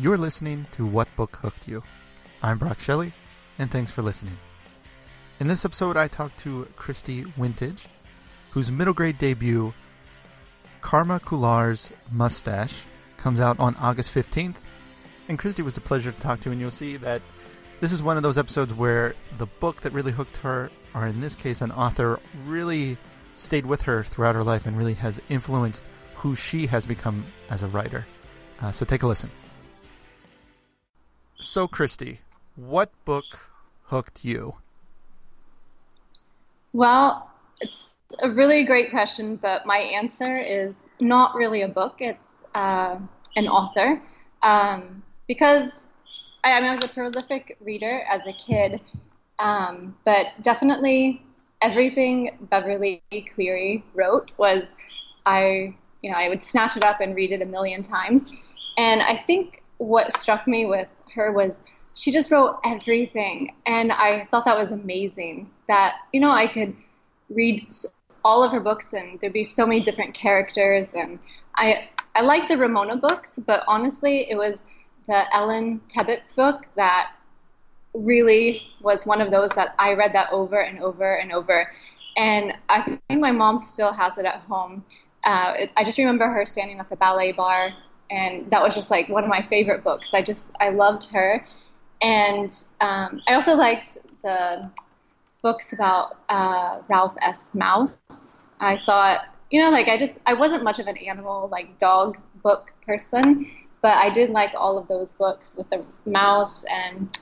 You're 0.00 0.16
listening 0.16 0.66
to 0.72 0.86
What 0.86 1.14
Book 1.14 1.36
Hooked 1.42 1.68
You. 1.68 1.82
I'm 2.42 2.56
Brock 2.56 2.80
Shelley, 2.80 3.12
and 3.58 3.70
thanks 3.70 3.92
for 3.92 4.00
listening. 4.00 4.38
In 5.38 5.46
this 5.46 5.66
episode, 5.66 5.94
I 5.94 6.08
talked 6.08 6.38
to 6.38 6.66
Kristi 6.74 7.30
Wientge, 7.36 7.84
whose 8.52 8.72
middle 8.72 8.94
grade 8.94 9.18
debut, 9.18 9.74
Karma 10.80 11.20
Khullar's 11.20 11.90
Mustache, 12.10 12.76
comes 13.18 13.42
out 13.42 13.60
on 13.60 13.76
August 13.76 14.14
15th. 14.14 14.54
And 15.28 15.38
Kristi 15.38 15.62
was 15.62 15.76
a 15.76 15.82
pleasure 15.82 16.12
to 16.12 16.20
talk 16.20 16.40
to, 16.40 16.50
and 16.50 16.58
you'll 16.58 16.70
see 16.70 16.96
that 16.96 17.20
this 17.80 17.92
is 17.92 18.02
one 18.02 18.16
of 18.16 18.22
those 18.22 18.38
episodes 18.38 18.72
where 18.72 19.14
the 19.36 19.44
book 19.44 19.82
that 19.82 19.92
really 19.92 20.12
hooked 20.12 20.38
her, 20.38 20.70
or 20.94 21.06
in 21.08 21.20
this 21.20 21.36
case, 21.36 21.60
an 21.60 21.72
author, 21.72 22.18
really 22.46 22.96
stayed 23.34 23.66
with 23.66 23.82
her 23.82 24.02
throughout 24.02 24.34
her 24.34 24.44
life 24.44 24.64
and 24.64 24.78
really 24.78 24.94
has 24.94 25.20
influenced 25.28 25.84
who 26.14 26.34
she 26.34 26.68
has 26.68 26.86
become 26.86 27.26
as 27.50 27.62
a 27.62 27.68
writer. 27.68 28.06
Uh, 28.62 28.72
so 28.72 28.86
take 28.86 29.02
a 29.02 29.06
listen. 29.06 29.30
So, 31.40 31.66
Kristi, 31.66 32.18
what 32.54 32.90
book 33.06 33.50
hooked 33.84 34.26
you? 34.26 34.56
Well, 36.74 37.30
it's 37.62 37.96
a 38.22 38.30
really 38.30 38.64
great 38.64 38.90
question, 38.90 39.36
but 39.36 39.64
my 39.64 39.78
answer 39.78 40.38
is 40.38 40.90
not 41.00 41.34
really 41.34 41.62
a 41.62 41.68
book. 41.68 41.96
It's 42.00 42.44
uh, 42.54 43.00
an 43.36 43.48
author. 43.48 44.02
Um, 44.42 45.02
because 45.28 45.86
I, 46.44 46.52
I, 46.52 46.60
mean, 46.60 46.68
I 46.68 46.74
was 46.74 46.84
a 46.84 46.88
prolific 46.88 47.56
reader 47.60 48.02
as 48.10 48.26
a 48.26 48.34
kid, 48.34 48.82
um, 49.38 49.96
but 50.04 50.26
definitely 50.42 51.22
everything 51.62 52.36
Beverly 52.50 53.02
Cleary 53.34 53.82
wrote 53.94 54.38
was 54.38 54.76
I, 55.24 55.74
you 56.02 56.10
know, 56.10 56.18
I 56.18 56.28
would 56.28 56.42
snatch 56.42 56.76
it 56.76 56.82
up 56.82 57.00
and 57.00 57.16
read 57.16 57.32
it 57.32 57.40
a 57.40 57.46
million 57.46 57.80
times. 57.80 58.34
And 58.76 59.00
I 59.00 59.16
think 59.16 59.62
what 59.80 60.12
struck 60.12 60.46
me 60.46 60.66
with 60.66 61.02
her 61.14 61.32
was 61.32 61.62
she 61.94 62.12
just 62.12 62.30
wrote 62.30 62.60
everything. 62.64 63.54
And 63.64 63.90
I 63.92 64.24
thought 64.26 64.44
that 64.44 64.56
was 64.56 64.70
amazing 64.72 65.50
that, 65.68 65.96
you 66.12 66.20
know, 66.20 66.30
I 66.30 66.46
could 66.46 66.76
read 67.30 67.66
all 68.22 68.44
of 68.44 68.52
her 68.52 68.60
books 68.60 68.92
and 68.92 69.18
there'd 69.18 69.32
be 69.32 69.42
so 69.42 69.66
many 69.66 69.80
different 69.80 70.12
characters. 70.12 70.92
And 70.92 71.18
I, 71.54 71.88
I 72.14 72.20
like 72.20 72.46
the 72.46 72.58
Ramona 72.58 72.96
books, 72.96 73.38
but 73.46 73.64
honestly, 73.66 74.30
it 74.30 74.36
was 74.36 74.64
the 75.06 75.34
Ellen 75.34 75.80
Tebbits 75.88 76.36
book 76.36 76.66
that 76.76 77.12
really 77.94 78.62
was 78.82 79.06
one 79.06 79.22
of 79.22 79.30
those 79.30 79.48
that 79.50 79.74
I 79.78 79.94
read 79.94 80.12
that 80.12 80.30
over 80.30 80.60
and 80.60 80.78
over 80.82 81.14
and 81.14 81.32
over. 81.32 81.70
And 82.18 82.52
I 82.68 82.82
think 82.82 83.20
my 83.20 83.32
mom 83.32 83.56
still 83.56 83.92
has 83.92 84.18
it 84.18 84.26
at 84.26 84.42
home. 84.42 84.84
Uh, 85.24 85.54
it, 85.58 85.72
I 85.74 85.84
just 85.84 85.96
remember 85.96 86.26
her 86.28 86.44
standing 86.44 86.80
at 86.80 86.90
the 86.90 86.96
ballet 86.96 87.32
bar 87.32 87.72
and 88.10 88.50
that 88.50 88.62
was 88.62 88.74
just 88.74 88.90
like 88.90 89.08
one 89.08 89.24
of 89.24 89.30
my 89.30 89.42
favorite 89.42 89.84
books. 89.84 90.12
I 90.14 90.22
just 90.22 90.52
I 90.60 90.70
loved 90.70 91.10
her, 91.12 91.44
and 92.02 92.50
um, 92.80 93.22
I 93.28 93.34
also 93.34 93.54
liked 93.54 93.98
the 94.22 94.70
books 95.42 95.72
about 95.72 96.18
uh, 96.28 96.80
Ralph 96.88 97.14
S. 97.22 97.54
Mouse. 97.54 98.42
I 98.60 98.76
thought 98.84 99.26
you 99.50 99.60
know 99.62 99.70
like 99.70 99.88
I 99.88 99.96
just 99.96 100.18
I 100.26 100.34
wasn't 100.34 100.64
much 100.64 100.78
of 100.78 100.86
an 100.86 100.96
animal 100.98 101.48
like 101.50 101.78
dog 101.78 102.18
book 102.42 102.72
person, 102.86 103.50
but 103.82 103.96
I 103.96 104.10
did 104.10 104.30
like 104.30 104.52
all 104.54 104.78
of 104.78 104.88
those 104.88 105.14
books 105.14 105.54
with 105.56 105.68
the 105.70 105.84
mouse 106.04 106.64
and 106.64 107.18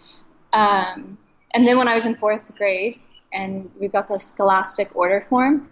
um, 0.53 1.19
and 1.55 1.67
then 1.67 1.79
when 1.79 1.89
I 1.89 1.95
was 1.95 2.05
in 2.05 2.17
fourth 2.17 2.55
grade 2.57 3.01
and 3.33 3.71
we 3.79 3.89
got 3.89 4.09
the 4.09 4.19
Scholastic 4.19 4.95
order 4.97 5.21
form 5.21 5.71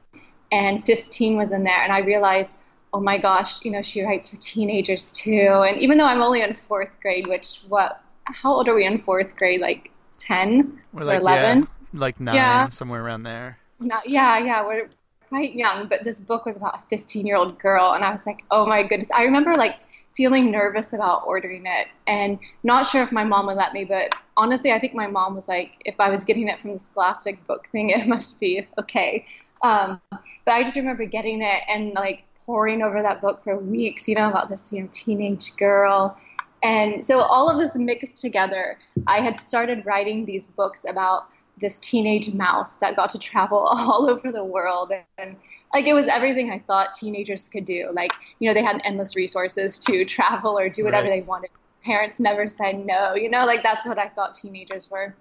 and 0.52 0.82
15 0.82 1.36
was 1.36 1.50
in 1.50 1.64
there 1.64 1.82
and 1.82 1.92
I 1.92 2.00
realized 2.00 2.58
oh 2.92 3.00
my 3.00 3.18
gosh, 3.18 3.64
you 3.64 3.70
know, 3.70 3.82
she 3.82 4.02
writes 4.02 4.28
for 4.28 4.36
teenagers 4.36 5.12
too. 5.12 5.62
And 5.66 5.78
even 5.78 5.98
though 5.98 6.06
I'm 6.06 6.22
only 6.22 6.42
in 6.42 6.54
fourth 6.54 7.00
grade, 7.00 7.26
which 7.26 7.60
what, 7.68 8.00
how 8.24 8.54
old 8.54 8.68
are 8.68 8.74
we 8.74 8.86
in 8.86 9.02
fourth 9.02 9.36
grade? 9.36 9.60
Like 9.60 9.90
10 10.18 10.80
we're 10.92 11.02
like, 11.02 11.20
11? 11.20 11.60
Yeah, 11.60 11.66
like 11.92 12.20
nine, 12.20 12.34
yeah. 12.34 12.68
somewhere 12.68 13.04
around 13.04 13.24
there. 13.24 13.58
Not, 13.80 14.08
yeah, 14.08 14.38
yeah, 14.38 14.64
we're 14.66 14.88
quite 15.28 15.54
young, 15.54 15.88
but 15.88 16.04
this 16.04 16.20
book 16.20 16.46
was 16.46 16.56
about 16.56 16.76
a 16.76 16.82
15 16.88 17.26
year 17.26 17.36
old 17.36 17.58
girl. 17.58 17.92
And 17.92 18.04
I 18.04 18.10
was 18.10 18.24
like, 18.26 18.44
oh 18.50 18.66
my 18.66 18.82
goodness. 18.82 19.10
I 19.14 19.24
remember 19.24 19.56
like 19.56 19.80
feeling 20.16 20.50
nervous 20.50 20.94
about 20.94 21.24
ordering 21.26 21.64
it 21.66 21.88
and 22.06 22.38
not 22.62 22.86
sure 22.86 23.02
if 23.02 23.12
my 23.12 23.24
mom 23.24 23.46
would 23.46 23.56
let 23.56 23.74
me, 23.74 23.84
but 23.84 24.14
honestly, 24.36 24.72
I 24.72 24.78
think 24.78 24.94
my 24.94 25.06
mom 25.06 25.34
was 25.34 25.48
like, 25.48 25.82
if 25.84 26.00
I 26.00 26.08
was 26.08 26.24
getting 26.24 26.48
it 26.48 26.60
from 26.60 26.72
the 26.72 26.78
Scholastic 26.78 27.44
book 27.46 27.66
thing, 27.68 27.90
it 27.90 28.06
must 28.06 28.40
be 28.40 28.66
okay. 28.78 29.26
Um, 29.62 30.00
but 30.10 30.52
I 30.52 30.62
just 30.62 30.76
remember 30.76 31.04
getting 31.04 31.42
it 31.42 31.62
and 31.68 31.92
like 31.92 32.24
poring 32.46 32.80
over 32.80 33.02
that 33.02 33.20
book 33.20 33.42
for 33.42 33.58
weeks, 33.58 34.08
you 34.08 34.14
know, 34.14 34.30
about 34.30 34.48
this 34.48 34.72
you 34.72 34.80
know, 34.80 34.88
teenage 34.92 35.56
girl. 35.56 36.16
And 36.62 37.04
so 37.04 37.20
all 37.20 37.50
of 37.50 37.58
this 37.58 37.74
mixed 37.74 38.16
together, 38.16 38.78
I 39.06 39.20
had 39.20 39.36
started 39.36 39.84
writing 39.84 40.24
these 40.24 40.46
books 40.46 40.84
about 40.88 41.28
this 41.58 41.78
teenage 41.78 42.32
mouse 42.32 42.76
that 42.76 42.96
got 42.96 43.10
to 43.10 43.18
travel 43.18 43.58
all 43.70 44.08
over 44.08 44.30
the 44.30 44.44
world. 44.44 44.92
And 45.18 45.36
like 45.74 45.86
it 45.86 45.92
was 45.92 46.06
everything 46.06 46.50
I 46.50 46.60
thought 46.60 46.94
teenagers 46.94 47.48
could 47.48 47.64
do. 47.64 47.90
Like, 47.92 48.12
you 48.38 48.48
know, 48.48 48.54
they 48.54 48.62
had 48.62 48.80
endless 48.84 49.16
resources 49.16 49.78
to 49.80 50.04
travel 50.06 50.58
or 50.58 50.68
do 50.68 50.84
whatever 50.84 51.08
right. 51.08 51.20
they 51.20 51.26
wanted. 51.26 51.50
Parents 51.84 52.18
never 52.18 52.46
said 52.46 52.84
no, 52.84 53.14
you 53.14 53.30
know, 53.30 53.44
like 53.44 53.62
that's 53.62 53.86
what 53.86 53.98
I 53.98 54.08
thought 54.08 54.34
teenagers 54.34 54.90
were. 54.90 55.14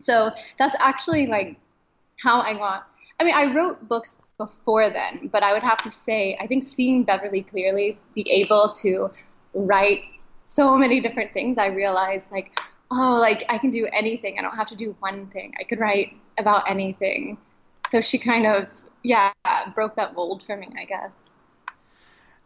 So 0.00 0.30
that's 0.58 0.74
actually 0.78 1.26
like 1.26 1.56
how 2.18 2.40
I 2.40 2.54
got. 2.54 2.88
I 3.20 3.24
mean, 3.24 3.34
I 3.34 3.54
wrote 3.54 3.88
books 3.88 4.16
before 4.46 4.90
then. 4.90 5.28
But 5.32 5.42
I 5.42 5.52
would 5.52 5.62
have 5.62 5.80
to 5.82 5.90
say, 5.90 6.36
I 6.40 6.46
think 6.46 6.64
seeing 6.64 7.04
Beverly 7.04 7.42
Cleary, 7.42 7.98
be 8.14 8.28
able 8.30 8.72
to 8.82 9.10
write 9.54 10.00
so 10.44 10.76
many 10.76 11.00
different 11.00 11.32
things, 11.32 11.58
I 11.58 11.68
realized 11.68 12.32
like, 12.32 12.50
oh, 12.90 13.18
like 13.20 13.44
I 13.48 13.58
can 13.58 13.70
do 13.70 13.86
anything. 13.92 14.38
I 14.38 14.42
don't 14.42 14.56
have 14.56 14.68
to 14.68 14.76
do 14.76 14.96
one 15.00 15.26
thing. 15.28 15.54
I 15.60 15.64
could 15.64 15.80
write 15.80 16.16
about 16.38 16.68
anything. 16.68 17.38
So 17.88 18.00
she 18.00 18.18
kind 18.18 18.46
of, 18.46 18.66
yeah, 19.02 19.32
broke 19.74 19.96
that 19.96 20.14
mold 20.14 20.42
for 20.42 20.56
me, 20.56 20.68
I 20.78 20.84
guess. 20.84 21.14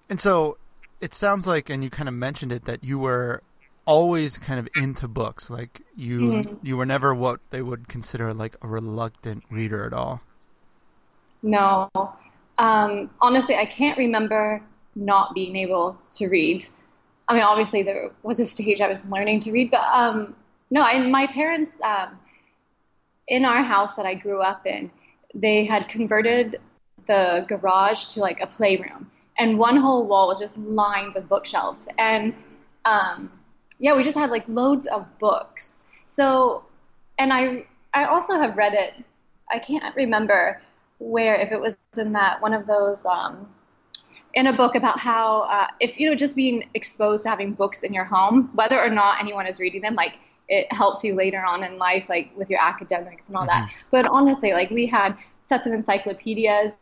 And 0.08 0.20
so 0.20 0.58
it 1.00 1.14
sounds 1.14 1.46
like, 1.46 1.70
and 1.70 1.82
you 1.82 1.90
kind 1.90 2.08
of 2.08 2.14
mentioned 2.14 2.52
it, 2.52 2.64
that 2.64 2.84
you 2.84 2.98
were 2.98 3.42
always 3.84 4.38
kind 4.38 4.58
of 4.58 4.68
into 4.76 5.08
books. 5.08 5.50
Like 5.50 5.82
you, 5.94 6.20
mm-hmm. 6.20 6.66
you 6.66 6.76
were 6.76 6.86
never 6.86 7.14
what 7.14 7.40
they 7.50 7.62
would 7.62 7.88
consider 7.88 8.32
like 8.34 8.56
a 8.62 8.68
reluctant 8.68 9.44
reader 9.50 9.84
at 9.84 9.92
all. 9.92 10.20
No. 11.46 11.88
Um, 12.58 13.10
honestly, 13.20 13.54
I 13.54 13.66
can't 13.66 13.96
remember 13.96 14.60
not 14.96 15.32
being 15.32 15.54
able 15.54 15.96
to 16.10 16.26
read. 16.26 16.66
I 17.28 17.34
mean, 17.34 17.44
obviously, 17.44 17.84
there 17.84 18.10
was 18.24 18.40
a 18.40 18.44
stage 18.44 18.80
I 18.80 18.88
was 18.88 19.04
learning 19.06 19.40
to 19.40 19.52
read, 19.52 19.70
but 19.70 19.84
um, 19.92 20.34
no, 20.70 20.84
and 20.84 21.12
my 21.12 21.28
parents, 21.28 21.80
um, 21.82 22.18
in 23.28 23.44
our 23.44 23.62
house 23.62 23.94
that 23.94 24.06
I 24.06 24.14
grew 24.14 24.40
up 24.40 24.66
in, 24.66 24.90
they 25.34 25.64
had 25.64 25.88
converted 25.88 26.60
the 27.06 27.44
garage 27.48 28.06
to 28.06 28.20
like 28.20 28.40
a 28.40 28.46
playroom, 28.48 29.08
and 29.38 29.56
one 29.56 29.76
whole 29.76 30.04
wall 30.04 30.26
was 30.26 30.40
just 30.40 30.58
lined 30.58 31.14
with 31.14 31.28
bookshelves. 31.28 31.86
And 31.96 32.34
um, 32.84 33.30
yeah, 33.78 33.94
we 33.96 34.02
just 34.02 34.16
had 34.16 34.30
like 34.30 34.48
loads 34.48 34.86
of 34.88 35.06
books. 35.20 35.82
So, 36.08 36.64
and 37.18 37.32
I, 37.32 37.66
I 37.94 38.06
also 38.06 38.34
have 38.34 38.56
read 38.56 38.74
it. 38.74 38.94
I 39.48 39.60
can't 39.60 39.94
remember 39.94 40.60
where 40.98 41.34
if 41.36 41.52
it 41.52 41.60
was 41.60 41.76
in 41.96 42.12
that 42.12 42.40
one 42.40 42.54
of 42.54 42.66
those 42.66 43.04
um, 43.04 43.48
in 44.34 44.46
a 44.46 44.52
book 44.52 44.74
about 44.74 44.98
how 45.00 45.42
uh, 45.42 45.66
if 45.80 45.98
you 45.98 46.08
know 46.08 46.14
just 46.14 46.36
being 46.36 46.68
exposed 46.74 47.24
to 47.24 47.28
having 47.28 47.52
books 47.52 47.82
in 47.82 47.92
your 47.92 48.04
home 48.04 48.50
whether 48.54 48.80
or 48.80 48.90
not 48.90 49.20
anyone 49.20 49.46
is 49.46 49.58
reading 49.58 49.80
them 49.80 49.94
like 49.94 50.18
it 50.48 50.72
helps 50.72 51.02
you 51.02 51.14
later 51.14 51.42
on 51.44 51.64
in 51.64 51.78
life 51.78 52.08
like 52.08 52.30
with 52.36 52.50
your 52.50 52.60
academics 52.62 53.28
and 53.28 53.36
all 53.36 53.46
mm-hmm. 53.46 53.66
that 53.66 53.72
but 53.90 54.06
honestly 54.06 54.52
like 54.52 54.70
we 54.70 54.86
had 54.86 55.16
sets 55.40 55.66
of 55.66 55.72
encyclopedias 55.72 56.78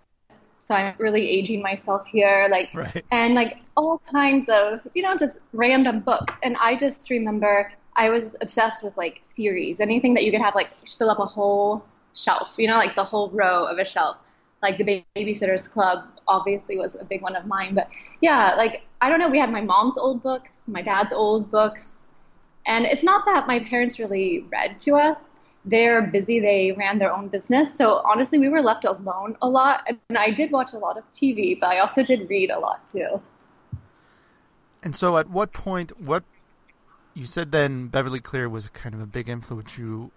so 0.58 0.74
i'm 0.74 0.94
really 0.98 1.28
aging 1.28 1.62
myself 1.62 2.06
here 2.06 2.48
like 2.50 2.70
right. 2.74 3.04
and 3.10 3.34
like 3.34 3.58
all 3.76 4.00
kinds 4.10 4.48
of 4.48 4.86
you 4.94 5.02
know 5.02 5.16
just 5.16 5.38
random 5.52 6.00
books 6.00 6.36
and 6.42 6.56
i 6.60 6.74
just 6.74 7.08
remember 7.08 7.72
i 7.96 8.10
was 8.10 8.36
obsessed 8.40 8.82
with 8.82 8.96
like 8.96 9.18
series 9.22 9.80
anything 9.80 10.14
that 10.14 10.24
you 10.24 10.32
could 10.32 10.40
have 10.40 10.54
like 10.54 10.74
fill 10.74 11.10
up 11.10 11.18
a 11.18 11.26
whole 11.26 11.84
shelf, 12.14 12.54
you 12.56 12.66
know, 12.66 12.76
like 12.76 12.94
the 12.94 13.04
whole 13.04 13.30
row 13.30 13.66
of 13.66 13.78
a 13.78 13.84
shelf. 13.84 14.16
Like 14.62 14.78
the 14.78 15.04
Babysitters 15.14 15.68
Club 15.68 16.04
obviously 16.26 16.78
was 16.78 16.98
a 16.98 17.04
big 17.04 17.20
one 17.20 17.36
of 17.36 17.46
mine. 17.46 17.74
But 17.74 17.88
yeah, 18.20 18.54
like 18.54 18.86
I 19.00 19.10
don't 19.10 19.18
know, 19.18 19.28
we 19.28 19.38
had 19.38 19.52
my 19.52 19.60
mom's 19.60 19.98
old 19.98 20.22
books, 20.22 20.66
my 20.68 20.80
dad's 20.80 21.12
old 21.12 21.50
books. 21.50 22.08
And 22.66 22.86
it's 22.86 23.04
not 23.04 23.26
that 23.26 23.46
my 23.46 23.60
parents 23.60 23.98
really 23.98 24.46
read 24.50 24.78
to 24.80 24.96
us. 24.96 25.36
They're 25.66 26.02
busy, 26.02 26.40
they 26.40 26.72
ran 26.72 26.98
their 26.98 27.12
own 27.12 27.28
business. 27.28 27.74
So 27.74 28.02
honestly, 28.06 28.38
we 28.38 28.48
were 28.48 28.62
left 28.62 28.84
alone 28.84 29.36
a 29.42 29.48
lot. 29.48 29.86
And 29.86 30.16
I 30.16 30.30
did 30.30 30.50
watch 30.50 30.72
a 30.72 30.78
lot 30.78 30.96
of 30.96 31.10
TV, 31.10 31.58
but 31.60 31.68
I 31.68 31.78
also 31.80 32.02
did 32.02 32.28
read 32.28 32.50
a 32.50 32.58
lot 32.58 32.86
too. 32.88 33.20
And 34.82 34.94
so 34.94 35.16
at 35.16 35.28
what 35.30 35.52
point, 35.52 35.98
what 36.00 36.24
you 37.14 37.26
said 37.26 37.52
then 37.52 37.88
Beverly 37.88 38.20
Cleary 38.20 38.48
was 38.48 38.68
kind 38.68 38.94
of 38.94 39.00
a 39.00 39.06
big 39.06 39.28
influence 39.28 39.78
you 39.78 40.10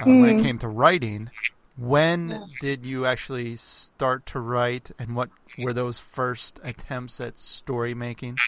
uh, 0.00 0.04
mm. 0.04 0.20
when 0.20 0.30
it 0.30 0.36
hmm. 0.38 0.42
came 0.42 0.58
to 0.58 0.68
writing. 0.68 1.30
When 1.76 2.30
yeah. 2.30 2.38
did 2.60 2.86
you 2.86 3.04
actually 3.04 3.56
start 3.56 4.24
to 4.26 4.40
write, 4.40 4.90
and 4.98 5.14
what 5.14 5.28
were 5.58 5.74
those 5.74 5.98
first 5.98 6.58
attempts 6.64 7.20
at 7.20 7.38
story 7.38 7.94
making? 7.94 8.38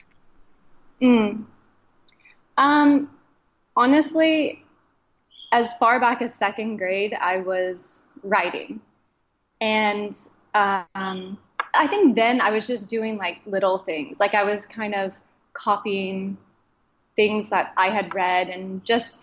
Mm. 1.02 1.44
Um, 2.56 3.10
honestly, 3.76 4.64
as 5.52 5.74
far 5.76 6.00
back 6.00 6.22
as 6.22 6.34
second 6.34 6.78
grade, 6.78 7.14
I 7.18 7.38
was 7.38 8.02
writing. 8.22 8.80
And 9.60 10.16
um, 10.54 11.38
I 11.74 11.86
think 11.86 12.16
then 12.16 12.40
I 12.40 12.50
was 12.50 12.66
just 12.66 12.88
doing 12.88 13.16
like 13.16 13.40
little 13.46 13.78
things. 13.78 14.18
Like 14.20 14.34
I 14.34 14.44
was 14.44 14.66
kind 14.66 14.94
of 14.94 15.16
copying 15.52 16.36
things 17.16 17.48
that 17.50 17.72
I 17.76 17.90
had 17.90 18.14
read 18.14 18.48
and 18.48 18.84
just, 18.84 19.20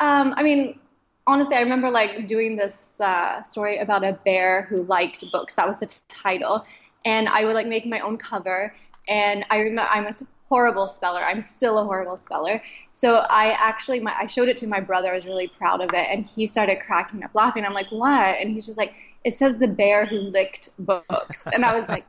um, 0.00 0.34
I 0.36 0.42
mean, 0.42 0.78
honestly, 1.26 1.56
I 1.56 1.60
remember 1.60 1.90
like 1.90 2.26
doing 2.26 2.56
this 2.56 3.00
uh, 3.00 3.42
story 3.42 3.78
about 3.78 4.04
a 4.04 4.12
bear 4.24 4.62
who 4.62 4.82
liked 4.82 5.24
books. 5.32 5.54
That 5.54 5.66
was 5.66 5.78
the 5.78 5.86
t- 5.86 6.00
title. 6.08 6.64
And 7.04 7.28
I 7.28 7.44
would 7.44 7.54
like 7.54 7.66
make 7.66 7.86
my 7.86 8.00
own 8.00 8.16
cover. 8.16 8.74
And 9.08 9.44
I 9.50 9.60
remember 9.60 9.88
I'm 9.90 10.06
a 10.06 10.16
horrible 10.48 10.86
speller. 10.86 11.20
I'm 11.20 11.40
still 11.40 11.78
a 11.78 11.84
horrible 11.84 12.16
speller. 12.16 12.62
So 12.92 13.16
I 13.30 13.52
actually, 13.52 14.00
my, 14.00 14.14
I 14.16 14.26
showed 14.26 14.48
it 14.48 14.56
to 14.58 14.66
my 14.66 14.80
brother. 14.80 15.10
I 15.10 15.14
was 15.14 15.26
really 15.26 15.48
proud 15.48 15.80
of 15.80 15.90
it. 15.94 16.06
And 16.10 16.26
he 16.26 16.46
started 16.46 16.80
cracking 16.80 17.22
up 17.24 17.34
laughing. 17.34 17.64
I'm 17.64 17.72
like, 17.72 17.90
what? 17.90 18.36
And 18.36 18.50
he's 18.50 18.66
just 18.66 18.78
like, 18.78 18.94
it 19.24 19.34
says 19.34 19.58
the 19.58 19.68
bear 19.68 20.04
who 20.04 20.18
licked 20.18 20.70
books. 20.78 21.46
And 21.54 21.64
I 21.64 21.74
was 21.74 21.88
like, 21.88 22.04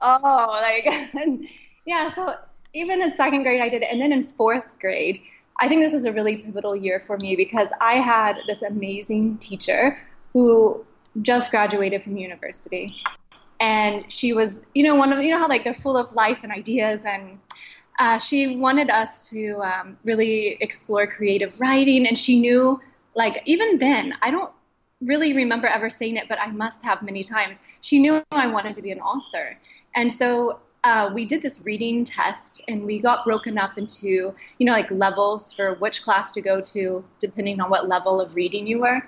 oh, 0.00 0.48
like, 0.60 0.86
yeah. 1.86 2.10
So 2.12 2.34
even 2.74 3.02
in 3.02 3.10
second 3.10 3.42
grade, 3.42 3.60
I 3.60 3.68
did 3.68 3.82
it. 3.82 3.88
And 3.90 4.00
then 4.00 4.12
in 4.12 4.22
fourth 4.22 4.78
grade, 4.78 5.20
I 5.60 5.68
think 5.68 5.82
this 5.82 5.92
was 5.92 6.04
a 6.04 6.12
really 6.12 6.38
pivotal 6.38 6.74
year 6.74 7.00
for 7.00 7.16
me 7.18 7.36
because 7.36 7.70
I 7.80 7.94
had 7.94 8.38
this 8.46 8.62
amazing 8.62 9.38
teacher 9.38 9.98
who 10.32 10.84
just 11.22 11.50
graduated 11.50 12.02
from 12.02 12.16
university. 12.16 12.94
And 13.60 14.10
she 14.10 14.32
was, 14.32 14.62
you 14.74 14.82
know, 14.82 14.96
one 14.96 15.12
of, 15.12 15.22
you 15.22 15.30
know 15.30 15.38
how 15.38 15.48
like 15.48 15.64
they're 15.64 15.74
full 15.74 15.96
of 15.96 16.12
life 16.12 16.40
and 16.42 16.52
ideas. 16.52 17.02
And 17.04 17.38
uh, 17.98 18.18
she 18.18 18.56
wanted 18.56 18.90
us 18.90 19.30
to 19.30 19.60
um, 19.62 19.96
really 20.04 20.56
explore 20.60 21.06
creative 21.06 21.58
writing. 21.60 22.06
And 22.06 22.18
she 22.18 22.40
knew, 22.40 22.80
like, 23.14 23.42
even 23.46 23.78
then, 23.78 24.14
I 24.22 24.32
don't 24.32 24.50
really 25.00 25.34
remember 25.34 25.68
ever 25.68 25.88
saying 25.88 26.16
it, 26.16 26.28
but 26.28 26.40
I 26.40 26.48
must 26.48 26.82
have 26.84 27.02
many 27.02 27.22
times. 27.22 27.62
She 27.80 28.00
knew 28.00 28.22
I 28.32 28.48
wanted 28.48 28.74
to 28.74 28.82
be 28.82 28.90
an 28.90 29.00
author. 29.00 29.58
And 29.94 30.12
so 30.12 30.58
uh, 30.84 31.10
we 31.12 31.24
did 31.24 31.40
this 31.40 31.60
reading 31.62 32.04
test 32.04 32.62
and 32.68 32.84
we 32.84 33.00
got 33.00 33.24
broken 33.24 33.56
up 33.56 33.78
into, 33.78 34.34
you 34.58 34.66
know, 34.66 34.72
like 34.72 34.90
levels 34.90 35.52
for 35.52 35.74
which 35.76 36.02
class 36.02 36.30
to 36.32 36.42
go 36.42 36.60
to, 36.60 37.02
depending 37.20 37.58
on 37.60 37.70
what 37.70 37.88
level 37.88 38.20
of 38.20 38.34
reading 38.34 38.66
you 38.66 38.80
were. 38.80 39.00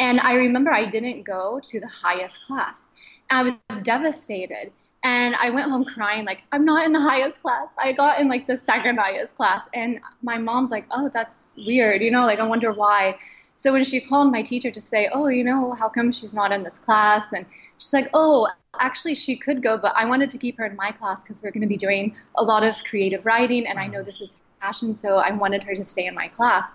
And 0.00 0.18
I 0.20 0.34
remember 0.34 0.72
I 0.72 0.84
didn't 0.84 1.22
go 1.22 1.60
to 1.62 1.80
the 1.80 1.86
highest 1.86 2.44
class. 2.46 2.86
I 3.30 3.42
was 3.44 3.82
devastated. 3.82 4.72
And 5.04 5.34
I 5.34 5.50
went 5.50 5.68
home 5.68 5.84
crying, 5.84 6.24
like, 6.24 6.42
I'm 6.52 6.64
not 6.64 6.86
in 6.86 6.92
the 6.92 7.00
highest 7.00 7.42
class. 7.42 7.68
I 7.76 7.92
got 7.92 8.20
in 8.20 8.28
like 8.28 8.46
the 8.46 8.56
second 8.56 8.98
highest 8.98 9.34
class. 9.34 9.68
And 9.74 10.00
my 10.22 10.38
mom's 10.38 10.70
like, 10.70 10.86
oh, 10.92 11.10
that's 11.12 11.54
weird. 11.66 12.02
You 12.02 12.10
know, 12.12 12.24
like, 12.24 12.38
I 12.38 12.46
wonder 12.46 12.72
why. 12.72 13.16
So 13.56 13.72
when 13.72 13.84
she 13.84 14.00
called 14.00 14.30
my 14.32 14.42
teacher 14.42 14.70
to 14.70 14.80
say, 14.80 15.08
oh, 15.12 15.26
you 15.28 15.44
know, 15.44 15.72
how 15.72 15.88
come 15.88 16.12
she's 16.12 16.34
not 16.34 16.52
in 16.52 16.62
this 16.62 16.78
class? 16.78 17.32
And 17.32 17.46
she's 17.82 17.92
like, 17.92 18.10
oh, 18.14 18.48
actually, 18.78 19.14
she 19.14 19.36
could 19.36 19.62
go, 19.62 19.76
but 19.76 19.92
I 19.96 20.06
wanted 20.06 20.30
to 20.30 20.38
keep 20.38 20.56
her 20.58 20.64
in 20.64 20.76
my 20.76 20.92
class 20.92 21.22
because 21.22 21.42
we're 21.42 21.50
going 21.50 21.62
to 21.62 21.66
be 21.66 21.76
doing 21.76 22.14
a 22.36 22.42
lot 22.42 22.62
of 22.62 22.76
creative 22.84 23.26
writing, 23.26 23.66
and 23.66 23.78
I 23.78 23.88
know 23.88 24.02
this 24.02 24.20
is 24.20 24.36
her 24.36 24.66
passion, 24.66 24.94
so 24.94 25.18
I 25.18 25.32
wanted 25.32 25.62
her 25.64 25.74
to 25.74 25.84
stay 25.84 26.06
in 26.06 26.14
my 26.14 26.28
class. 26.28 26.66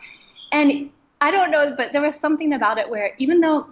And 0.51 0.89
I 1.21 1.31
don't 1.31 1.49
know, 1.49 1.73
but 1.75 1.93
there 1.93 2.01
was 2.01 2.15
something 2.15 2.53
about 2.53 2.77
it 2.77 2.89
where 2.89 3.13
even 3.17 3.39
though 3.39 3.67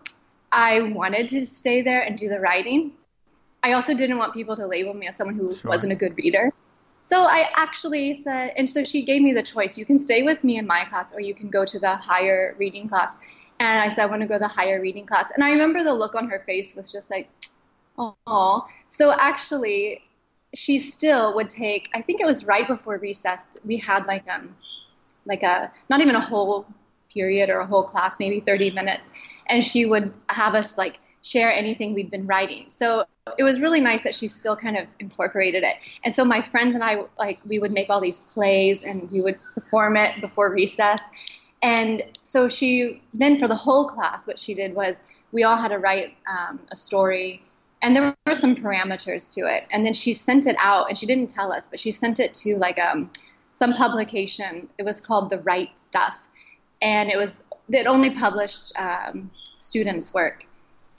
I 0.51 0.81
wanted 0.81 1.27
to 1.29 1.45
stay 1.45 1.81
there 1.81 2.01
and 2.01 2.17
do 2.17 2.29
the 2.29 2.39
writing, 2.39 2.93
I 3.63 3.73
also 3.73 3.93
didn't 3.93 4.17
want 4.17 4.33
people 4.33 4.55
to 4.55 4.65
label 4.65 4.93
me 4.93 5.07
as 5.07 5.15
someone 5.17 5.35
who 5.35 5.53
sure. 5.53 5.69
wasn't 5.69 5.91
a 5.91 5.95
good 5.95 6.15
reader. 6.17 6.51
So 7.03 7.25
I 7.25 7.49
actually 7.55 8.13
said, 8.15 8.53
and 8.57 8.67
so 8.67 8.83
she 8.83 9.03
gave 9.03 9.21
me 9.21 9.33
the 9.33 9.43
choice 9.43 9.77
you 9.77 9.85
can 9.85 9.99
stay 9.99 10.23
with 10.23 10.43
me 10.43 10.57
in 10.57 10.65
my 10.65 10.85
class 10.85 11.13
or 11.13 11.19
you 11.19 11.35
can 11.35 11.49
go 11.49 11.65
to 11.65 11.77
the 11.77 11.95
higher 11.95 12.55
reading 12.57 12.89
class. 12.89 13.19
And 13.59 13.81
I 13.81 13.89
said, 13.89 14.03
I 14.03 14.05
want 14.07 14.21
to 14.21 14.27
go 14.27 14.35
to 14.35 14.39
the 14.39 14.47
higher 14.47 14.81
reading 14.81 15.05
class. 15.05 15.31
And 15.33 15.43
I 15.43 15.51
remember 15.51 15.83
the 15.83 15.93
look 15.93 16.15
on 16.15 16.29
her 16.29 16.39
face 16.39 16.75
was 16.75 16.91
just 16.91 17.09
like, 17.09 17.29
oh. 17.97 18.67
So 18.89 19.11
actually, 19.11 20.03
she 20.53 20.79
still 20.79 21.35
would 21.35 21.49
take, 21.49 21.89
I 21.93 22.01
think 22.01 22.19
it 22.19 22.25
was 22.25 22.45
right 22.45 22.67
before 22.67 22.97
recess, 22.97 23.47
we 23.63 23.77
had 23.77 24.05
like, 24.05 24.27
um, 24.29 24.55
like 25.25 25.43
a, 25.43 25.71
not 25.89 26.01
even 26.01 26.15
a 26.15 26.19
whole 26.19 26.65
period 27.13 27.49
or 27.49 27.59
a 27.59 27.65
whole 27.65 27.83
class, 27.83 28.17
maybe 28.19 28.39
30 28.39 28.71
minutes. 28.71 29.09
And 29.47 29.63
she 29.63 29.85
would 29.85 30.13
have 30.27 30.53
us 30.53 30.77
like 30.77 30.99
share 31.21 31.51
anything 31.51 31.93
we'd 31.93 32.11
been 32.11 32.27
writing. 32.27 32.65
So 32.69 33.05
it 33.37 33.43
was 33.43 33.59
really 33.59 33.81
nice 33.81 34.03
that 34.03 34.13
she 34.13 34.27
still 34.27 34.55
kind 34.55 34.77
of 34.77 34.85
incorporated 34.99 35.63
it. 35.63 35.75
And 36.03 36.13
so 36.13 36.23
my 36.23 36.41
friends 36.41 36.75
and 36.75 36.83
I, 36.83 37.03
like, 37.17 37.39
we 37.47 37.57
would 37.57 37.71
make 37.71 37.89
all 37.89 37.99
these 37.99 38.19
plays 38.19 38.83
and 38.83 39.09
we 39.09 39.21
would 39.21 39.39
perform 39.55 39.97
it 39.97 40.21
before 40.21 40.51
recess. 40.51 41.01
And 41.65 42.03
so 42.21 42.47
she, 42.47 43.01
then 43.11 43.39
for 43.39 43.47
the 43.47 43.55
whole 43.55 43.87
class, 43.87 44.27
what 44.27 44.37
she 44.37 44.53
did 44.53 44.75
was 44.75 44.99
we 45.31 45.43
all 45.43 45.57
had 45.57 45.69
to 45.69 45.79
write 45.79 46.15
um, 46.29 46.59
a 46.71 46.75
story 46.75 47.41
and 47.81 47.95
there 47.95 48.15
were 48.27 48.35
some 48.35 48.55
parameters 48.55 49.33
to 49.33 49.51
it. 49.51 49.63
And 49.71 49.83
then 49.83 49.95
she 49.95 50.13
sent 50.13 50.45
it 50.45 50.55
out 50.59 50.89
and 50.89 50.97
she 50.97 51.07
didn't 51.07 51.31
tell 51.31 51.51
us, 51.51 51.67
but 51.67 51.79
she 51.79 51.89
sent 51.89 52.19
it 52.19 52.35
to 52.35 52.55
like 52.57 52.79
um, 52.79 53.09
some 53.53 53.73
publication. 53.73 54.69
It 54.77 54.83
was 54.83 55.01
called 55.01 55.31
The 55.31 55.39
Right 55.39 55.77
Stuff. 55.77 56.27
And 56.83 57.09
it 57.09 57.17
was, 57.17 57.45
it 57.69 57.87
only 57.87 58.11
published 58.11 58.71
um, 58.77 59.31
students' 59.57 60.13
work. 60.13 60.45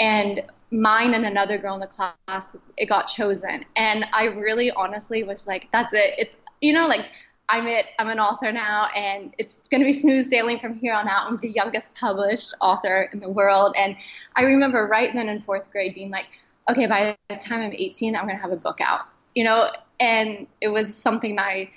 And 0.01 0.43
mine 0.73 1.15
and 1.15 1.27
another 1.27 1.59
girl 1.59 1.75
in 1.75 1.81
the 1.81 1.87
class, 1.87 2.57
it 2.77 2.89
got 2.89 3.05
chosen. 3.05 3.65
And 3.77 4.05
I 4.13 4.25
really 4.25 4.73
honestly 4.73 5.23
was 5.23 5.47
like, 5.47 5.69
that's 5.73 5.93
it. 5.93 6.15
It's, 6.19 6.35
you 6.61 6.73
know, 6.73 6.89
like 6.89 7.07
I'm 7.49 7.67
it. 7.67 7.87
I'm 7.99 8.09
an 8.09 8.19
author 8.19 8.51
now, 8.53 8.89
and 8.95 9.35
it's 9.39 9.67
going 9.69 9.81
to 9.81 9.85
be 9.85 9.93
smooth 9.93 10.27
sailing 10.27 10.59
from 10.59 10.75
here 10.75 10.95
on 10.95 11.09
out. 11.09 11.27
I'm 11.27 11.37
the 11.39 11.51
youngest 11.51 11.95
published 11.95 12.55
author 12.61 13.09
in 13.13 13.21
the 13.21 13.29
world, 13.29 13.75
and 13.79 13.97
I 14.35 14.43
remember 14.43 14.87
right 14.87 15.13
then 15.15 15.29
in 15.29 15.41
fourth 15.41 15.71
grade 15.71 15.95
being 15.95 16.11
like, 16.11 16.27
okay, 16.69 16.87
by 16.87 17.17
the 17.29 17.37
time 17.37 17.61
I'm 17.61 17.73
18, 17.73 18.17
I'm 18.17 18.25
going 18.25 18.37
to 18.37 18.43
have 18.43 18.53
a 18.53 18.57
book 18.57 18.81
out, 18.81 19.03
you 19.35 19.45
know. 19.45 19.71
And 19.99 20.47
it 20.61 20.69
was 20.69 20.95
something 20.95 21.37
that 21.37 21.47
I 21.47 21.71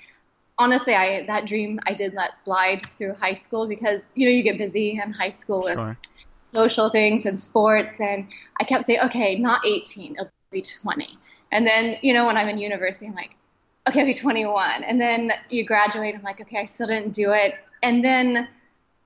honestly, 0.58 0.94
I 0.94 1.24
that 1.26 1.46
dream 1.46 1.80
I 1.86 1.94
did 1.94 2.14
let 2.14 2.36
slide 2.36 2.84
through 2.84 3.14
high 3.14 3.32
school 3.32 3.66
because 3.66 4.12
you 4.14 4.26
know 4.26 4.32
you 4.32 4.42
get 4.42 4.58
busy 4.58 5.00
in 5.02 5.12
high 5.12 5.30
school 5.30 5.62
with 5.62 5.74
sure 5.74 5.96
social 6.52 6.88
things 6.90 7.26
and 7.26 7.38
sports. 7.38 8.00
And 8.00 8.28
I 8.58 8.64
kept 8.64 8.84
saying, 8.84 9.00
okay, 9.06 9.38
not 9.38 9.64
18, 9.66 10.14
it'll 10.14 10.30
be 10.50 10.62
20. 10.62 11.06
And 11.52 11.66
then, 11.66 11.96
you 12.02 12.12
know, 12.14 12.26
when 12.26 12.36
I'm 12.36 12.48
in 12.48 12.58
university, 12.58 13.06
I'm 13.06 13.14
like, 13.14 13.30
okay, 13.88 14.00
I'll 14.00 14.06
be 14.06 14.14
21. 14.14 14.84
And 14.84 15.00
then 15.00 15.32
you 15.48 15.64
graduate, 15.64 16.14
I'm 16.14 16.22
like, 16.22 16.40
okay, 16.40 16.58
I 16.58 16.64
still 16.64 16.86
didn't 16.86 17.12
do 17.12 17.32
it. 17.32 17.54
And 17.82 18.04
then 18.04 18.48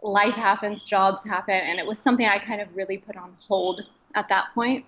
life 0.02 0.34
happens, 0.34 0.84
jobs 0.84 1.24
happen, 1.24 1.54
and 1.54 1.78
it 1.78 1.86
was 1.86 1.98
something 1.98 2.26
I 2.26 2.38
kind 2.38 2.60
of 2.60 2.68
really 2.76 2.98
put 2.98 3.16
on 3.16 3.34
hold 3.38 3.86
at 4.14 4.28
that 4.28 4.46
point. 4.54 4.84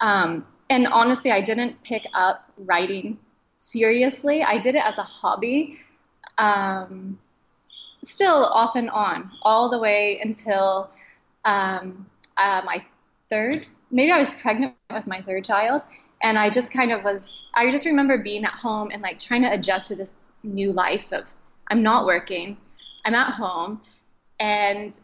Um, 0.00 0.46
and 0.70 0.86
honestly, 0.86 1.32
I 1.32 1.40
didn't 1.40 1.82
pick 1.82 2.06
up 2.12 2.50
writing 2.58 3.18
seriously. 3.58 4.42
I 4.42 4.58
did 4.58 4.74
it 4.74 4.82
as 4.84 4.98
a 4.98 5.02
hobby. 5.02 5.80
Um, 6.36 7.18
still 8.04 8.44
off 8.44 8.76
and 8.76 8.90
on 8.90 9.30
all 9.42 9.68
the 9.68 9.78
way 9.78 10.20
until 10.22 10.90
um, 11.44 12.06
uh, 12.36 12.62
my 12.64 12.84
third. 13.30 13.66
Maybe 13.90 14.12
I 14.12 14.18
was 14.18 14.32
pregnant 14.40 14.74
with 14.92 15.06
my 15.06 15.22
third 15.22 15.44
child, 15.44 15.82
and 16.22 16.38
I 16.38 16.50
just 16.50 16.72
kind 16.72 16.92
of 16.92 17.04
was. 17.04 17.48
I 17.54 17.70
just 17.70 17.86
remember 17.86 18.18
being 18.18 18.44
at 18.44 18.52
home 18.52 18.90
and 18.92 19.02
like 19.02 19.18
trying 19.18 19.42
to 19.42 19.52
adjust 19.52 19.88
to 19.88 19.96
this 19.96 20.20
new 20.42 20.72
life 20.72 21.12
of 21.12 21.24
I'm 21.68 21.82
not 21.82 22.06
working, 22.06 22.56
I'm 23.04 23.14
at 23.14 23.34
home, 23.34 23.80
and 24.40 24.98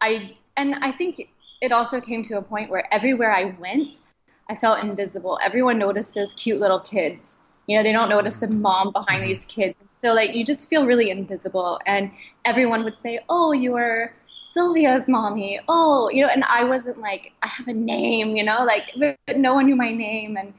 I 0.00 0.36
and 0.56 0.74
I 0.76 0.92
think 0.92 1.28
it 1.60 1.72
also 1.72 2.00
came 2.00 2.22
to 2.24 2.38
a 2.38 2.42
point 2.42 2.70
where 2.70 2.92
everywhere 2.92 3.32
I 3.32 3.56
went, 3.58 4.00
I 4.48 4.54
felt 4.54 4.82
invisible. 4.82 5.38
Everyone 5.42 5.78
notices 5.78 6.34
cute 6.34 6.60
little 6.60 6.80
kids. 6.80 7.36
You 7.66 7.76
know, 7.76 7.82
they 7.82 7.92
don't 7.92 8.08
notice 8.08 8.36
the 8.36 8.48
mom 8.48 8.92
behind 8.92 9.24
these 9.24 9.44
kids. 9.46 9.76
So 10.00 10.12
like 10.12 10.34
you 10.34 10.44
just 10.44 10.68
feel 10.68 10.86
really 10.86 11.10
invisible, 11.10 11.80
and 11.86 12.10
everyone 12.44 12.84
would 12.84 12.96
say, 12.96 13.20
"Oh, 13.28 13.52
you 13.52 13.76
are 13.76 14.12
Sylvia's 14.52 15.08
mommy." 15.08 15.60
Oh, 15.68 16.08
you 16.10 16.22
know, 16.22 16.28
and 16.28 16.44
I 16.44 16.64
wasn't 16.64 16.98
like 16.98 17.32
I 17.42 17.48
have 17.48 17.68
a 17.68 17.72
name, 17.72 18.36
you 18.36 18.44
know, 18.44 18.64
like 18.64 18.92
but 18.96 19.36
no 19.36 19.54
one 19.54 19.66
knew 19.66 19.76
my 19.76 19.92
name, 19.92 20.36
and 20.36 20.54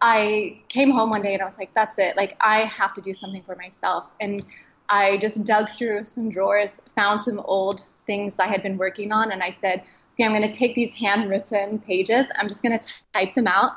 I 0.00 0.58
came 0.68 0.90
home 0.90 1.10
one 1.10 1.22
day 1.22 1.34
and 1.34 1.42
I 1.42 1.46
was 1.46 1.58
like, 1.58 1.72
"That's 1.74 1.98
it. 1.98 2.16
Like 2.16 2.36
I 2.40 2.60
have 2.60 2.94
to 2.94 3.00
do 3.00 3.14
something 3.14 3.42
for 3.42 3.56
myself." 3.56 4.06
And 4.20 4.44
I 4.88 5.18
just 5.18 5.44
dug 5.44 5.70
through 5.70 6.04
some 6.04 6.28
drawers, 6.30 6.80
found 6.94 7.20
some 7.20 7.40
old 7.40 7.88
things 8.06 8.38
I 8.38 8.46
had 8.48 8.62
been 8.62 8.76
working 8.76 9.12
on, 9.12 9.32
and 9.32 9.42
I 9.42 9.50
said, 9.50 9.82
"Okay, 10.14 10.24
I'm 10.24 10.32
going 10.32 10.42
to 10.42 10.58
take 10.58 10.74
these 10.74 10.94
handwritten 10.94 11.78
pages. 11.78 12.26
I'm 12.36 12.48
just 12.48 12.62
going 12.62 12.78
to 12.78 12.92
type 13.12 13.34
them 13.34 13.46
out." 13.46 13.72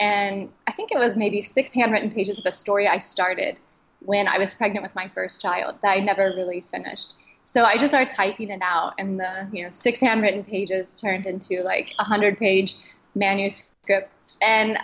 And 0.00 0.50
I 0.66 0.72
think 0.72 0.90
it 0.90 0.98
was 0.98 1.16
maybe 1.16 1.42
six 1.42 1.72
handwritten 1.72 2.10
pages 2.10 2.38
of 2.38 2.44
a 2.44 2.52
story 2.52 2.88
I 2.88 2.98
started 2.98 3.58
when 4.00 4.26
I 4.26 4.38
was 4.38 4.52
pregnant 4.52 4.82
with 4.82 4.94
my 4.94 5.08
first 5.08 5.40
child 5.40 5.76
that 5.82 5.90
I 5.96 6.00
never 6.00 6.32
really 6.36 6.64
finished. 6.72 7.14
So 7.52 7.64
I 7.64 7.76
just 7.76 7.88
started 7.88 8.10
typing 8.14 8.48
it 8.48 8.62
out, 8.62 8.94
and 8.96 9.20
the 9.20 9.46
you 9.52 9.62
know 9.62 9.68
six 9.68 10.00
handwritten 10.00 10.42
pages 10.42 10.98
turned 10.98 11.26
into 11.26 11.62
like 11.62 11.92
a 11.98 12.02
hundred 12.02 12.38
page 12.38 12.76
manuscript. 13.14 14.36
And 14.40 14.78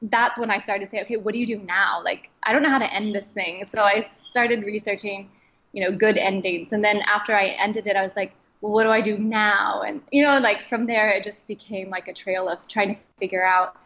that's 0.00 0.38
when 0.38 0.50
I 0.50 0.56
started 0.56 0.84
to 0.84 0.88
say, 0.88 1.02
okay, 1.02 1.18
what 1.18 1.34
do 1.34 1.38
you 1.38 1.44
do 1.44 1.58
now? 1.58 2.00
Like, 2.02 2.30
I 2.44 2.54
don't 2.54 2.62
know 2.62 2.70
how 2.70 2.78
to 2.78 2.90
end 2.90 3.14
this 3.14 3.26
thing. 3.26 3.66
So 3.66 3.82
I 3.82 4.00
started 4.00 4.64
researching, 4.64 5.28
you 5.74 5.84
know, 5.84 5.94
good 5.94 6.16
endings. 6.16 6.72
And 6.72 6.82
then 6.82 7.02
after 7.02 7.36
I 7.36 7.48
ended 7.48 7.86
it, 7.86 7.94
I 7.94 8.02
was 8.02 8.16
like, 8.16 8.32
well, 8.62 8.72
what 8.72 8.84
do 8.84 8.88
I 8.88 9.02
do 9.02 9.18
now? 9.18 9.82
And, 9.82 10.00
you 10.10 10.24
know, 10.24 10.38
like 10.38 10.70
from 10.70 10.86
there, 10.86 11.10
it 11.10 11.22
just 11.22 11.46
became 11.46 11.90
like 11.90 12.08
a 12.08 12.14
trail 12.14 12.48
of 12.48 12.66
trying 12.68 12.94
to 12.94 13.00
figure 13.18 13.44
out 13.44 13.76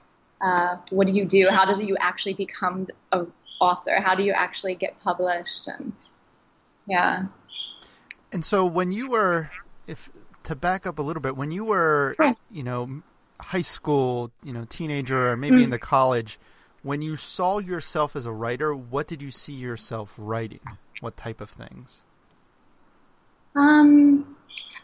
uh, 0.40 0.76
what 0.90 1.08
do 1.08 1.12
you 1.12 1.24
do? 1.24 1.48
How 1.50 1.64
does 1.64 1.82
you 1.82 1.96
actually 1.98 2.34
become 2.34 2.86
a 3.10 3.26
author? 3.60 4.00
How 4.00 4.14
do 4.14 4.22
you 4.22 4.32
actually 4.32 4.76
get 4.76 4.96
published? 5.00 5.66
And 5.66 5.92
yeah. 6.86 7.24
And 8.32 8.44
so 8.44 8.66
when 8.66 8.92
you 8.92 9.10
were, 9.10 9.50
if 9.86 10.10
to 10.44 10.54
back 10.54 10.86
up 10.86 10.98
a 10.98 11.02
little 11.02 11.22
bit, 11.22 11.36
when 11.36 11.50
you 11.50 11.64
were, 11.64 12.16
you 12.50 12.62
know, 12.62 13.02
high 13.40 13.62
school, 13.62 14.30
you 14.42 14.52
know, 14.52 14.64
teenager, 14.68 15.30
or 15.30 15.36
maybe 15.36 15.56
mm. 15.56 15.64
in 15.64 15.70
the 15.70 15.78
college, 15.78 16.38
when 16.82 17.02
you 17.02 17.16
saw 17.16 17.58
yourself 17.58 18.14
as 18.14 18.26
a 18.26 18.32
writer, 18.32 18.74
what 18.74 19.06
did 19.06 19.22
you 19.22 19.30
see 19.30 19.52
yourself 19.52 20.14
writing? 20.16 20.60
What 21.00 21.16
type 21.16 21.40
of 21.40 21.50
things? 21.50 22.02
Um, 23.54 24.36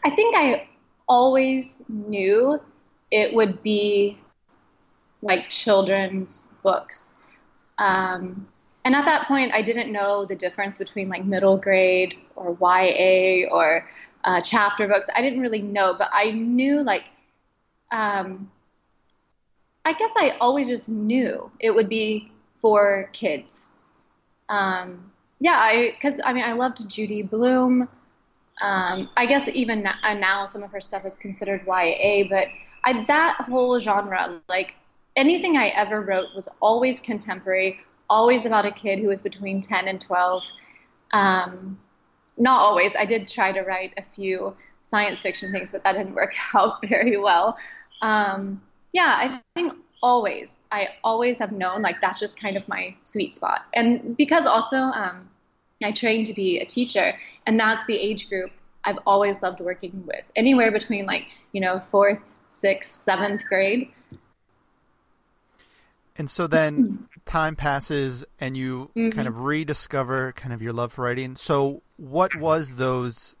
I 0.03 0.09
think 0.09 0.35
I 0.35 0.67
always 1.07 1.83
knew 1.87 2.59
it 3.11 3.33
would 3.33 3.61
be 3.63 4.17
like 5.21 5.49
children's 5.49 6.57
books. 6.63 7.19
Um, 7.77 8.47
and 8.85 8.95
at 8.95 9.05
that 9.05 9.27
point, 9.27 9.53
I 9.53 9.61
didn't 9.61 9.91
know 9.91 10.25
the 10.25 10.35
difference 10.35 10.77
between 10.77 11.09
like 11.09 11.25
middle 11.25 11.57
grade 11.57 12.15
or 12.35 12.57
YA 12.59 13.47
or 13.49 13.87
uh, 14.23 14.41
chapter 14.41 14.87
books. 14.87 15.07
I 15.15 15.21
didn't 15.21 15.41
really 15.41 15.61
know, 15.61 15.95
but 15.97 16.09
I 16.11 16.31
knew 16.31 16.83
like, 16.83 17.05
um, 17.91 18.51
I 19.85 19.93
guess 19.93 20.11
I 20.15 20.37
always 20.39 20.67
just 20.67 20.89
knew 20.89 21.51
it 21.59 21.71
would 21.71 21.89
be 21.89 22.31
for 22.57 23.09
kids. 23.13 23.67
Um, 24.49 25.11
yeah, 25.39 25.57
I 25.57 25.91
because 25.95 26.19
I 26.23 26.33
mean 26.33 26.43
I 26.43 26.53
loved 26.53 26.89
Judy 26.89 27.21
Blume. 27.21 27.87
Um, 28.61 29.09
I 29.17 29.25
guess 29.25 29.47
even 29.49 29.85
uh, 29.85 30.13
now 30.13 30.45
some 30.45 30.63
of 30.63 30.71
her 30.71 30.79
stuff 30.79 31.05
is 31.05 31.17
considered 31.17 31.65
YA, 31.67 32.25
but 32.29 32.47
I, 32.83 33.03
that 33.05 33.37
whole 33.41 33.79
genre, 33.79 34.41
like 34.47 34.75
anything 35.15 35.57
I 35.57 35.67
ever 35.69 36.01
wrote, 36.01 36.27
was 36.35 36.47
always 36.61 36.99
contemporary, 36.99 37.79
always 38.13 38.45
about 38.45 38.65
a 38.65 38.71
kid 38.71 38.99
who 38.99 39.07
was 39.07 39.21
between 39.21 39.59
10 39.59 39.87
and 39.87 39.99
12. 39.99 40.43
Um, 41.11 41.79
not 42.37 42.59
always. 42.59 42.91
I 42.97 43.05
did 43.05 43.27
try 43.27 43.51
to 43.51 43.61
write 43.61 43.93
a 43.97 44.03
few 44.03 44.55
science 44.83 45.19
fiction 45.19 45.51
things, 45.51 45.71
but 45.71 45.83
that 45.83 45.93
didn't 45.93 46.13
work 46.21 46.33
out 46.53 46.85
very 46.87 47.17
well. 47.17 47.57
Um, 48.01 48.61
yeah, 48.91 49.15
I 49.17 49.41
think 49.55 49.73
always, 50.03 50.59
I 50.71 50.89
always 51.03 51.39
have 51.39 51.51
known 51.51 51.81
like 51.81 52.01
that's 52.01 52.19
just 52.19 52.39
kind 52.39 52.55
of 52.55 52.67
my 52.67 52.95
sweet 53.01 53.33
spot. 53.33 53.65
And 53.73 54.15
because 54.15 54.45
also 54.45 54.77
um, 54.77 55.29
I 55.83 55.91
trained 55.91 56.27
to 56.27 56.33
be 56.33 56.59
a 56.59 56.65
teacher, 56.65 57.13
and 57.47 57.59
that's 57.59 57.83
the 57.85 57.97
age 57.97 58.29
group 58.29 58.51
I've 58.83 58.99
always 59.07 59.41
loved 59.41 59.59
working 59.59 60.03
with, 60.05 60.25
anywhere 60.35 60.71
between 60.71 61.07
like, 61.07 61.25
you 61.53 61.61
know, 61.61 61.79
fourth, 61.79 62.21
sixth, 62.49 62.91
seventh 62.91 63.45
grade. 63.45 63.89
And 66.15 66.29
so 66.29 66.45
then 66.45 67.07
time 67.25 67.55
passes 67.55 68.23
and 68.39 68.55
you 68.55 68.91
mm-hmm. 68.95 69.09
kind 69.09 69.27
of 69.27 69.41
rediscover 69.41 70.31
kind 70.33 70.53
of 70.53 70.61
your 70.61 70.73
love 70.73 70.93
for 70.93 71.05
writing. 71.05 71.35
So 71.35 71.81
what 71.97 72.35
was 72.35 72.75
those 72.75 73.35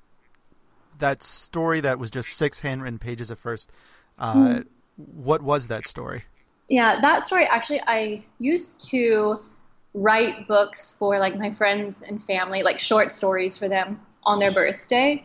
that 0.99 1.21
story 1.21 1.81
that 1.81 1.99
was 1.99 2.09
just 2.09 2.29
six 2.29 2.61
handwritten 2.61 2.99
pages 2.99 3.29
at 3.29 3.37
first? 3.37 3.71
Uh, 4.17 4.33
mm-hmm. 4.33 4.61
What 4.95 5.41
was 5.41 5.67
that 5.67 5.87
story? 5.87 6.23
Yeah, 6.67 7.01
that 7.01 7.23
story 7.23 7.45
actually 7.45 7.81
I 7.85 8.23
used 8.39 8.89
to 8.89 9.39
write 9.93 10.47
books 10.47 10.95
for 10.97 11.19
like 11.19 11.37
my 11.37 11.51
friends 11.51 12.01
and 12.01 12.23
family, 12.23 12.63
like 12.63 12.79
short 12.79 13.11
stories 13.11 13.57
for 13.57 13.67
them 13.67 14.01
on 14.23 14.39
their 14.39 14.51
birthday. 14.51 15.23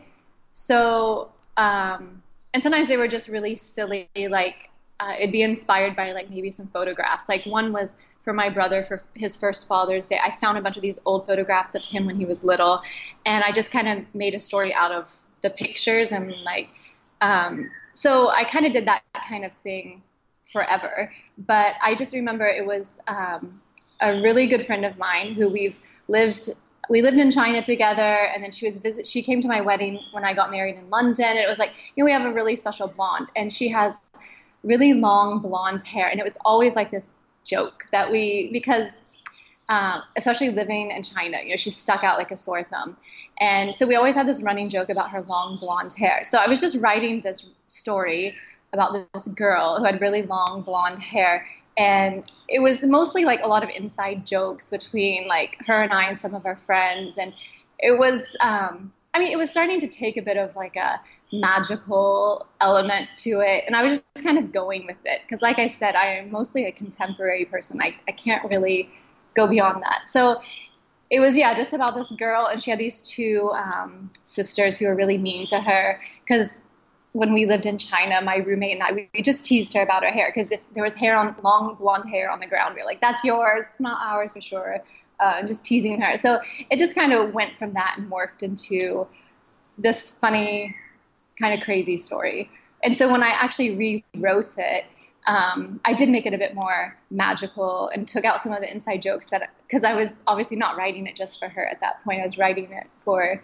So, 0.51 1.31
um, 1.57 2.21
and 2.53 2.61
sometimes 2.61 2.87
they 2.87 2.97
were 2.97 3.07
just 3.07 3.27
really 3.27 3.55
silly, 3.55 4.09
like 4.15 4.68
uh, 4.99 5.13
it'd 5.17 5.31
be 5.31 5.43
inspired 5.43 5.95
by 5.95 6.11
like 6.11 6.29
maybe 6.29 6.51
some 6.51 6.67
photographs. 6.67 7.29
Like 7.29 7.45
one 7.45 7.71
was 7.71 7.95
for 8.21 8.33
my 8.33 8.49
brother 8.49 8.83
for 8.83 9.03
his 9.13 9.37
first 9.37 9.67
Father's 9.67 10.07
Day. 10.07 10.19
I 10.21 10.35
found 10.41 10.57
a 10.57 10.61
bunch 10.61 10.75
of 10.75 10.81
these 10.81 10.99
old 11.05 11.25
photographs 11.25 11.75
of 11.75 11.83
him 11.83 12.05
when 12.05 12.17
he 12.17 12.25
was 12.25 12.43
little, 12.43 12.81
and 13.25 13.43
I 13.43 13.51
just 13.51 13.71
kind 13.71 13.87
of 13.87 14.03
made 14.13 14.33
a 14.33 14.39
story 14.39 14.73
out 14.73 14.91
of 14.91 15.13
the 15.41 15.49
pictures 15.49 16.11
and 16.11 16.33
like. 16.43 16.69
Um, 17.21 17.69
so 17.93 18.29
I 18.29 18.43
kind 18.45 18.65
of 18.65 18.71
did 18.71 18.87
that 18.87 19.03
kind 19.27 19.43
of 19.43 19.51
thing 19.53 20.01
forever. 20.51 21.11
But 21.37 21.75
I 21.81 21.95
just 21.95 22.13
remember 22.13 22.45
it 22.45 22.65
was 22.65 22.99
um, 23.07 23.61
a 24.01 24.21
really 24.21 24.47
good 24.47 24.65
friend 24.65 24.85
of 24.85 24.97
mine 24.97 25.33
who 25.33 25.49
we've 25.49 25.79
lived 26.07 26.49
we 26.89 27.03
lived 27.03 27.17
in 27.17 27.29
China 27.29 27.61
together, 27.61 28.01
and 28.33 28.43
then 28.43 28.51
she 28.51 28.65
was 28.65 28.77
visit. 28.77 29.07
She 29.07 29.21
came 29.21 29.41
to 29.43 29.47
my 29.47 29.61
wedding 29.61 29.99
when 30.11 30.25
I 30.25 30.33
got 30.33 30.49
married 30.49 30.75
in 30.75 30.89
London, 30.89 31.25
and 31.25 31.37
it 31.37 31.47
was 31.47 31.59
like 31.59 31.71
you 31.95 32.03
know 32.03 32.05
we 32.05 32.11
have 32.11 32.25
a 32.25 32.33
really 32.33 32.55
special 32.55 32.87
bond, 32.87 33.29
and 33.35 33.53
she 33.53 33.67
has 33.69 33.99
really 34.63 34.93
long 34.93 35.39
blonde 35.39 35.83
hair, 35.83 36.09
and 36.09 36.19
it 36.19 36.25
was 36.25 36.37
always 36.45 36.75
like 36.75 36.91
this 36.91 37.11
joke 37.43 37.85
that 37.91 38.11
we 38.11 38.49
because 38.51 38.87
um, 39.69 40.01
especially 40.17 40.49
living 40.49 40.91
in 40.91 41.03
China, 41.03 41.37
you 41.43 41.51
know 41.51 41.55
she 41.55 41.69
stuck 41.69 42.03
out 42.03 42.17
like 42.17 42.31
a 42.31 42.37
sore 42.37 42.63
thumb, 42.63 42.97
and 43.39 43.73
so 43.73 43.87
we 43.87 43.95
always 43.95 44.15
had 44.15 44.27
this 44.27 44.41
running 44.41 44.69
joke 44.69 44.89
about 44.89 45.11
her 45.11 45.21
long 45.23 45.57
blonde 45.57 45.93
hair. 45.93 46.23
So 46.23 46.37
I 46.37 46.47
was 46.47 46.59
just 46.59 46.77
writing 46.77 47.21
this 47.21 47.45
story 47.67 48.35
about 48.73 48.95
this 49.13 49.27
girl 49.29 49.77
who 49.77 49.83
had 49.83 49.99
really 49.99 50.21
long 50.21 50.61
blonde 50.61 51.01
hair 51.01 51.43
and 51.79 52.29
it 52.49 52.59
was 52.59 52.83
mostly 52.83 53.23
like 53.23 53.39
a 53.41 53.47
lot 53.47 53.63
of 53.63 53.69
inside 53.69 54.27
jokes 54.27 54.69
between 54.69 55.27
like 55.27 55.57
her 55.65 55.81
and 55.81 55.93
I 55.93 56.09
and 56.09 56.19
some 56.19 56.35
of 56.35 56.45
our 56.45 56.57
friends, 56.57 57.17
and 57.17 57.33
it 57.79 57.97
was. 57.97 58.35
Um, 58.41 58.93
I 59.13 59.19
mean, 59.19 59.31
it 59.31 59.37
was 59.37 59.49
starting 59.49 59.79
to 59.79 59.87
take 59.87 60.17
a 60.17 60.21
bit 60.21 60.37
of 60.37 60.55
like 60.55 60.75
a 60.75 61.01
magical 61.33 62.45
element 62.61 63.09
to 63.23 63.41
it, 63.41 63.63
and 63.65 63.75
I 63.75 63.83
was 63.83 64.01
just 64.13 64.25
kind 64.25 64.37
of 64.37 64.51
going 64.51 64.85
with 64.85 64.97
it 65.05 65.21
because, 65.23 65.41
like 65.41 65.59
I 65.59 65.67
said, 65.67 65.95
I 65.95 66.17
am 66.17 66.31
mostly 66.31 66.65
a 66.65 66.71
contemporary 66.71 67.45
person. 67.45 67.81
I 67.81 67.95
I 68.07 68.11
can't 68.11 68.47
really 68.49 68.89
go 69.35 69.47
beyond 69.47 69.83
that. 69.83 70.07
So 70.07 70.41
it 71.09 71.19
was 71.19 71.35
yeah, 71.35 71.55
just 71.55 71.73
about 71.73 71.95
this 71.95 72.11
girl, 72.11 72.45
and 72.45 72.61
she 72.61 72.69
had 72.69 72.79
these 72.79 73.01
two 73.01 73.51
um, 73.53 74.11
sisters 74.25 74.77
who 74.77 74.87
were 74.87 74.95
really 74.95 75.17
mean 75.17 75.45
to 75.47 75.59
her 75.59 75.99
because 76.23 76.65
when 77.13 77.33
we 77.33 77.47
lived 77.47 77.65
in 77.65 77.79
China, 77.79 78.21
my 78.21 78.37
roommate 78.37 78.73
and 78.73 78.83
I, 78.83 78.91
we, 78.91 79.09
we 79.15 79.21
just 79.23 79.43
teased 79.43 79.73
her 79.73 79.81
about 79.81 80.03
her 80.03 80.11
hair 80.11 80.31
because 80.33 80.51
if 80.51 80.61
there 80.73 80.83
was 80.83 80.93
hair 80.93 81.17
on 81.17 81.35
long 81.43 81.75
blonde 81.75 82.07
hair 82.07 82.29
on 82.29 82.39
the 82.39 82.47
ground, 82.47 82.75
we 82.75 82.81
were 82.81 82.85
like, 82.85 83.01
"That's 83.01 83.23
yours, 83.23 83.65
not 83.79 83.99
ours 84.05 84.33
for 84.33 84.41
sure." 84.41 84.83
Uh, 85.19 85.45
just 85.45 85.65
teasing 85.65 85.99
her. 85.99 86.17
So 86.17 86.39
it 86.69 86.79
just 86.79 86.95
kind 86.95 87.11
of 87.11 87.33
went 87.33 87.57
from 87.57 87.73
that 87.73 87.95
and 87.97 88.09
morphed 88.09 88.41
into 88.41 89.05
this 89.77 90.09
funny, 90.09 90.75
kind 91.41 91.53
of 91.53 91.65
crazy 91.65 91.97
story. 91.97 92.49
And 92.83 92.95
so 92.95 93.11
when 93.11 93.21
I 93.21 93.29
actually 93.29 94.03
rewrote 94.15 94.57
it, 94.57 94.85
um, 95.27 95.79
I 95.85 95.93
did 95.93 96.09
make 96.09 96.25
it 96.25 96.33
a 96.33 96.37
bit 96.37 96.55
more 96.55 96.97
magical 97.11 97.89
and 97.89 98.07
took 98.07 98.25
out 98.25 98.41
some 98.41 98.53
of 98.53 98.61
the 98.61 98.71
inside 98.71 99.01
jokes 99.01 99.27
that 99.27 99.49
because 99.67 99.83
I 99.83 99.93
was 99.93 100.13
obviously 100.25 100.57
not 100.57 100.77
writing 100.77 101.05
it 101.05 101.15
just 101.15 101.39
for 101.39 101.49
her 101.49 101.67
at 101.67 101.81
that 101.81 102.03
point. 102.03 102.21
I 102.21 102.25
was 102.25 102.37
writing 102.37 102.71
it 102.71 102.87
for 103.01 103.41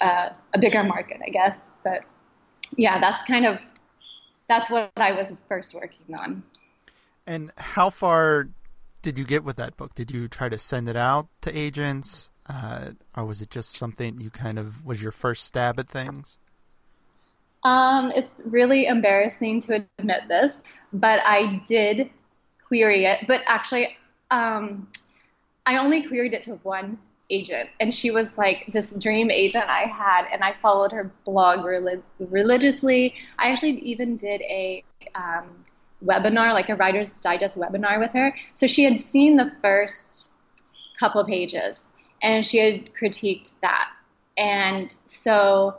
uh, 0.00 0.30
a 0.54 0.58
bigger 0.58 0.84
market, 0.84 1.20
I 1.26 1.30
guess. 1.30 1.68
But 1.82 2.02
yeah, 2.76 3.00
that's 3.00 3.22
kind 3.22 3.46
of 3.46 3.60
that's 4.48 4.70
what 4.70 4.90
I 4.96 5.12
was 5.12 5.32
first 5.48 5.74
working 5.74 6.14
on. 6.14 6.42
And 7.26 7.52
how 7.56 7.90
far 7.90 8.48
did 9.02 9.18
you 9.18 9.24
get 9.24 9.44
with 9.44 9.56
that 9.56 9.76
book? 9.76 9.94
Did 9.94 10.10
you 10.10 10.28
try 10.28 10.48
to 10.48 10.58
send 10.58 10.88
it 10.88 10.96
out 10.96 11.28
to 11.42 11.56
agents, 11.56 12.30
uh, 12.48 12.90
or 13.16 13.24
was 13.24 13.40
it 13.40 13.50
just 13.50 13.76
something 13.76 14.20
you 14.20 14.30
kind 14.30 14.58
of 14.58 14.84
was 14.84 15.02
your 15.02 15.12
first 15.12 15.44
stab 15.44 15.78
at 15.78 15.88
things? 15.88 16.38
Um, 17.62 18.10
it's 18.14 18.36
really 18.44 18.86
embarrassing 18.86 19.60
to 19.62 19.86
admit 19.98 20.22
this, 20.28 20.62
but 20.92 21.20
I 21.24 21.62
did 21.66 22.10
query 22.66 23.04
it. 23.04 23.26
But 23.26 23.42
actually, 23.46 23.96
um, 24.30 24.88
I 25.66 25.76
only 25.76 26.06
queried 26.06 26.32
it 26.32 26.42
to 26.42 26.54
one 26.56 26.98
agent, 27.28 27.68
and 27.78 27.94
she 27.94 28.10
was 28.10 28.36
like 28.38 28.66
this 28.68 28.92
dream 28.92 29.30
agent 29.30 29.64
I 29.68 29.82
had, 29.82 30.26
and 30.32 30.42
I 30.42 30.54
followed 30.62 30.92
her 30.92 31.12
blog 31.24 31.64
relig- 31.64 32.02
religiously. 32.18 33.14
I 33.38 33.50
actually 33.50 33.78
even 33.80 34.16
did 34.16 34.40
a 34.42 34.82
um, 35.14 35.64
webinar, 36.04 36.52
like 36.54 36.68
a 36.68 36.76
Writer's 36.76 37.14
Digest 37.14 37.58
webinar 37.58 37.98
with 37.98 38.12
her. 38.12 38.34
So 38.54 38.66
she 38.66 38.84
had 38.84 38.98
seen 38.98 39.36
the 39.36 39.52
first 39.62 40.30
couple 40.98 41.24
pages, 41.24 41.90
and 42.22 42.44
she 42.44 42.58
had 42.58 42.92
critiqued 42.94 43.54
that, 43.62 43.90
and 44.36 44.94
so 45.04 45.76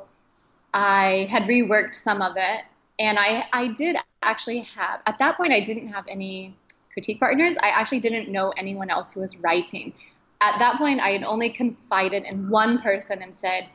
I 0.73 1.27
had 1.29 1.43
reworked 1.43 1.95
some 1.95 2.21
of 2.21 2.33
it, 2.37 2.63
and 2.99 3.17
I 3.19 3.45
I 3.53 3.67
did 3.67 3.97
actually 4.23 4.59
have 4.59 5.01
at 5.05 5.17
that 5.17 5.37
point 5.37 5.51
I 5.51 5.61
didn't 5.61 5.89
have 5.89 6.05
any 6.07 6.55
critique 6.93 7.19
partners. 7.19 7.57
I 7.61 7.69
actually 7.69 8.01
didn't 8.01 8.29
know 8.29 8.53
anyone 8.57 8.89
else 8.89 9.13
who 9.13 9.21
was 9.21 9.35
writing 9.37 9.93
at 10.41 10.57
that 10.57 10.77
point, 10.77 10.99
I 10.99 11.11
had 11.11 11.23
only 11.23 11.49
confided 11.49 12.23
in 12.23 12.49
one 12.49 12.79
person 12.79 13.21
and 13.21 13.33
said, 13.33 13.67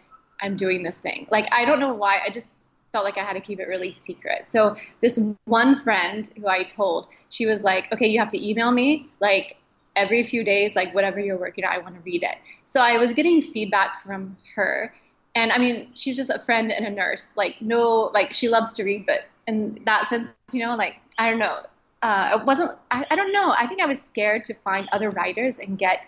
I'm 0.42 0.56
doing 0.56 0.82
this 0.82 0.98
thing. 0.98 1.26
Like, 1.30 1.48
I 1.52 1.64
don't 1.64 1.80
know 1.80 1.94
why. 1.94 2.18
I 2.26 2.30
just 2.30 2.65
felt 2.96 3.04
like 3.04 3.18
I 3.18 3.24
had 3.24 3.34
to 3.34 3.40
keep 3.40 3.60
it 3.60 3.68
really 3.68 3.92
secret. 3.92 4.46
So, 4.50 4.74
this 5.02 5.20
one 5.44 5.76
friend 5.76 6.26
who 6.34 6.48
I 6.48 6.62
told, 6.62 7.08
she 7.28 7.44
was 7.44 7.62
like, 7.62 7.92
okay, 7.92 8.06
you 8.06 8.18
have 8.18 8.30
to 8.30 8.42
email 8.42 8.70
me 8.70 9.10
like 9.20 9.58
every 9.96 10.22
few 10.22 10.42
days, 10.42 10.74
like 10.74 10.94
whatever 10.94 11.20
you're 11.20 11.36
working 11.36 11.62
on, 11.66 11.74
I 11.74 11.78
want 11.78 11.94
to 11.94 12.00
read 12.00 12.22
it. 12.22 12.36
So 12.64 12.80
I 12.80 12.96
was 12.96 13.12
getting 13.12 13.42
feedback 13.42 14.02
from 14.02 14.34
her. 14.54 14.94
And 15.34 15.52
I 15.52 15.58
mean, 15.58 15.90
she's 15.92 16.16
just 16.16 16.30
a 16.30 16.38
friend 16.38 16.72
and 16.72 16.86
a 16.86 16.90
nurse. 16.90 17.36
Like, 17.36 17.60
no, 17.60 18.10
like 18.14 18.32
she 18.32 18.48
loves 18.48 18.72
to 18.74 18.84
read, 18.84 19.04
but 19.04 19.26
in 19.46 19.78
that 19.84 20.08
sense, 20.08 20.32
you 20.50 20.64
know, 20.64 20.74
like, 20.74 20.96
I 21.18 21.28
don't 21.28 21.38
know. 21.38 21.66
Uh, 22.00 22.38
it 22.40 22.46
wasn't, 22.46 22.72
I, 22.90 23.04
I 23.10 23.14
don't 23.16 23.32
know. 23.32 23.54
I 23.58 23.66
think 23.66 23.82
I 23.82 23.86
was 23.86 24.00
scared 24.00 24.42
to 24.44 24.54
find 24.54 24.88
other 24.90 25.10
writers 25.10 25.58
and 25.58 25.76
get 25.76 26.00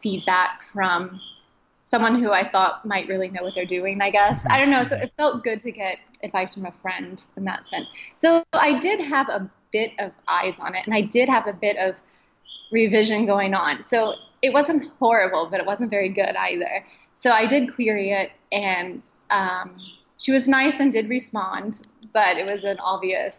feedback 0.00 0.62
from 0.62 1.20
someone 1.92 2.22
who 2.22 2.32
I 2.32 2.48
thought 2.48 2.86
might 2.86 3.06
really 3.06 3.28
know 3.28 3.42
what 3.42 3.54
they're 3.54 3.66
doing, 3.66 4.00
I 4.00 4.08
guess. 4.08 4.46
I 4.48 4.56
don't 4.56 4.70
know. 4.70 4.82
So 4.82 4.96
it 4.96 5.12
felt 5.14 5.44
good 5.44 5.60
to 5.60 5.70
get 5.70 5.98
advice 6.22 6.54
from 6.54 6.64
a 6.64 6.72
friend 6.80 7.22
in 7.36 7.44
that 7.44 7.66
sense. 7.66 7.90
So 8.14 8.42
I 8.54 8.78
did 8.78 8.98
have 8.98 9.28
a 9.28 9.50
bit 9.72 9.90
of 9.98 10.12
eyes 10.26 10.58
on 10.58 10.74
it 10.74 10.86
and 10.86 10.94
I 10.94 11.02
did 11.02 11.28
have 11.28 11.46
a 11.46 11.52
bit 11.52 11.76
of 11.76 11.96
revision 12.70 13.26
going 13.26 13.52
on. 13.52 13.82
So 13.82 14.14
it 14.40 14.54
wasn't 14.54 14.90
horrible, 14.98 15.48
but 15.50 15.60
it 15.60 15.66
wasn't 15.66 15.90
very 15.90 16.08
good 16.08 16.34
either. 16.34 16.82
So 17.12 17.30
I 17.30 17.46
did 17.46 17.74
query 17.74 18.12
it 18.12 18.30
and 18.50 19.04
um, 19.28 19.76
she 20.16 20.32
was 20.32 20.48
nice 20.48 20.80
and 20.80 20.90
did 20.90 21.10
respond, 21.10 21.86
but 22.14 22.38
it 22.38 22.50
was 22.50 22.64
an 22.64 22.78
obvious 22.78 23.38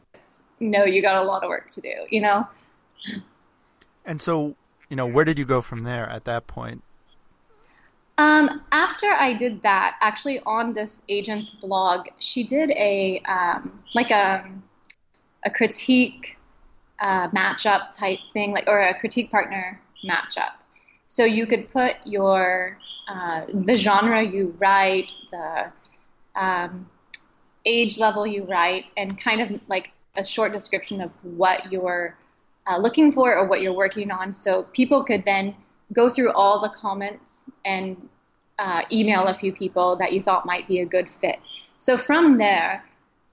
no, 0.59 0.85
you 0.85 1.01
got 1.01 1.21
a 1.21 1.25
lot 1.25 1.43
of 1.43 1.49
work 1.49 1.71
to 1.71 1.81
do, 1.81 2.05
you 2.11 2.21
know? 2.21 2.47
And 4.05 4.21
so, 4.21 4.55
you 4.89 4.95
know, 4.95 5.07
where 5.07 5.25
did 5.25 5.39
you 5.39 5.43
go 5.43 5.59
from 5.59 5.79
there 5.79 6.07
at 6.07 6.23
that 6.25 6.45
point? 6.45 6.83
Um, 8.17 8.61
after 8.71 9.07
I 9.07 9.33
did 9.33 9.63
that, 9.63 9.97
actually 10.01 10.39
on 10.41 10.73
this 10.73 11.03
agent's 11.09 11.49
blog, 11.49 12.07
she 12.19 12.43
did 12.43 12.69
a 12.71 13.19
um, 13.27 13.83
like 13.95 14.11
a 14.11 14.49
a 15.45 15.49
critique 15.49 16.37
uh, 16.99 17.29
matchup 17.29 17.91
type 17.91 18.19
thing, 18.33 18.51
like 18.51 18.65
or 18.67 18.79
a 18.79 18.93
critique 18.93 19.31
partner 19.31 19.81
matchup. 20.07 20.53
So 21.07 21.25
you 21.25 21.47
could 21.47 21.71
put 21.71 21.95
your 22.05 22.77
uh, 23.07 23.45
the 23.53 23.75
genre 23.75 24.23
you 24.23 24.55
write, 24.59 25.11
the 25.31 25.71
um, 26.35 26.89
age 27.65 27.97
level 27.97 28.27
you 28.27 28.43
write, 28.43 28.85
and 28.95 29.19
kind 29.19 29.41
of 29.41 29.59
like 29.67 29.91
a 30.15 30.23
short 30.23 30.53
description 30.53 31.01
of 31.01 31.11
what 31.23 31.71
you're 31.71 32.15
uh, 32.67 32.77
looking 32.77 33.11
for 33.11 33.35
or 33.35 33.47
what 33.47 33.61
you're 33.61 33.73
working 33.73 34.11
on. 34.11 34.33
So 34.33 34.63
people 34.63 35.03
could 35.03 35.25
then 35.25 35.55
go 35.93 36.09
through 36.09 36.31
all 36.31 36.59
the 36.61 36.69
comments 36.69 37.49
and 37.65 38.09
uh, 38.59 38.83
email 38.91 39.25
a 39.25 39.33
few 39.33 39.51
people 39.51 39.95
that 39.97 40.13
you 40.13 40.21
thought 40.21 40.45
might 40.45 40.67
be 40.67 40.79
a 40.79 40.85
good 40.85 41.09
fit. 41.09 41.39
So 41.77 41.97
from 41.97 42.37
there, 42.37 42.83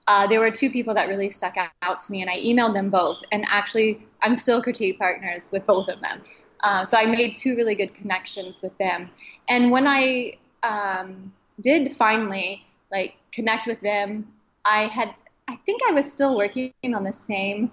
uh, 0.07 0.27
there 0.27 0.39
were 0.39 0.51
two 0.51 0.69
people 0.69 0.93
that 0.93 1.07
really 1.07 1.29
stuck 1.29 1.55
out 1.81 2.01
to 2.01 2.11
me, 2.11 2.21
and 2.21 2.29
I 2.29 2.37
emailed 2.39 2.73
them 2.73 2.89
both. 2.89 3.21
And 3.31 3.45
actually, 3.47 4.05
I'm 4.21 4.35
still 4.35 4.61
critique 4.61 4.99
partners 4.99 5.51
with 5.51 5.65
both 5.65 5.87
of 5.87 6.01
them. 6.01 6.21
Uh, 6.61 6.85
so 6.85 6.97
I 6.97 7.05
made 7.05 7.35
two 7.35 7.55
really 7.55 7.75
good 7.75 7.93
connections 7.93 8.61
with 8.61 8.77
them. 8.77 9.09
And 9.47 9.71
when 9.71 9.87
I 9.87 10.33
um, 10.63 11.33
did 11.59 11.93
finally 11.93 12.65
like 12.91 13.15
connect 13.31 13.67
with 13.67 13.81
them, 13.81 14.27
I 14.65 14.87
had 14.87 15.13
I 15.47 15.55
think 15.65 15.81
I 15.87 15.91
was 15.91 16.09
still 16.09 16.37
working 16.37 16.71
on 16.83 17.03
the 17.03 17.13
same 17.13 17.71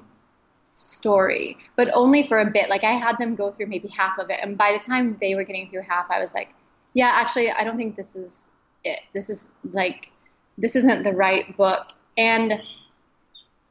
story, 0.78 1.56
but 1.76 1.90
only 1.92 2.22
for 2.22 2.38
a 2.38 2.50
bit. 2.50 2.70
Like 2.70 2.84
I 2.84 2.92
had 2.92 3.18
them 3.18 3.34
go 3.34 3.50
through 3.50 3.66
maybe 3.66 3.88
half 3.88 4.18
of 4.18 4.30
it, 4.30 4.38
and 4.42 4.56
by 4.56 4.72
the 4.72 4.78
time 4.78 5.16
they 5.20 5.34
were 5.34 5.44
getting 5.44 5.68
through 5.68 5.82
half, 5.82 6.10
I 6.10 6.20
was 6.20 6.32
like, 6.32 6.54
yeah, 6.94 7.10
actually, 7.14 7.50
I 7.50 7.64
don't 7.64 7.76
think 7.76 7.96
this 7.96 8.16
is 8.16 8.48
it. 8.84 9.00
This 9.12 9.28
is 9.30 9.50
like 9.72 10.10
this 10.56 10.76
isn't 10.76 11.02
the 11.02 11.12
right 11.12 11.56
book, 11.56 11.88
and 12.16 12.60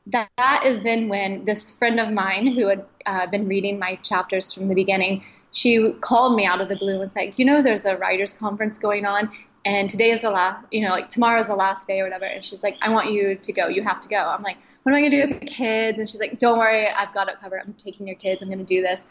that, 0.08 0.30
that 0.38 0.64
is 0.66 0.80
then 0.82 1.10
when 1.10 1.44
this 1.44 1.72
friend 1.72 2.00
of 2.00 2.12
mine 2.12 2.48
who 2.48 2.68
had 2.68 2.86
uh, 3.06 3.28
been 3.28 3.48
reading 3.48 3.80
my 3.80 3.96
chapters 3.96 4.54
from 4.54 4.68
the 4.68 4.76
beginning, 4.76 5.24
she 5.52 5.92
called 6.02 6.36
me 6.36 6.46
out 6.46 6.62
of 6.62 6.70
the 6.70 6.76
blue 6.76 7.02
and 7.02 7.14
like, 7.16 7.38
you 7.40 7.46
know, 7.46 7.62
there's 7.62 7.86
a 7.86 7.98
writers 7.98 8.34
conference 8.34 8.78
going 8.78 9.06
on, 9.06 9.30
and 9.66 9.90
today 9.90 10.12
is 10.12 10.22
the 10.22 10.30
last, 10.30 10.66
you 10.72 10.82
know, 10.82 10.92
like 10.92 11.10
tomorrow's 11.10 11.48
the 11.48 11.56
last 11.56 11.88
day 11.88 12.00
or 12.00 12.06
whatever. 12.06 12.26
And 12.26 12.44
she's 12.44 12.64
like, 12.64 12.78
I 12.82 12.90
want 12.90 13.12
you 13.12 13.36
to 13.36 13.54
go. 13.54 13.68
You 13.68 13.84
have 13.84 14.00
to 14.02 14.08
go. 14.08 14.18
I'm 14.18 14.42
like, 14.42 14.58
what 14.88 14.94
am 14.94 15.04
I 15.04 15.10
gonna 15.10 15.22
do 15.22 15.30
with 15.34 15.42
the 15.42 15.46
kids? 15.46 16.00
And 16.00 16.08
she's 16.08 16.22
like, 16.22 16.40
don't 16.40 16.58
worry, 16.58 16.88
I've 16.88 17.14
got 17.14 17.28
it 17.28 17.42
covered. 17.42 17.60
I'm 17.60 17.74
taking 17.74 18.08
your 18.08 18.16
kids. 18.16 18.42
I'm 18.42 18.50
gonna 18.50 18.64
do 18.64 18.82
this. 18.82 19.06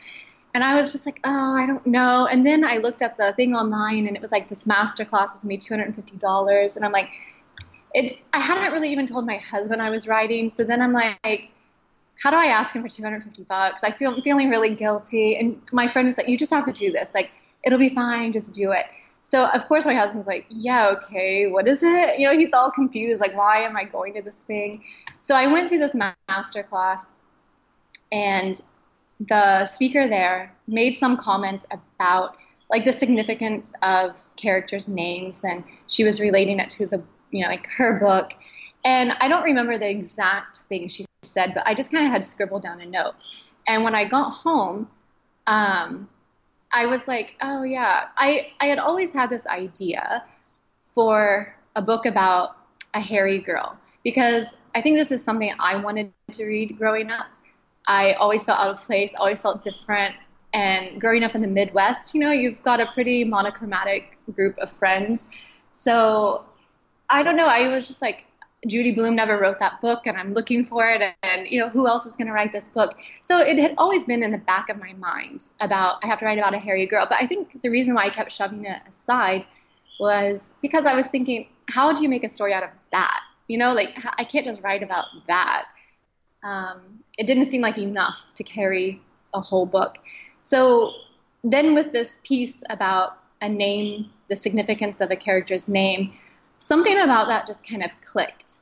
And 0.55 0.65
I 0.65 0.75
was 0.75 0.91
just 0.91 1.05
like, 1.05 1.21
oh, 1.23 1.55
I 1.55 1.67
don't 1.67 1.87
know. 1.87 2.27
And 2.27 2.47
then 2.47 2.65
I 2.65 2.79
looked 2.79 3.03
up 3.03 3.19
the 3.19 3.35
thing 3.35 3.55
online, 3.55 4.07
and 4.07 4.17
it 4.17 4.23
was 4.23 4.33
like 4.33 4.49
this 4.49 4.67
master 4.67 5.05
class 5.05 5.35
is 5.35 5.45
be 5.45 5.61
hundred 5.69 5.89
and 5.89 5.95
fifty 5.95 6.17
dollars. 6.17 6.77
And 6.77 6.85
I'm 6.87 6.93
like, 6.93 7.11
it's. 7.93 8.23
I 8.33 8.41
hadn't 8.41 8.73
really 8.73 8.91
even 8.91 9.07
told 9.07 9.27
my 9.27 9.37
husband 9.37 9.83
I 9.83 9.91
was 9.91 10.09
writing. 10.09 10.49
So 10.49 10.65
then 10.65 10.81
I'm 10.81 10.95
like, 10.95 11.51
how 12.23 12.31
do 12.31 12.37
I 12.37 12.47
ask 12.47 12.75
him 12.75 12.83
for 12.83 12.89
250 12.89 13.43
bucks? 13.43 13.81
I 13.83 13.91
feel 13.91 14.15
I'm 14.15 14.23
feeling 14.23 14.49
really 14.49 14.75
guilty. 14.75 15.37
And 15.37 15.61
my 15.73 15.89
friend 15.89 16.07
was 16.07 16.17
like, 16.17 16.27
you 16.27 16.39
just 16.39 16.55
have 16.55 16.65
to 16.65 16.73
do 16.73 16.91
this. 16.91 17.11
Like, 17.13 17.33
it'll 17.65 17.79
be 17.79 17.91
fine. 17.91 18.33
Just 18.33 18.55
do 18.55 18.73
it. 18.73 18.87
So 19.27 19.47
of 19.47 19.67
course 19.67 19.85
my 19.85 19.95
husband's 19.95 20.29
like, 20.29 20.47
yeah, 20.51 20.95
okay, 20.97 21.49
what 21.49 21.67
is 21.67 21.83
it? 21.83 22.21
You 22.21 22.29
know, 22.29 22.39
he's 22.39 22.53
all 22.53 22.71
confused, 22.71 23.21
like, 23.21 23.37
why 23.37 23.59
am 23.63 23.77
I 23.77 23.83
going 23.83 24.15
to 24.15 24.23
this 24.23 24.43
thing? 24.43 24.85
So 25.21 25.35
I 25.35 25.53
went 25.53 25.69
to 25.71 25.79
this 25.81 25.97
master 26.29 26.63
class, 26.63 27.19
and 28.13 28.61
the 29.19 29.67
speaker 29.67 30.07
there 30.07 30.55
made 30.69 30.93
some 30.93 31.17
comments 31.17 31.67
about 31.73 32.37
like 32.71 32.85
the 32.85 32.93
significance 32.93 33.73
of 33.83 34.17
characters' 34.37 34.87
names, 34.87 35.43
and 35.43 35.65
she 35.89 36.05
was 36.05 36.21
relating 36.21 36.61
it 36.61 36.71
to 36.71 36.87
the, 36.87 37.03
you 37.33 37.43
know, 37.43 37.49
like 37.49 37.67
her 37.67 37.99
book. 37.99 38.33
And 38.85 39.11
I 39.19 39.27
don't 39.27 39.43
remember 39.43 39.77
the 39.77 39.91
exact 39.91 40.59
thing 40.69 40.87
she 40.87 41.05
said, 41.23 41.51
but 41.53 41.67
I 41.67 41.75
just 41.75 41.91
kind 41.91 42.07
of 42.07 42.13
had 42.13 42.23
scribbled 42.23 42.63
down 42.63 42.81
a 42.81 42.87
note. 42.87 43.27
And 43.67 43.83
when 43.83 43.97
I 43.97 44.05
got 44.05 44.31
home, 44.31 44.89
um, 45.49 46.09
I 46.73 46.87
was 46.87 47.07
like, 47.07 47.35
oh 47.41 47.63
yeah, 47.63 48.09
I, 48.17 48.53
I 48.61 48.67
had 48.67 48.79
always 48.79 49.11
had 49.13 49.31
this 49.31 49.47
idea 49.47 50.25
for 50.85 51.55
a 51.75 51.83
book 51.83 52.07
about 52.07 52.57
a 52.95 53.01
hairy 53.01 53.41
girl 53.41 53.77
because 54.05 54.59
I 54.75 54.83
think 54.83 54.97
this 54.97 55.13
is 55.13 55.23
something 55.23 55.53
I 55.59 55.77
wanted 55.77 56.13
to 56.33 56.45
read 56.45 56.77
growing 56.79 57.11
up. 57.11 57.27
I 57.87 58.15
always 58.15 58.45
felt 58.45 58.59
out 58.61 58.71
of 58.71 58.85
place, 58.85 59.13
always 59.19 59.41
felt 59.41 59.63
different. 59.63 60.15
And 60.53 61.01
growing 61.01 61.23
up 61.23 61.35
in 61.35 61.41
the 61.41 61.49
Midwest, 61.49 62.15
you 62.15 62.21
know, 62.21 62.31
you've 62.31 62.63
got 62.63 62.81
a 62.81 62.87
pretty 62.95 63.25
monochromatic 63.25 64.17
group 64.35 64.57
of 64.59 64.71
friends. 64.71 65.29
So 65.73 66.45
I 67.11 67.23
don't 67.23 67.37
know, 67.37 67.47
I 67.47 67.69
was 67.69 67.87
just 67.87 68.03
like, 68.03 68.25
Judy 68.67 68.93
Blume 68.93 69.15
never 69.15 69.39
wrote 69.39 69.59
that 69.61 69.81
book, 69.81 70.07
and 70.07 70.17
I'm 70.17 70.33
looking 70.33 70.65
for 70.65 70.89
it. 70.89 71.03
And 71.23 71.47
you 71.49 71.61
know, 71.61 71.69
who 71.69 71.87
else 71.87 72.07
is 72.07 72.17
going 72.17 72.27
to 72.27 72.33
write 72.33 72.53
this 72.53 72.69
book? 72.69 72.99
So 73.23 73.39
it 73.39 73.59
had 73.59 73.75
always 73.79 74.05
been 74.05 74.23
in 74.23 74.31
the 74.31 74.39
back 74.39 74.69
of 74.69 74.79
my 74.79 74.93
mind 74.95 75.45
about 75.61 75.99
I 76.03 76.07
have 76.07 76.19
to 76.21 76.25
write 76.25 76.39
about 76.39 76.55
a 76.55 76.59
hairy 76.59 76.87
girl. 76.87 77.07
But 77.09 77.19
I 77.21 77.27
think 77.27 77.61
the 77.63 77.69
reason 77.69 77.95
why 77.95 78.05
I 78.05 78.11
kept 78.11 78.33
shoving 78.33 78.65
it 78.65 78.81
aside 78.89 79.45
was 79.99 80.55
because 80.63 80.87
I 80.87 80.95
was 80.95 81.07
thinking, 81.09 81.49
how 81.69 81.93
do 81.93 82.03
you 82.03 82.09
make 82.09 82.25
a 82.25 82.29
story 82.29 82.53
out 82.53 82.63
of 82.63 82.71
that? 82.93 83.21
You 83.49 83.59
know, 83.59 83.73
like 83.73 83.91
I 84.19 84.25
can't 84.25 84.45
just 84.45 84.63
write 84.63 84.83
about 84.83 85.07
that. 85.29 85.65
Um, 86.43 87.03
it 87.19 87.27
didn't 87.27 87.51
seem 87.51 87.61
like 87.61 87.79
enough 87.79 88.27
to 88.35 88.45
carry 88.45 89.01
a 89.33 89.41
whole 89.41 89.67
book. 89.67 89.99
So 90.43 90.93
then, 91.43 91.75
with 91.75 91.93
this 91.93 92.17
piece 92.25 92.63
about 92.71 93.19
a 93.41 93.49
name, 93.49 94.11
the 94.29 94.37
significance 94.37 95.01
of 95.01 95.11
a 95.11 95.17
character's 95.17 95.69
name 95.69 96.13
something 96.59 96.99
about 96.99 97.29
that 97.29 97.47
just 97.47 97.67
kind 97.67 97.83
of 97.83 97.91
clicked. 98.05 98.53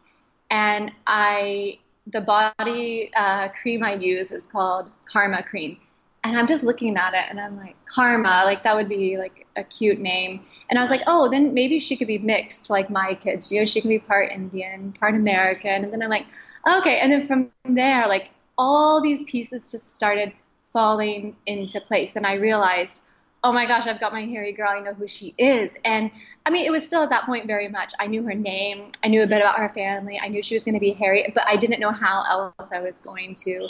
And 0.50 0.92
I, 1.06 1.78
the 2.06 2.20
body 2.20 3.10
uh, 3.16 3.48
cream 3.48 3.82
I 3.82 3.94
use 3.94 4.30
is 4.30 4.46
called 4.46 4.90
Karma 5.06 5.42
Cream. 5.42 5.78
And 6.22 6.38
I'm 6.38 6.46
just 6.46 6.64
looking 6.64 6.96
at 6.96 7.12
it 7.12 7.24
and 7.28 7.38
I'm 7.38 7.58
like, 7.58 7.76
Karma, 7.86 8.42
like 8.46 8.62
that 8.62 8.74
would 8.74 8.88
be 8.88 9.18
like 9.18 9.46
a 9.56 9.64
cute 9.64 10.00
name. 10.00 10.46
And 10.70 10.78
I 10.78 10.82
was 10.82 10.90
like, 10.90 11.02
oh, 11.06 11.28
then 11.30 11.52
maybe 11.52 11.78
she 11.78 11.96
could 11.96 12.08
be 12.08 12.18
mixed 12.18 12.70
like 12.70 12.88
my 12.88 13.14
kids. 13.14 13.52
You 13.52 13.60
know, 13.60 13.66
she 13.66 13.80
can 13.80 13.90
be 13.90 13.98
part 13.98 14.32
Indian, 14.32 14.92
part 14.92 15.14
American. 15.14 15.84
And 15.84 15.92
then 15.92 16.02
I'm 16.02 16.08
like, 16.08 16.26
okay. 16.66 16.98
And 17.00 17.12
then 17.12 17.26
from 17.26 17.50
there, 17.64 18.08
like 18.08 18.30
all 18.56 19.02
these 19.02 19.22
pieces 19.24 19.70
just 19.70 19.94
started 19.94 20.32
falling 20.66 21.36
into 21.46 21.80
place. 21.80 22.16
And 22.16 22.26
I 22.26 22.34
realized, 22.34 23.02
oh 23.44 23.52
my 23.52 23.66
gosh, 23.66 23.86
I've 23.86 24.00
got 24.00 24.12
my 24.12 24.24
hairy 24.24 24.52
girl. 24.52 24.70
I 24.70 24.80
know 24.80 24.94
who 24.94 25.06
she 25.06 25.34
is. 25.36 25.76
And 25.84 26.10
I 26.46 26.50
mean, 26.50 26.64
it 26.64 26.70
was 26.70 26.84
still 26.84 27.02
at 27.02 27.10
that 27.10 27.26
point 27.26 27.46
very 27.46 27.68
much. 27.68 27.92
I 28.00 28.06
knew 28.06 28.22
her 28.22 28.34
name. 28.34 28.90
I 29.04 29.08
knew 29.08 29.22
a 29.22 29.26
bit 29.26 29.42
about 29.42 29.58
her 29.58 29.68
family. 29.68 30.18
I 30.18 30.28
knew 30.28 30.42
she 30.42 30.54
was 30.54 30.64
going 30.64 30.74
to 30.74 30.80
be 30.80 30.92
hairy, 30.92 31.30
but 31.34 31.46
I 31.46 31.56
didn't 31.56 31.78
know 31.78 31.92
how 31.92 32.24
else 32.26 32.68
I 32.72 32.80
was 32.80 32.98
going 32.98 33.34
to, 33.44 33.68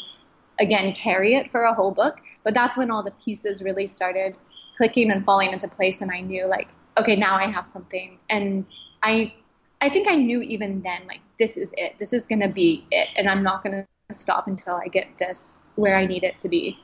again, 0.60 0.94
carry 0.94 1.34
it 1.34 1.50
for 1.50 1.64
a 1.64 1.74
whole 1.74 1.90
book. 1.90 2.20
But 2.44 2.54
that's 2.54 2.76
when 2.76 2.92
all 2.92 3.02
the 3.02 3.10
pieces 3.10 3.62
really 3.62 3.88
started 3.88 4.36
clicking 4.76 5.10
and 5.10 5.24
falling 5.24 5.52
into 5.52 5.66
place. 5.66 6.00
And 6.00 6.10
I 6.10 6.20
knew, 6.20 6.46
like, 6.46 6.68
okay, 6.96 7.16
now 7.16 7.34
I 7.34 7.46
have 7.46 7.66
something. 7.66 8.18
And 8.30 8.66
I, 9.02 9.34
I 9.80 9.90
think 9.90 10.06
I 10.08 10.14
knew 10.14 10.40
even 10.40 10.82
then, 10.82 11.00
like, 11.08 11.20
this 11.40 11.56
is 11.56 11.74
it. 11.76 11.98
This 11.98 12.12
is 12.12 12.28
going 12.28 12.40
to 12.40 12.48
be 12.48 12.86
it. 12.92 13.08
And 13.16 13.28
I'm 13.28 13.42
not 13.42 13.64
going 13.64 13.84
to 14.08 14.14
stop 14.14 14.46
until 14.46 14.76
I 14.76 14.86
get 14.86 15.18
this 15.18 15.58
where 15.74 15.96
I 15.96 16.06
need 16.06 16.22
it 16.22 16.38
to 16.38 16.48
be. 16.48 16.78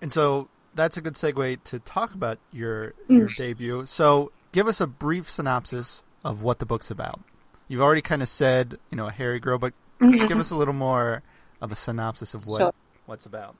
And 0.00 0.12
so 0.12 0.48
that's 0.74 0.96
a 0.96 1.00
good 1.00 1.14
segue 1.14 1.62
to 1.64 1.78
talk 1.80 2.14
about 2.14 2.38
your 2.52 2.94
your 3.08 3.26
mm. 3.26 3.36
debut. 3.36 3.86
So, 3.86 4.32
give 4.52 4.66
us 4.66 4.80
a 4.80 4.86
brief 4.86 5.30
synopsis 5.30 6.02
of 6.24 6.42
what 6.42 6.58
the 6.58 6.66
book's 6.66 6.90
about. 6.90 7.20
You've 7.68 7.82
already 7.82 8.02
kind 8.02 8.22
of 8.22 8.28
said, 8.28 8.78
you 8.90 8.96
know, 8.96 9.06
a 9.06 9.12
hairy 9.12 9.40
girl, 9.40 9.58
but 9.58 9.72
give 10.00 10.38
us 10.38 10.50
a 10.50 10.56
little 10.56 10.74
more 10.74 11.22
of 11.60 11.70
a 11.70 11.74
synopsis 11.74 12.34
of 12.34 12.46
what 12.46 12.58
Sure. 12.58 12.74
what's 13.06 13.26
about. 13.26 13.56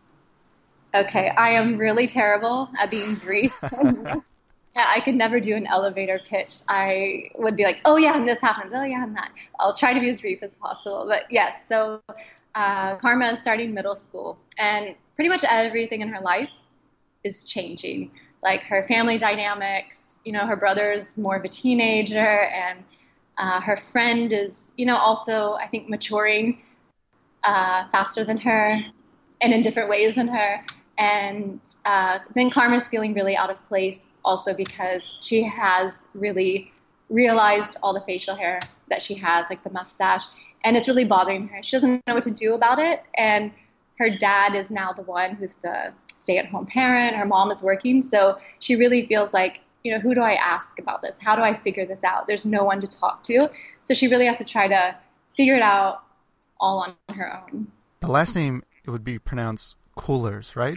Okay, 0.95 1.29
I 1.29 1.51
am 1.51 1.77
really 1.79 2.09
terrible 2.09 2.69
at 2.79 2.91
being 2.91 3.15
brief. 3.15 3.57
yeah, 3.73 4.17
I 4.77 5.01
could 5.05 5.15
never 5.15 5.39
do 5.39 5.55
an 5.55 5.67
elevator 5.67 6.21
pitch. 6.25 6.63
I 6.69 7.31
would 7.37 7.55
be 7.55 7.63
like, 7.63 7.81
oh 7.85 7.97
yeah, 7.97 8.17
and 8.17 8.27
this 8.27 8.41
happens. 8.41 8.73
Oh 8.75 8.83
yeah, 8.83 9.05
and 9.05 9.17
that. 9.17 9.31
I'll 9.61 9.75
try 9.75 9.95
to 9.95 10.01
be 10.01 10.09
as 10.09 10.21
brief 10.21 10.43
as 10.43 10.57
possible. 10.57 11.05
But 11.07 11.31
yes, 11.31 11.69
so 11.69 12.03
uh, 12.57 12.97
Karma 12.97 13.31
is 13.33 13.41
starting 13.41 13.73
middle 13.73 13.95
school, 13.95 14.39
and 14.59 14.97
pretty 15.15 15.29
much 15.29 15.45
everything 15.49 16.01
in 16.01 16.09
her 16.09 16.21
life 16.21 16.51
is 17.25 17.45
changing. 17.45 18.11
Like 18.43 18.63
her 18.63 18.83
family 18.83 19.19
dynamics, 19.19 20.19
you 20.25 20.33
know, 20.33 20.47
her 20.47 20.57
brother's 20.57 21.19
more 21.19 21.37
of 21.37 21.45
a 21.45 21.49
teenager, 21.49 22.19
and 22.19 22.83
uh, 23.39 23.61
her 23.61 23.77
friend 23.77 24.33
is, 24.33 24.73
you 24.77 24.87
know, 24.87 24.97
also 24.97 25.55
I 25.55 25.67
think 25.67 25.89
maturing 25.89 26.61
uh, 27.43 27.89
faster 27.91 28.25
than 28.25 28.39
her 28.39 28.81
and 29.41 29.53
in 29.53 29.63
different 29.63 29.89
ways 29.89 30.15
than 30.15 30.29
her. 30.29 30.65
And 30.99 31.61
uh, 31.87 32.19
then 32.35 32.51
Karma's 32.51 32.87
feeling 32.87 33.15
really 33.15 33.37
out 33.37 33.51
of 33.51 33.65
place 33.65 34.13
also 34.23 34.53
because 34.53 35.11
she 35.23 35.43
has 35.45 36.05
really 36.13 36.71
realized 37.09 37.79
all 37.83 37.95
the 37.95 38.03
facial 38.03 38.37
hair 38.37 38.61
that 38.89 39.01
she 39.01 39.15
has, 39.15 39.49
like 39.49 39.63
the 39.63 39.71
mustache, 39.71 40.25
and 40.63 40.77
it's 40.77 40.89
really 40.89 41.05
bothering 41.05 41.49
her. 41.49 41.63
She 41.63 41.77
doesn't 41.77 42.03
know 42.07 42.15
what 42.15 42.25
to 42.25 42.31
do 42.31 42.55
about 42.55 42.79
it. 42.79 43.03
And 43.15 43.53
her 43.99 44.11
dad 44.11 44.55
is 44.55 44.71
now 44.71 44.93
the 44.93 45.03
one 45.03 45.35
who's 45.35 45.57
the 45.57 45.93
stay 46.21 46.39
at 46.39 46.47
home 46.47 46.67
parent. 46.67 47.17
Her 47.17 47.25
mom 47.25 47.51
is 47.51 47.63
working. 47.63 48.03
So 48.03 48.39
she 48.59 48.77
really 48.77 49.07
feels 49.07 49.33
like, 49.33 49.61
you 49.83 49.93
know, 49.93 49.99
who 49.99 50.15
do 50.15 50.21
I 50.21 50.35
ask 50.35 50.79
about 50.79 51.01
this? 51.03 51.17
How 51.21 51.35
do 51.35 51.43
I 51.43 51.55
figure 51.55 51.87
this 51.87 52.05
out? 52.05 52.29
There's 52.29 52.45
no 52.45 52.65
one 52.65 52.81
to 52.81 52.87
talk 52.87 53.23
to. 53.25 53.49
So 53.83 53.95
she 53.95 54.09
really 54.09 54.27
has 54.27 54.39
to 54.39 54.45
try 54.45 54.69
to 54.69 54.97
figure 55.37 55.57
it 55.57 55.63
out 55.63 56.03
all 56.61 56.81
on 56.81 57.15
her 57.15 57.43
own. 57.43 57.69
The 58.01 58.11
last 58.11 58.37
name 58.37 58.63
it 58.85 58.91
would 58.91 59.05
be 59.05 59.19
pronounced 59.19 59.77
Coolers, 59.97 60.57
right? 60.57 60.77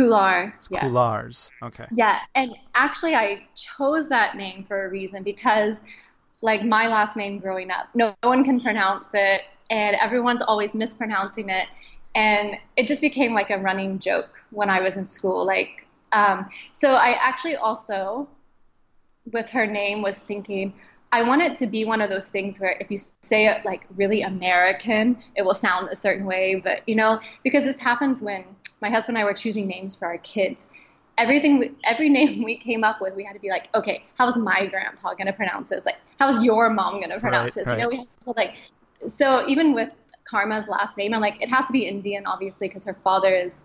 It's 0.00 0.68
yes. 0.70 0.84
Coolars. 0.84 1.50
Okay. 1.60 1.86
Yeah, 1.90 2.20
and 2.36 2.54
actually, 2.74 3.16
I 3.16 3.48
chose 3.56 4.08
that 4.08 4.36
name 4.36 4.64
for 4.68 4.86
a 4.86 4.88
reason 4.88 5.24
because, 5.24 5.82
like, 6.40 6.62
my 6.62 6.86
last 6.86 7.16
name 7.16 7.40
growing 7.40 7.72
up, 7.72 7.88
no 7.94 8.14
one 8.22 8.44
can 8.44 8.60
pronounce 8.60 9.10
it, 9.12 9.42
and 9.70 9.96
everyone's 9.96 10.42
always 10.42 10.72
mispronouncing 10.72 11.48
it, 11.48 11.66
and 12.14 12.56
it 12.76 12.86
just 12.86 13.00
became 13.00 13.34
like 13.34 13.50
a 13.50 13.58
running 13.58 13.98
joke 13.98 14.37
when 14.50 14.70
I 14.70 14.80
was 14.80 14.96
in 14.96 15.04
school. 15.04 15.44
Like, 15.44 15.86
um, 16.12 16.48
so 16.72 16.94
I 16.94 17.10
actually 17.20 17.56
also, 17.56 18.28
with 19.32 19.50
her 19.50 19.66
name, 19.66 20.02
was 20.02 20.18
thinking. 20.18 20.74
I 21.10 21.22
want 21.22 21.40
it 21.40 21.56
to 21.58 21.66
be 21.66 21.86
one 21.86 22.02
of 22.02 22.10
those 22.10 22.28
things 22.28 22.60
where 22.60 22.76
if 22.80 22.90
you 22.90 22.98
say 23.22 23.46
it 23.46 23.64
like 23.64 23.86
really 23.96 24.20
American, 24.22 25.16
it 25.36 25.42
will 25.42 25.54
sound 25.54 25.88
a 25.88 25.96
certain 25.96 26.26
way. 26.26 26.60
But 26.62 26.86
you 26.86 26.96
know, 26.96 27.20
because 27.42 27.64
this 27.64 27.78
happens 27.78 28.20
when 28.20 28.44
my 28.82 28.90
husband 28.90 29.16
and 29.16 29.24
I 29.24 29.26
were 29.26 29.34
choosing 29.34 29.66
names 29.66 29.94
for 29.94 30.06
our 30.06 30.18
kids 30.18 30.66
everything 31.18 31.58
we, 31.58 31.72
every 31.84 32.08
name 32.18 32.42
we 32.42 32.56
came 32.56 32.84
up 32.84 33.00
with 33.00 33.14
we 33.14 33.24
had 33.24 33.34
to 33.34 33.40
be 33.40 33.50
like 33.50 33.68
okay 33.74 34.04
how's 34.16 34.36
my 34.36 34.66
grandpa 34.66 35.12
going 35.14 35.26
to 35.26 35.32
pronounce 35.32 35.68
this 35.68 35.84
like 35.84 35.96
how's 36.18 36.42
your 36.42 36.70
mom 36.70 36.94
going 36.94 37.10
to 37.10 37.20
pronounce 37.20 37.56
Right, 37.56 37.66
this 37.66 37.72
you 37.72 37.82
know 37.82 37.88
we 37.88 37.96
had 37.96 38.06
to 38.24 38.32
like 38.36 38.56
so 39.06 39.46
even 39.46 39.74
with 39.74 39.90
karma's 40.24 40.68
last 40.68 40.96
name 40.96 41.12
i'm 41.12 41.20
like 41.20 41.42
it 41.42 41.48
has 41.48 41.66
to 41.66 41.72
be 41.72 41.86
indian 41.86 42.24
obviously 42.26 42.68
because 42.68 42.84
her 42.84 42.94
father 43.04 43.34
is 43.34 43.58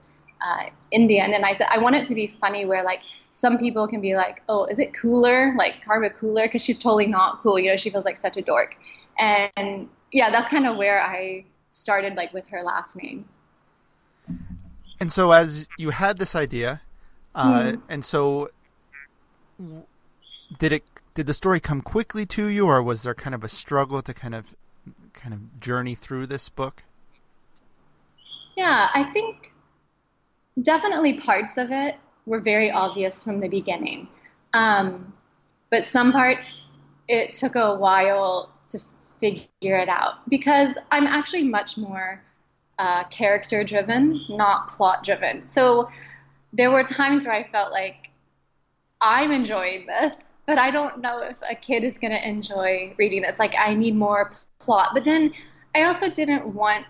uh, 0.43 0.65
indian 0.91 1.34
and 1.34 1.45
i 1.45 1.53
said 1.53 1.67
i 1.69 1.77
want 1.77 1.95
it 1.95 2.06
to 2.06 2.15
be 2.15 2.27
funny 2.27 2.65
where 2.65 2.84
like 2.84 3.01
some 3.32 3.58
people 3.58 3.88
can 3.88 4.01
be 4.01 4.15
like 4.15 4.43
oh 4.49 4.65
is 4.65 4.79
it 4.79 4.93
cooler 4.93 5.53
like 5.58 5.84
karma 5.84 6.10
cooler 6.10 6.45
because 6.45 6.63
she's 6.63 6.79
totally 6.79 7.08
not 7.08 7.39
cool 7.41 7.58
you 7.60 7.69
know 7.69 7.77
she 7.77 7.89
feels 7.89 8.06
like 8.06 8.17
such 8.17 8.38
a 8.38 8.41
dork 8.41 8.75
and 9.19 9.89
yeah 10.12 10.29
that's 10.29 10.47
kind 10.47 10.67
of 10.67 10.77
where 10.77 11.01
i 11.01 11.43
started 11.71 12.15
like 12.15 12.32
with 12.34 12.47
her 12.47 12.62
last 12.62 12.95
name 12.95 13.25
And 14.99 15.12
so, 15.12 15.32
as 15.32 15.67
you 15.77 15.89
had 15.89 16.17
this 16.17 16.36
idea, 16.36 16.82
uh, 17.36 17.73
Mhm. 17.73 17.82
and 17.89 18.06
so, 18.06 18.49
did 20.60 20.71
it? 20.71 20.84
Did 21.15 21.27
the 21.27 21.34
story 21.34 21.60
come 21.60 21.82
quickly 21.82 22.25
to 22.27 22.47
you, 22.47 22.65
or 22.65 22.82
was 22.82 23.03
there 23.03 23.13
kind 23.13 23.36
of 23.36 23.43
a 23.43 23.49
struggle 23.49 24.01
to 24.01 24.13
kind 24.13 24.34
of, 24.34 24.56
kind 25.13 25.34
of 25.34 25.60
journey 25.60 25.93
through 25.95 26.27
this 26.27 26.49
book? 26.49 26.84
Yeah, 28.56 28.89
I 28.93 29.03
think 29.03 29.53
definitely 30.62 31.20
parts 31.20 31.58
of 31.58 31.72
it 31.72 31.96
were 32.26 32.39
very 32.39 32.72
obvious 32.72 33.24
from 33.24 33.39
the 33.39 33.48
beginning. 33.48 34.08
Um, 34.54 35.13
but 35.70 35.84
some 35.84 36.12
parts, 36.12 36.68
it 37.08 37.34
took 37.34 37.56
a 37.56 37.76
while 37.76 38.52
to 38.68 38.80
figure 39.20 39.78
it 39.78 39.89
out 39.89 40.30
because 40.30 40.78
I'm 40.92 41.08
actually 41.08 41.44
much 41.44 41.78
more 41.78 42.22
uh, 42.80 43.04
character 43.06 43.63
driven, 43.63 44.22
not 44.30 44.68
plot 44.70 45.04
driven. 45.04 45.46
So 45.46 45.89
there 46.54 46.72
were 46.72 46.84
times 46.84 47.26
where 47.26 47.34
I 47.34 47.44
felt 47.44 47.72
like 47.72 48.10
I'm 49.02 49.32
enjoying 49.32 49.86
this, 49.86 50.32
but 50.46 50.58
I 50.58 50.72
don't 50.72 51.02
know 51.02 51.22
if 51.22 51.38
a 51.50 51.56
kid 51.56 51.84
is 51.84 51.98
going 51.98 52.12
to 52.12 52.28
enjoy 52.28 52.94
reading 52.98 53.22
this. 53.22 53.39
Like 53.39 53.56
I 53.58 53.74
need 53.74 53.96
more 53.96 54.32
plot. 54.60 54.92
But 54.94 55.06
then 55.06 55.34
I 55.76 55.84
also 55.84 56.10
didn't 56.10 56.46
want 56.46 56.86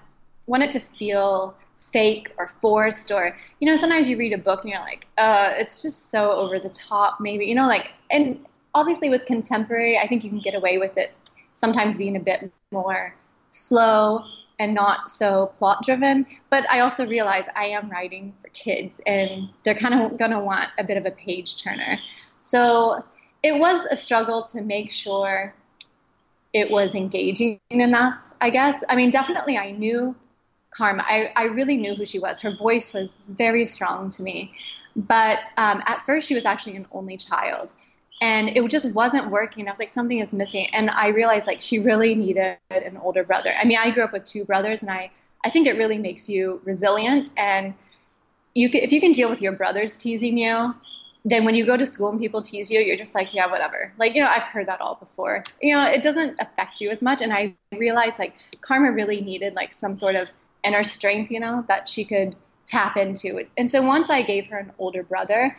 want 0.45 0.61
it 0.63 0.71
to 0.71 0.79
feel 0.79 1.55
fake 1.91 2.31
or 2.37 2.47
forced 2.47 3.11
or 3.11 3.37
you 3.59 3.69
know 3.69 3.75
sometimes 3.75 4.07
you 4.07 4.17
read 4.17 4.33
a 4.33 4.37
book 4.37 4.63
and 4.63 4.71
you're 4.71 4.81
like 4.81 5.05
uh 5.17 5.53
it's 5.57 5.81
just 5.81 6.09
so 6.09 6.31
over 6.31 6.59
the 6.59 6.69
top 6.69 7.19
maybe 7.19 7.45
you 7.45 7.55
know 7.55 7.67
like 7.67 7.91
and 8.09 8.43
obviously 8.73 9.09
with 9.09 9.25
contemporary 9.25 9.97
I 9.97 10.07
think 10.07 10.23
you 10.23 10.29
can 10.29 10.39
get 10.39 10.55
away 10.55 10.77
with 10.77 10.97
it 10.97 11.11
sometimes 11.53 11.97
being 11.97 12.15
a 12.15 12.19
bit 12.19 12.51
more 12.71 13.13
slow 13.51 14.23
and 14.59 14.73
not 14.73 15.09
so 15.09 15.47
plot 15.47 15.83
driven 15.83 16.25
but 16.49 16.69
I 16.69 16.79
also 16.79 17.05
realize 17.05 17.47
I 17.55 17.65
am 17.65 17.89
writing 17.89 18.33
for 18.41 18.49
kids 18.49 19.01
and 19.05 19.49
they're 19.63 19.75
kind 19.75 19.93
of 19.93 20.17
going 20.17 20.31
to 20.31 20.39
want 20.39 20.69
a 20.77 20.83
bit 20.83 20.97
of 20.97 21.05
a 21.05 21.11
page 21.11 21.61
turner 21.61 21.99
so 22.41 23.03
it 23.43 23.59
was 23.59 23.85
a 23.91 23.95
struggle 23.95 24.41
to 24.43 24.61
make 24.61 24.91
sure 24.91 25.53
it 26.53 26.69
was 26.69 26.93
engaging 26.95 27.59
enough, 27.71 28.31
I 28.39 28.51
guess. 28.51 28.83
I 28.87 28.95
mean, 28.95 29.09
definitely 29.09 29.57
I 29.57 29.71
knew 29.71 30.15
Karma. 30.75 31.03
I, 31.07 31.31
I 31.35 31.43
really 31.45 31.77
knew 31.77 31.95
who 31.95 32.05
she 32.05 32.19
was. 32.19 32.39
Her 32.39 32.55
voice 32.55 32.93
was 32.93 33.17
very 33.27 33.65
strong 33.65 34.09
to 34.09 34.23
me. 34.23 34.53
But 34.95 35.39
um, 35.57 35.81
at 35.85 36.01
first, 36.01 36.27
she 36.27 36.35
was 36.35 36.45
actually 36.45 36.75
an 36.75 36.87
only 36.91 37.17
child. 37.17 37.73
And 38.21 38.49
it 38.49 38.65
just 38.69 38.93
wasn't 38.93 39.31
working. 39.31 39.67
I 39.67 39.71
was 39.71 39.79
like, 39.79 39.89
something 39.89 40.19
is 40.19 40.33
missing. 40.33 40.67
And 40.73 40.89
I 40.89 41.07
realized, 41.09 41.47
like, 41.47 41.61
she 41.61 41.79
really 41.79 42.15
needed 42.15 42.57
an 42.69 42.97
older 42.97 43.23
brother. 43.23 43.51
I 43.59 43.65
mean, 43.65 43.77
I 43.77 43.91
grew 43.91 44.03
up 44.03 44.13
with 44.13 44.23
two 44.23 44.45
brothers, 44.45 44.81
and 44.81 44.89
I, 44.89 45.11
I 45.43 45.49
think 45.49 45.67
it 45.67 45.77
really 45.77 45.97
makes 45.97 46.29
you 46.29 46.61
resilient. 46.63 47.31
And 47.35 47.73
you 48.53 48.69
can, 48.69 48.81
if 48.81 48.91
you 48.91 49.01
can 49.01 49.11
deal 49.11 49.29
with 49.29 49.41
your 49.41 49.51
brothers 49.51 49.97
teasing 49.97 50.37
you, 50.37 50.73
then 51.25 51.45
when 51.45 51.55
you 51.55 51.65
go 51.65 51.75
to 51.75 51.85
school 51.85 52.09
and 52.09 52.19
people 52.19 52.41
tease 52.41 52.69
you, 52.69 52.79
you're 52.79 52.97
just 52.97 53.15
like, 53.15 53.33
yeah, 53.33 53.47
whatever. 53.47 53.93
Like, 53.97 54.13
you 54.13 54.21
know, 54.21 54.29
I've 54.29 54.43
heard 54.43 54.67
that 54.67 54.81
all 54.81 54.95
before. 54.95 55.43
You 55.61 55.75
know, 55.75 55.85
it 55.85 56.03
doesn't 56.03 56.35
affect 56.39 56.81
you 56.81 56.89
as 56.89 57.01
much. 57.01 57.21
And 57.21 57.33
I 57.33 57.55
realized 57.71 58.19
like 58.19 58.35
Karma 58.61 58.91
really 58.91 59.21
needed 59.21 59.53
like 59.53 59.73
some 59.73 59.95
sort 59.95 60.15
of 60.15 60.29
inner 60.63 60.83
strength, 60.83 61.31
you 61.31 61.39
know, 61.39 61.65
that 61.67 61.87
she 61.87 62.05
could 62.05 62.35
tap 62.65 62.97
into. 62.97 63.45
And 63.57 63.69
so 63.69 63.81
once 63.81 64.09
I 64.09 64.21
gave 64.21 64.47
her 64.47 64.57
an 64.57 64.71
older 64.79 65.03
brother, 65.03 65.55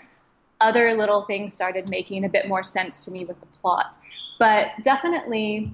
other 0.61 0.95
little 0.95 1.23
things 1.23 1.53
started 1.53 1.88
making 1.88 2.25
a 2.25 2.29
bit 2.29 2.49
more 2.49 2.62
sense 2.62 3.05
to 3.05 3.11
me 3.11 3.25
with 3.25 3.38
the 3.40 3.47
plot. 3.47 3.99
But 4.38 4.69
definitely, 4.83 5.71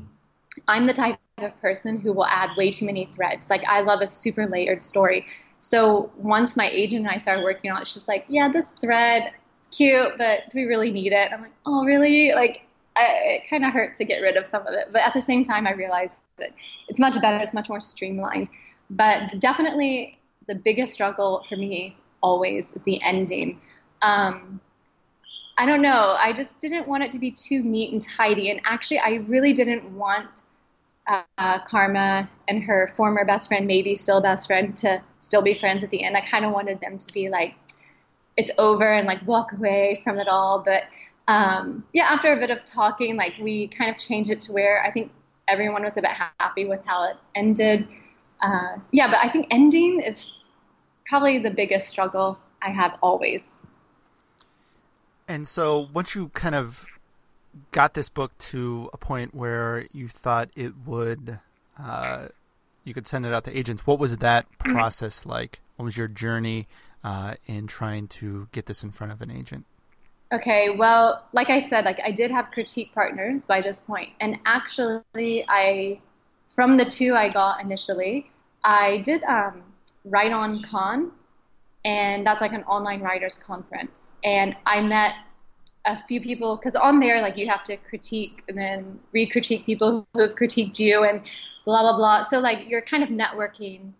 I'm 0.69 0.87
the 0.87 0.93
type 0.93 1.19
of 1.38 1.59
person 1.61 1.99
who 1.99 2.12
will 2.12 2.27
add 2.27 2.51
way 2.57 2.71
too 2.71 2.87
many 2.87 3.05
threads. 3.07 3.51
Like, 3.51 3.64
I 3.66 3.81
love 3.81 4.01
a 4.01 4.07
super 4.07 4.47
layered 4.47 4.83
story. 4.83 5.27
So 5.61 6.11
once 6.16 6.57
my 6.57 6.69
agent 6.69 7.03
and 7.07 7.11
I 7.11 7.19
started 7.19 7.45
working 7.45 7.71
on 7.71 7.81
it, 7.83 7.87
she's 7.87 8.09
like, 8.09 8.25
yeah, 8.29 8.49
this 8.49 8.73
thread, 8.73 9.33
it's 9.59 9.69
cute, 9.69 10.16
but 10.19 10.51
do 10.51 10.59
we 10.59 10.64
really 10.64 10.90
need 10.90 11.12
it? 11.12 11.33
I'm 11.33 11.43
like, 11.43 11.53
oh, 11.66 11.85
really? 11.85 12.33
Like, 12.33 12.62
I, 12.97 13.03
it 13.03 13.49
kind 13.49 13.64
of 13.64 13.73
hurt 13.73 13.97
to 13.97 14.05
get 14.05 14.21
rid 14.21 14.37
of 14.37 14.47
some 14.47 14.66
of 14.66 14.75
it. 14.75 14.88
But 14.90 15.03
at 15.03 15.12
the 15.12 15.21
same 15.21 15.45
time, 15.45 15.66
I 15.66 15.73
realized 15.73 16.16
that 16.38 16.51
it's 16.88 16.99
much 16.99 17.21
better, 17.21 17.38
it's 17.38 17.55
much 17.55 17.69
more 17.69 17.81
streamlined. 17.81 18.49
But 18.90 19.38
definitely 19.38 20.18
the 20.46 20.55
biggest 20.55 20.92
struggle 20.92 21.44
for 21.48 21.57
me 21.57 21.96
always 22.22 22.72
is 22.72 22.83
the 22.83 23.00
ending. 23.03 23.61
Um, 24.03 24.61
I 25.57 25.66
don't 25.66 25.83
know. 25.83 26.16
I 26.18 26.33
just 26.33 26.59
didn't 26.59 26.88
want 26.88 27.03
it 27.05 27.12
to 27.12 27.18
be 27.18 27.31
too 27.31 27.62
neat 27.62 27.92
and 27.92 28.03
tidy. 28.03 28.50
And 28.50 28.61
actually, 28.64 28.98
I 28.98 29.16
really 29.29 29.53
didn't 29.53 29.85
want 29.96 30.29
uh, 31.07 31.59
Karma 31.61 32.29
and 32.48 32.62
her 32.64 32.88
former 32.94 33.24
best 33.24 33.48
friend, 33.48 33.66
maybe 33.66 33.94
still 33.94 34.20
best 34.20 34.46
friend, 34.46 34.76
to 34.79 35.03
still 35.18 35.42
be 35.42 35.55
friends 35.55 35.83
at 35.83 35.90
the 35.90 36.03
end. 36.03 36.16
I 36.16 36.22
kind 36.22 36.44
of 36.44 36.53
wanted 36.53 36.81
them 36.81 36.98
to 36.98 37.12
be 37.12 37.29
like, 37.29 37.55
it's 38.37 38.50
over 38.59 38.90
and 38.90 39.07
like 39.07 39.26
walk 39.26 39.53
away 39.53 40.00
from 40.03 40.18
it 40.18 40.29
all. 40.29 40.61
But 40.61 40.85
um, 41.29 41.85
yeah, 41.92 42.05
after 42.05 42.33
a 42.33 42.37
bit 42.38 42.50
of 42.50 42.64
talking, 42.64 43.16
like 43.16 43.35
we 43.40 43.68
kind 43.68 43.90
of 43.90 43.98
changed 43.98 44.31
it 44.31 44.40
to 44.42 44.53
where 44.53 44.83
I 44.83 44.90
think 44.90 45.12
everyone 45.46 45.83
was 45.83 45.96
a 45.96 46.03
bit 46.03 46.11
happy 46.40 46.64
with 46.64 46.85
how 46.87 47.05
it 47.11 47.16
ended. 47.35 47.87
Uh, 48.42 48.79
yeah, 48.90 49.09
but 49.09 49.18
I 49.22 49.29
think 49.29 49.46
ending 49.50 50.00
is 50.00 50.53
probably 51.07 51.38
the 51.38 51.50
biggest 51.50 51.88
struggle 51.88 52.38
I 52.62 52.70
have 52.70 52.98
always. 53.03 53.62
And 55.29 55.46
so, 55.46 55.87
once 55.92 56.14
you 56.14 56.29
kind 56.31 56.55
of 56.55 56.87
got 57.72 57.94
this 57.94 58.09
book 58.09 58.37
to 58.38 58.90
a 58.92 58.96
point 58.96 59.35
where 59.35 59.87
you 59.92 60.09
thought 60.09 60.50
it 60.57 60.72
would, 60.87 61.38
uh, 61.79 62.29
you 62.85 62.94
could 62.94 63.07
send 63.07 63.26
it 63.26 63.33
out 63.33 63.44
to 63.44 63.57
agents. 63.57 63.87
What 63.87 63.98
was 63.98 64.16
that 64.18 64.46
process 64.59 65.26
like? 65.26 65.61
What 65.76 65.85
was 65.85 65.96
your 65.96 66.09
journey 66.09 66.66
uh, 67.05 67.35
in 67.46 67.66
trying 67.66 68.09
to 68.09 68.48
get 68.53 68.66
this 68.66 68.83
in 68.83 68.90
front 68.90 69.12
of 69.12 69.20
an 69.20 69.31
agent? 69.31 69.66
Okay, 70.33 70.70
well, 70.70 71.24
like 71.33 71.50
I 71.50 71.59
said, 71.59 71.85
like 71.85 72.00
I 72.05 72.12
did 72.12 72.31
have 72.31 72.53
critique 72.53 72.94
partners 72.94 73.46
by 73.46 73.61
this 73.61 73.81
point, 73.81 74.11
and 74.20 74.38
actually, 74.46 75.44
I 75.48 76.00
from 76.50 76.76
the 76.76 76.84
two 76.84 77.14
I 77.14 77.28
got 77.28 77.62
initially, 77.62 78.30
I 78.62 78.98
did 78.98 79.22
um, 79.24 79.62
WriteOnCon, 80.06 81.10
and 81.84 82.26
that's 82.26 82.40
like 82.40 82.52
an 82.52 82.64
online 82.64 83.00
writers 83.00 83.38
conference, 83.38 84.10
and 84.22 84.54
I 84.66 84.82
met 84.82 85.14
a 85.86 85.96
few 86.06 86.20
people 86.20 86.56
because 86.56 86.76
on 86.76 87.00
there 87.00 87.22
like 87.22 87.38
you 87.38 87.48
have 87.48 87.62
to 87.62 87.76
critique 87.78 88.42
and 88.48 88.58
then 88.58 89.00
re-critique 89.12 89.64
people 89.64 90.06
who 90.12 90.20
have 90.20 90.34
critiqued 90.34 90.78
you 90.78 91.04
and 91.04 91.22
blah 91.64 91.80
blah 91.80 91.96
blah. 91.96 92.22
So 92.22 92.38
like 92.38 92.68
you're 92.68 92.82
kind 92.82 93.02
of 93.02 93.08
networking 93.08 93.92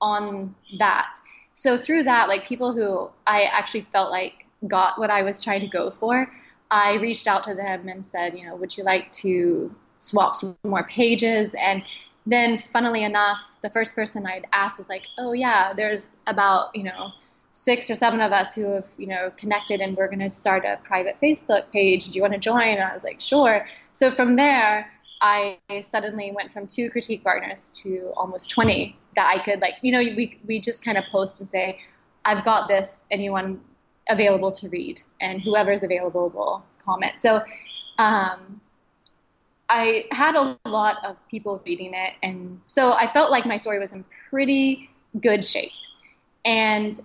on 0.00 0.54
that. 0.78 1.18
So 1.52 1.76
through 1.76 2.04
that, 2.04 2.28
like 2.28 2.46
people 2.46 2.72
who 2.72 3.10
I 3.26 3.44
actually 3.44 3.86
felt 3.92 4.10
like 4.10 4.46
got 4.68 4.98
what 4.98 5.10
I 5.10 5.22
was 5.22 5.42
trying 5.42 5.60
to 5.60 5.68
go 5.68 5.90
for, 5.90 6.30
I 6.70 6.94
reached 6.96 7.26
out 7.26 7.44
to 7.44 7.54
them 7.54 7.88
and 7.88 8.04
said, 8.04 8.36
you 8.36 8.46
know, 8.46 8.56
would 8.56 8.76
you 8.76 8.84
like 8.84 9.10
to 9.12 9.74
swap 10.06 10.36
some 10.36 10.56
more 10.64 10.84
pages? 10.84 11.54
And 11.54 11.82
then, 12.26 12.58
funnily 12.58 13.04
enough, 13.04 13.40
the 13.62 13.70
first 13.70 13.94
person 13.94 14.26
I'd 14.26 14.46
asked 14.52 14.78
was 14.78 14.88
like, 14.88 15.06
oh, 15.18 15.32
yeah, 15.32 15.72
there's 15.74 16.12
about, 16.26 16.74
you 16.74 16.84
know, 16.84 17.10
six 17.52 17.88
or 17.88 17.94
seven 17.94 18.20
of 18.20 18.32
us 18.32 18.54
who 18.54 18.64
have, 18.72 18.88
you 18.98 19.06
know, 19.06 19.30
connected 19.36 19.80
and 19.80 19.96
we're 19.96 20.08
going 20.08 20.18
to 20.18 20.30
start 20.30 20.64
a 20.64 20.78
private 20.82 21.16
Facebook 21.22 21.70
page. 21.70 22.06
Do 22.06 22.12
you 22.12 22.22
want 22.22 22.34
to 22.34 22.38
join? 22.38 22.74
And 22.74 22.82
I 22.82 22.92
was 22.92 23.04
like, 23.04 23.20
sure. 23.20 23.66
So 23.92 24.10
from 24.10 24.36
there, 24.36 24.90
I 25.20 25.58
suddenly 25.82 26.32
went 26.32 26.52
from 26.52 26.66
two 26.66 26.90
critique 26.90 27.22
partners 27.22 27.70
to 27.82 28.12
almost 28.16 28.50
20 28.50 28.96
that 29.14 29.26
I 29.26 29.42
could 29.42 29.60
like, 29.60 29.74
you 29.82 29.92
know, 29.92 30.00
we, 30.00 30.38
we 30.46 30.60
just 30.60 30.84
kind 30.84 30.98
of 30.98 31.04
post 31.10 31.40
and 31.40 31.48
say, 31.48 31.78
I've 32.24 32.44
got 32.44 32.68
this. 32.68 33.04
Anyone 33.10 33.60
available 34.08 34.52
to 34.52 34.68
read, 34.68 35.00
and 35.20 35.40
whoever's 35.40 35.82
available 35.82 36.30
will 36.30 36.64
comment. 36.78 37.20
So 37.20 37.42
um, 37.98 38.60
I 39.74 40.04
had 40.12 40.36
a 40.36 40.56
lot 40.66 41.04
of 41.04 41.16
people 41.28 41.60
reading 41.66 41.94
it, 41.94 42.12
and 42.22 42.60
so 42.68 42.92
I 42.92 43.12
felt 43.12 43.32
like 43.32 43.44
my 43.44 43.56
story 43.56 43.80
was 43.80 43.92
in 43.92 44.04
pretty 44.30 44.88
good 45.20 45.44
shape. 45.44 45.72
And 46.44 46.98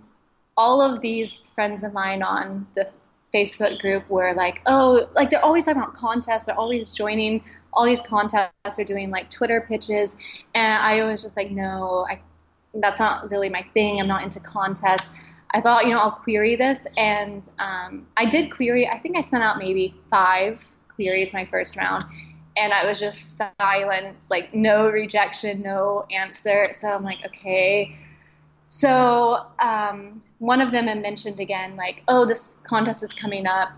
all 0.56 0.80
of 0.80 1.02
these 1.02 1.50
friends 1.50 1.84
of 1.84 1.94
mine 1.94 2.22
on 2.22 2.68
the 2.76 2.88
Facebook 3.34 3.80
group 3.80 4.08
were 4.08 4.36
like, 4.36 4.62
oh, 4.68 5.10
like 5.16 5.32
they're 5.32 5.44
always 5.44 5.66
talking 5.66 5.82
about 5.82 5.96
contests, 5.96 6.46
they're 6.46 6.60
always 6.60 6.92
joining 6.92 7.44
all 7.74 7.86
these 7.86 8.02
contests, 8.02 8.76
they're 8.76 8.86
doing 8.86 9.10
like 9.10 9.32
Twitter 9.32 9.66
pitches, 9.68 10.16
and 10.54 10.84
I 10.84 11.04
was 11.06 11.24
just 11.24 11.36
like, 11.36 11.50
no, 11.50 12.06
I, 12.08 12.20
that's 12.76 13.00
not 13.00 13.32
really 13.32 13.50
my 13.50 13.66
thing. 13.74 14.00
I'm 14.00 14.08
not 14.08 14.22
into 14.22 14.40
contests. 14.42 15.12
I 15.56 15.62
thought, 15.62 15.88
you 15.88 15.94
know, 15.94 16.00
I'll 16.02 16.12
query 16.12 16.56
this. 16.56 16.86
And 16.98 17.50
um, 17.58 18.06
I 18.16 18.28
did 18.30 18.52
query, 18.52 18.88
I 18.88 19.00
think 19.00 19.18
I 19.18 19.22
sent 19.22 19.42
out 19.42 19.58
maybe 19.58 19.96
five 20.12 20.64
queries 20.94 21.34
my 21.34 21.46
first 21.46 21.76
round. 21.76 22.04
And 22.60 22.74
I 22.74 22.86
was 22.86 23.00
just 23.00 23.42
silence, 23.60 24.30
like 24.30 24.54
no 24.54 24.90
rejection, 24.90 25.62
no 25.62 26.06
answer. 26.12 26.68
So 26.74 26.90
I'm 26.90 27.04
like, 27.04 27.26
okay. 27.26 27.96
So 28.68 29.46
um, 29.60 30.22
one 30.40 30.60
of 30.60 30.72
them 30.72 30.88
had 30.88 31.02
mentioned 31.02 31.40
again, 31.40 31.78
like, 31.78 32.04
oh, 32.08 32.26
this 32.26 32.58
contest 32.64 33.02
is 33.02 33.14
coming 33.14 33.48
up. 33.48 33.70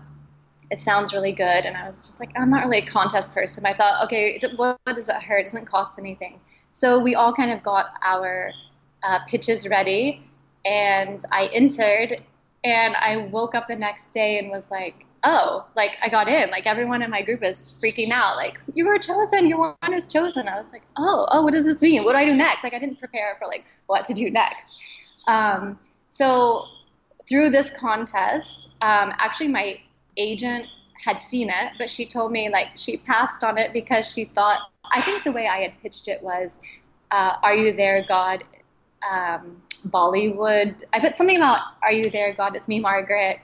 It 0.70 0.80
sounds 0.80 1.12
really 1.12 1.32
good. 1.32 1.64
And 1.64 1.76
I 1.76 1.84
was 1.86 2.06
just 2.06 2.18
like, 2.18 2.30
I'm 2.36 2.50
not 2.50 2.64
really 2.64 2.78
a 2.78 2.86
contest 2.86 3.32
person. 3.32 3.64
I 3.64 3.72
thought, 3.72 4.04
okay, 4.06 4.40
what 4.56 4.78
does 4.86 5.08
it 5.08 5.22
hurt? 5.22 5.40
It 5.40 5.44
doesn't 5.44 5.66
cost 5.66 5.98
anything. 5.98 6.40
So 6.72 7.00
we 7.00 7.14
all 7.14 7.32
kind 7.32 7.52
of 7.52 7.62
got 7.62 7.94
our 8.02 8.52
uh, 9.02 9.20
pitches 9.26 9.68
ready 9.68 10.26
and 10.64 11.24
I 11.30 11.46
entered 11.52 12.22
and 12.64 12.94
I 12.96 13.16
woke 13.16 13.54
up 13.54 13.68
the 13.68 13.76
next 13.76 14.10
day 14.10 14.38
and 14.38 14.50
was 14.50 14.70
like, 14.70 15.06
oh, 15.24 15.64
like 15.76 15.96
I 16.02 16.08
got 16.08 16.28
in. 16.28 16.50
Like 16.50 16.66
everyone 16.66 17.02
in 17.02 17.10
my 17.10 17.22
group 17.22 17.44
is 17.44 17.76
freaking 17.82 18.10
out. 18.10 18.36
Like 18.36 18.58
you 18.74 18.86
were 18.86 18.98
chosen. 18.98 19.46
Your 19.46 19.76
one 19.80 19.94
is 19.94 20.06
chosen. 20.06 20.48
I 20.48 20.56
was 20.56 20.70
like, 20.72 20.82
oh, 20.96 21.26
oh, 21.30 21.42
what 21.42 21.52
does 21.52 21.64
this 21.64 21.80
mean? 21.80 22.04
What 22.04 22.12
do 22.12 22.18
I 22.18 22.24
do 22.24 22.34
next? 22.34 22.64
Like 22.64 22.74
I 22.74 22.78
didn't 22.78 22.98
prepare 22.98 23.36
for 23.38 23.46
like 23.46 23.64
what 23.86 24.04
to 24.06 24.14
do 24.14 24.30
next. 24.30 24.80
Um, 25.28 25.78
so 26.08 26.64
through 27.28 27.50
this 27.50 27.70
contest, 27.70 28.70
um, 28.80 29.12
actually 29.18 29.48
my 29.48 29.80
agent 30.16 30.66
had 31.04 31.20
seen 31.20 31.48
it, 31.48 31.72
but 31.78 31.90
she 31.90 32.06
told 32.06 32.32
me 32.32 32.48
like 32.48 32.68
she 32.76 32.96
passed 32.96 33.42
on 33.44 33.58
it 33.58 33.72
because 33.72 34.10
she 34.10 34.24
thought. 34.24 34.60
I 34.94 35.00
think 35.00 35.24
the 35.24 35.32
way 35.32 35.46
I 35.46 35.58
had 35.62 35.72
pitched 35.80 36.08
it 36.08 36.22
was, 36.22 36.60
uh, 37.10 37.36
"Are 37.42 37.54
you 37.54 37.72
there, 37.72 38.04
God?" 38.06 38.44
Um, 39.10 39.62
Bollywood. 39.88 40.82
I 40.92 41.00
put 41.00 41.14
something 41.14 41.36
about 41.36 41.60
"Are 41.82 41.92
you 41.92 42.10
there, 42.10 42.34
God? 42.34 42.56
It's 42.56 42.68
me, 42.68 42.78
Margaret." 42.78 43.38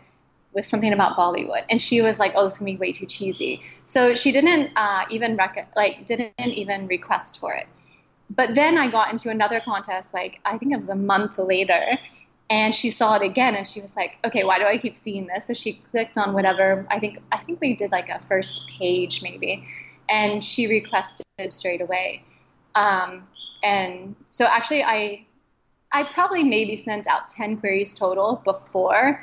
With 0.53 0.65
something 0.65 0.93
about 0.93 1.17
Bollywood, 1.17 1.65
and 1.71 1.81
she 1.81 2.01
was 2.03 2.19
like, 2.19 2.33
"Oh, 2.35 2.45
this 2.45 2.55
is 2.55 2.59
gonna 2.59 2.73
be 2.73 2.77
way 2.77 2.93
too 2.93 3.07
cheesy." 3.07 3.63
So 3.87 4.15
she 4.15 4.33
didn't 4.33 4.71
uh, 4.77 5.05
even 5.11 5.37
rec- 5.37 5.73
like 5.77 6.07
didn't 6.07 6.33
even 6.39 6.87
request 6.87 7.39
for 7.39 7.55
it. 7.55 7.67
But 8.31 8.55
then 8.55 8.77
I 8.79 8.91
got 8.91 9.13
into 9.13 9.31
another 9.31 9.61
contest, 9.61 10.15
like 10.15 10.41
I 10.45 10.59
think 10.59 10.73
it 10.73 10.77
was 10.77 10.89
a 10.89 10.97
month 10.97 11.39
later, 11.39 11.99
and 12.51 12.75
she 12.75 12.91
saw 12.91 13.17
it 13.17 13.23
again, 13.23 13.55
and 13.55 13.67
she 13.67 13.81
was 13.81 13.97
like, 13.97 14.19
"Okay, 14.25 14.45
why 14.45 14.59
do 14.59 14.65
I 14.65 14.79
keep 14.79 14.97
seeing 14.97 15.27
this?" 15.27 15.47
So 15.47 15.55
she 15.55 15.75
clicked 15.91 16.17
on 16.19 16.33
whatever. 16.35 16.87
I 16.91 16.99
think 16.99 17.19
I 17.33 17.39
think 17.39 17.61
we 17.61 17.75
did 17.77 17.93
like 17.93 18.09
a 18.09 18.21
first 18.23 18.67
page 18.79 19.23
maybe, 19.23 19.67
and 20.09 20.43
she 20.43 20.67
requested 20.67 21.25
straight 21.51 21.81
away. 21.81 22.25
Um, 22.75 23.29
and 23.63 24.15
so 24.31 24.47
actually, 24.47 24.85
I 24.85 25.27
I 25.93 26.03
probably 26.05 26.45
maybe 26.45 26.77
sent 26.77 27.07
out 27.07 27.29
10 27.29 27.59
queries 27.59 27.95
total 27.95 28.43
before 28.45 29.23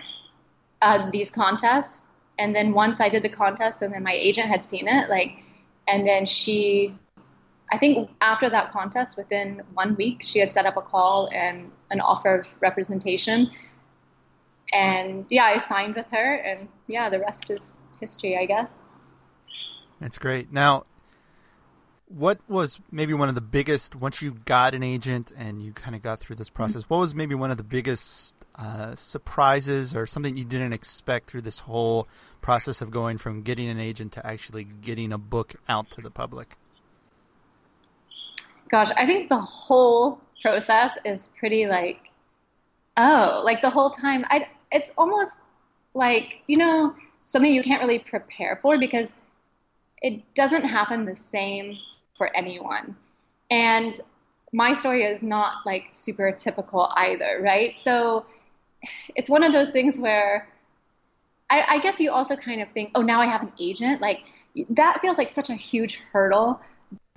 uh, 0.81 1.09
these 1.09 1.29
contests. 1.29 2.05
And 2.37 2.55
then 2.55 2.73
once 2.73 2.99
I 2.99 3.09
did 3.09 3.23
the 3.23 3.29
contest 3.29 3.81
and 3.81 3.93
then 3.93 4.03
my 4.03 4.13
agent 4.13 4.47
had 4.47 4.63
seen 4.63 4.87
it, 4.87 5.09
like, 5.09 5.37
and 5.87 6.05
then 6.05 6.25
she, 6.25 6.93
I 7.71 7.77
think 7.77 8.09
after 8.19 8.49
that 8.49 8.71
contest, 8.71 9.17
within 9.17 9.61
one 9.73 9.95
week, 9.95 10.21
she 10.21 10.39
had 10.39 10.51
set 10.51 10.65
up 10.65 10.77
a 10.77 10.81
call 10.81 11.29
and 11.31 11.71
an 11.91 12.01
offer 12.01 12.39
of 12.39 12.61
representation. 12.61 13.51
And 14.73 15.25
yeah, 15.29 15.45
I 15.45 15.57
signed 15.59 15.95
with 15.95 16.09
her, 16.09 16.35
and 16.35 16.67
yeah, 16.87 17.09
the 17.09 17.19
rest 17.19 17.49
is 17.49 17.73
history, 17.99 18.37
I 18.37 18.45
guess. 18.45 18.83
That's 19.99 20.17
great. 20.17 20.51
Now, 20.51 20.85
what 22.07 22.39
was 22.47 22.79
maybe 22.91 23.13
one 23.13 23.29
of 23.29 23.35
the 23.35 23.41
biggest 23.41 23.95
once 23.95 24.21
you 24.21 24.31
got 24.45 24.75
an 24.75 24.83
agent 24.83 25.31
and 25.37 25.61
you 25.61 25.73
kind 25.73 25.95
of 25.95 26.01
got 26.01 26.19
through 26.19 26.35
this 26.35 26.51
process 26.51 26.83
what 26.83 26.99
was 26.99 27.15
maybe 27.15 27.33
one 27.33 27.49
of 27.49 27.57
the 27.57 27.63
biggest 27.63 28.44
uh, 28.57 28.95
surprises 28.95 29.95
or 29.95 30.05
something 30.05 30.37
you 30.37 30.45
didn't 30.45 30.73
expect 30.73 31.29
through 31.29 31.41
this 31.41 31.59
whole 31.59 32.07
process 32.41 32.81
of 32.81 32.91
going 32.91 33.17
from 33.17 33.41
getting 33.41 33.69
an 33.69 33.79
agent 33.79 34.11
to 34.13 34.25
actually 34.25 34.63
getting 34.63 35.11
a 35.11 35.17
book 35.17 35.55
out 35.67 35.89
to 35.89 36.01
the 36.01 36.11
public 36.11 36.57
gosh 38.69 38.91
i 38.97 39.05
think 39.05 39.29
the 39.29 39.37
whole 39.37 40.19
process 40.41 40.97
is 41.03 41.29
pretty 41.37 41.67
like 41.67 42.11
oh 42.97 43.41
like 43.43 43.61
the 43.61 43.69
whole 43.69 43.89
time 43.89 44.25
i 44.29 44.47
it's 44.71 44.91
almost 44.97 45.33
like 45.93 46.41
you 46.47 46.57
know 46.57 46.95
something 47.25 47.51
you 47.51 47.63
can't 47.63 47.81
really 47.81 47.99
prepare 47.99 48.59
for 48.61 48.77
because 48.77 49.11
it 50.01 50.35
doesn't 50.35 50.63
happen 50.63 51.05
the 51.05 51.15
same 51.15 51.77
for 52.17 52.35
anyone. 52.35 52.95
And 53.49 53.99
my 54.53 54.73
story 54.73 55.03
is 55.03 55.23
not 55.23 55.65
like 55.65 55.87
super 55.91 56.31
typical 56.31 56.91
either, 56.95 57.39
right? 57.41 57.77
So 57.77 58.25
it's 59.15 59.29
one 59.29 59.43
of 59.43 59.53
those 59.53 59.71
things 59.71 59.97
where 59.97 60.47
I, 61.49 61.65
I, 61.67 61.79
guess 61.79 61.99
you 61.99 62.11
also 62.11 62.35
kind 62.35 62.61
of 62.61 62.71
think, 62.71 62.91
oh, 62.95 63.01
now 63.01 63.21
I 63.21 63.25
have 63.25 63.41
an 63.41 63.51
agent. 63.59 64.01
Like 64.01 64.23
that 64.69 65.01
feels 65.01 65.17
like 65.17 65.29
such 65.29 65.49
a 65.49 65.53
huge 65.53 65.97
hurdle 66.11 66.59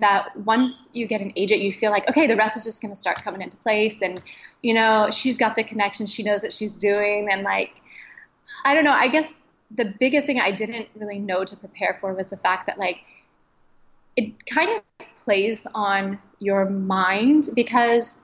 that 0.01 0.37
once 0.37 0.89
you 0.93 1.07
get 1.07 1.21
an 1.21 1.33
agent, 1.37 1.61
you 1.61 1.73
feel 1.73 1.91
like, 1.91 2.09
okay, 2.09 2.27
the 2.27 2.37
rest 2.37 2.57
is 2.57 2.65
just 2.65 2.81
going 2.81 2.93
to 2.93 2.99
start 2.99 3.23
coming 3.23 3.43
into 3.43 3.57
place. 3.57 4.01
And, 4.03 4.23
you 4.63 4.75
know, 4.75 5.09
she's 5.11 5.37
got 5.37 5.57
the 5.57 5.65
connection. 5.65 6.07
She 6.07 6.23
knows 6.23 6.43
what 6.43 6.53
she's 6.53 6.77
doing. 6.77 7.29
And 7.31 7.43
like, 7.43 7.73
I 8.65 8.75
don't 8.75 8.85
know, 8.85 8.93
I 8.93 9.09
guess 9.09 9.49
the 9.71 9.95
biggest 9.99 10.27
thing 10.27 10.41
I 10.41 10.53
didn't 10.53 10.89
really 10.95 11.19
know 11.19 11.45
to 11.45 11.57
prepare 11.57 11.99
for 12.01 12.15
was 12.15 12.31
the 12.31 12.37
fact 12.37 12.67
that 12.67 12.79
like, 12.79 12.99
it 14.17 14.47
kind 14.47 14.71
of 14.71 15.07
plays 15.17 15.67
on 15.75 16.19
your 16.39 16.69
mind 16.69 17.51
because 17.55 18.19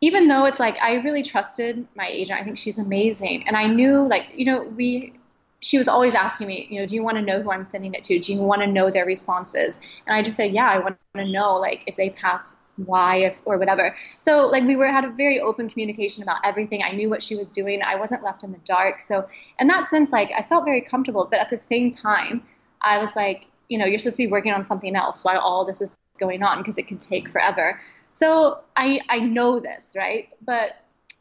even 0.00 0.28
though 0.28 0.46
it's 0.46 0.60
like 0.60 0.76
I 0.80 0.94
really 0.96 1.22
trusted 1.22 1.86
my 1.94 2.06
agent, 2.06 2.40
I 2.40 2.44
think 2.44 2.56
she's 2.56 2.78
amazing, 2.78 3.46
and 3.46 3.56
I 3.56 3.66
knew 3.66 4.06
like 4.06 4.26
you 4.34 4.44
know 4.46 4.62
we 4.62 5.14
she 5.60 5.76
was 5.76 5.88
always 5.88 6.14
asking 6.14 6.46
me, 6.46 6.66
you 6.70 6.80
know, 6.80 6.86
do 6.86 6.94
you 6.94 7.02
want 7.02 7.18
to 7.18 7.22
know 7.22 7.42
who 7.42 7.52
I'm 7.52 7.66
sending 7.66 7.92
it 7.92 8.02
to? 8.04 8.18
Do 8.18 8.32
you 8.32 8.40
want 8.40 8.62
to 8.62 8.66
know 8.66 8.90
their 8.90 9.04
responses? 9.04 9.78
And 10.06 10.16
I 10.16 10.22
just 10.22 10.36
said, 10.36 10.52
yeah, 10.52 10.70
I 10.70 10.78
want 10.78 10.96
to 11.16 11.30
know 11.30 11.54
like 11.56 11.84
if 11.86 11.96
they 11.96 12.10
pass 12.10 12.54
why 12.86 13.16
if 13.16 13.42
or 13.44 13.58
whatever. 13.58 13.94
So 14.18 14.46
like 14.46 14.64
we 14.64 14.76
were 14.76 14.88
had 14.88 15.04
a 15.04 15.10
very 15.10 15.40
open 15.40 15.68
communication 15.68 16.22
about 16.22 16.38
everything. 16.44 16.82
I 16.82 16.92
knew 16.92 17.10
what 17.10 17.22
she 17.22 17.36
was 17.36 17.52
doing. 17.52 17.82
I 17.82 17.96
wasn't 17.96 18.22
left 18.22 18.42
in 18.42 18.52
the 18.52 18.58
dark. 18.64 19.02
So 19.02 19.28
in 19.58 19.66
that 19.68 19.86
sense, 19.86 20.10
like 20.10 20.30
I 20.36 20.42
felt 20.42 20.64
very 20.64 20.80
comfortable. 20.80 21.26
But 21.30 21.40
at 21.40 21.50
the 21.50 21.58
same 21.58 21.90
time, 21.90 22.42
I 22.82 22.98
was 22.98 23.14
like, 23.16 23.46
you 23.68 23.78
know, 23.78 23.84
you're 23.84 23.98
supposed 23.98 24.16
to 24.16 24.26
be 24.26 24.30
working 24.30 24.52
on 24.52 24.64
something 24.64 24.96
else 24.96 25.24
while 25.24 25.38
all 25.40 25.64
this 25.64 25.80
is 25.80 25.96
going 26.18 26.42
on 26.42 26.58
because 26.58 26.78
it 26.78 26.88
could 26.88 27.00
take 27.00 27.28
forever. 27.28 27.80
So 28.20 28.58
I 28.76 29.00
I 29.08 29.20
know 29.20 29.60
this, 29.60 29.94
right? 29.96 30.28
But 30.44 30.76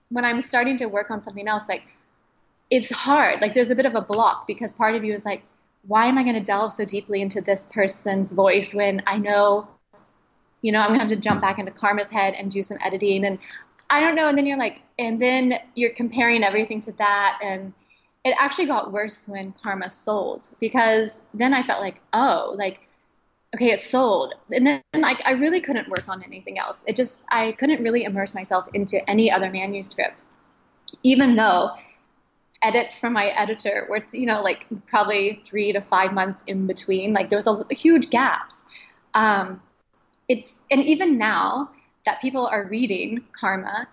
when 0.09 0.25
I'm 0.25 0.41
starting 0.41 0.75
to 0.77 0.87
work 0.87 1.09
on 1.11 1.21
something 1.21 1.47
else, 1.47 1.69
like 1.69 1.83
it's 2.69 2.89
hard. 2.89 3.39
Like 3.39 3.53
there's 3.53 3.69
a 3.69 3.75
bit 3.75 3.85
of 3.85 3.95
a 3.95 4.01
block 4.01 4.45
because 4.47 4.73
part 4.73 4.95
of 4.95 5.05
you 5.05 5.13
is 5.13 5.23
like, 5.23 5.43
why 5.87 6.07
am 6.07 6.17
I 6.17 6.23
going 6.23 6.35
to 6.35 6.41
delve 6.41 6.73
so 6.73 6.83
deeply 6.83 7.21
into 7.21 7.39
this 7.39 7.65
person's 7.67 8.33
voice 8.33 8.73
when 8.73 9.01
I 9.07 9.17
know, 9.17 9.69
you 10.61 10.73
know, 10.73 10.79
I'm 10.79 10.89
going 10.89 10.99
to 10.99 11.05
have 11.05 11.09
to 11.09 11.15
jump 11.15 11.39
back 11.39 11.57
into 11.57 11.71
Karma's 11.71 12.07
head 12.07 12.33
and 12.33 12.51
do 12.51 12.61
some 12.61 12.77
editing 12.83 13.23
and 13.23 13.39
I 13.89 14.01
don't 14.01 14.15
know. 14.15 14.27
And 14.27 14.37
then 14.37 14.45
you're 14.45 14.59
like, 14.59 14.81
and 14.99 15.21
then 15.21 15.53
you're 15.75 15.93
comparing 15.93 16.43
everything 16.43 16.81
to 16.81 16.91
that. 16.97 17.39
And 17.41 17.71
it 18.25 18.35
actually 18.37 18.65
got 18.65 18.91
worse 18.91 19.25
when 19.25 19.53
Karma 19.53 19.89
sold 19.89 20.49
because 20.59 21.21
then 21.33 21.53
I 21.53 21.63
felt 21.63 21.79
like, 21.79 22.01
oh, 22.11 22.53
like, 22.57 22.81
okay, 23.55 23.71
it's 23.71 23.89
sold. 23.89 24.33
And 24.51 24.65
then 24.65 24.81
like, 24.93 25.21
I 25.25 25.31
really 25.31 25.61
couldn't 25.61 25.89
work 25.89 26.07
on 26.07 26.23
anything 26.23 26.59
else. 26.59 26.83
It 26.87 26.95
just, 26.95 27.23
I 27.29 27.53
couldn't 27.53 27.81
really 27.81 28.03
immerse 28.03 28.35
myself 28.35 28.67
into 28.73 29.07
any 29.09 29.31
other 29.31 29.49
manuscript, 29.49 30.23
even 31.03 31.35
though 31.35 31.71
edits 32.61 32.99
from 32.99 33.13
my 33.13 33.27
editor 33.27 33.87
were, 33.89 34.03
you 34.11 34.25
know, 34.25 34.41
like 34.41 34.65
probably 34.87 35.41
three 35.43 35.71
to 35.73 35.81
five 35.81 36.13
months 36.13 36.43
in 36.45 36.67
between. 36.67 37.13
Like 37.13 37.29
there 37.29 37.37
was 37.37 37.47
a, 37.47 37.65
a 37.71 37.75
huge 37.75 38.09
gaps. 38.09 38.65
Um, 39.13 39.61
it's, 40.27 40.63
and 40.69 40.81
even 40.83 41.17
now, 41.17 41.71
that 42.05 42.21
people 42.21 42.47
are 42.47 42.65
reading 42.65 43.23
Karma. 43.33 43.87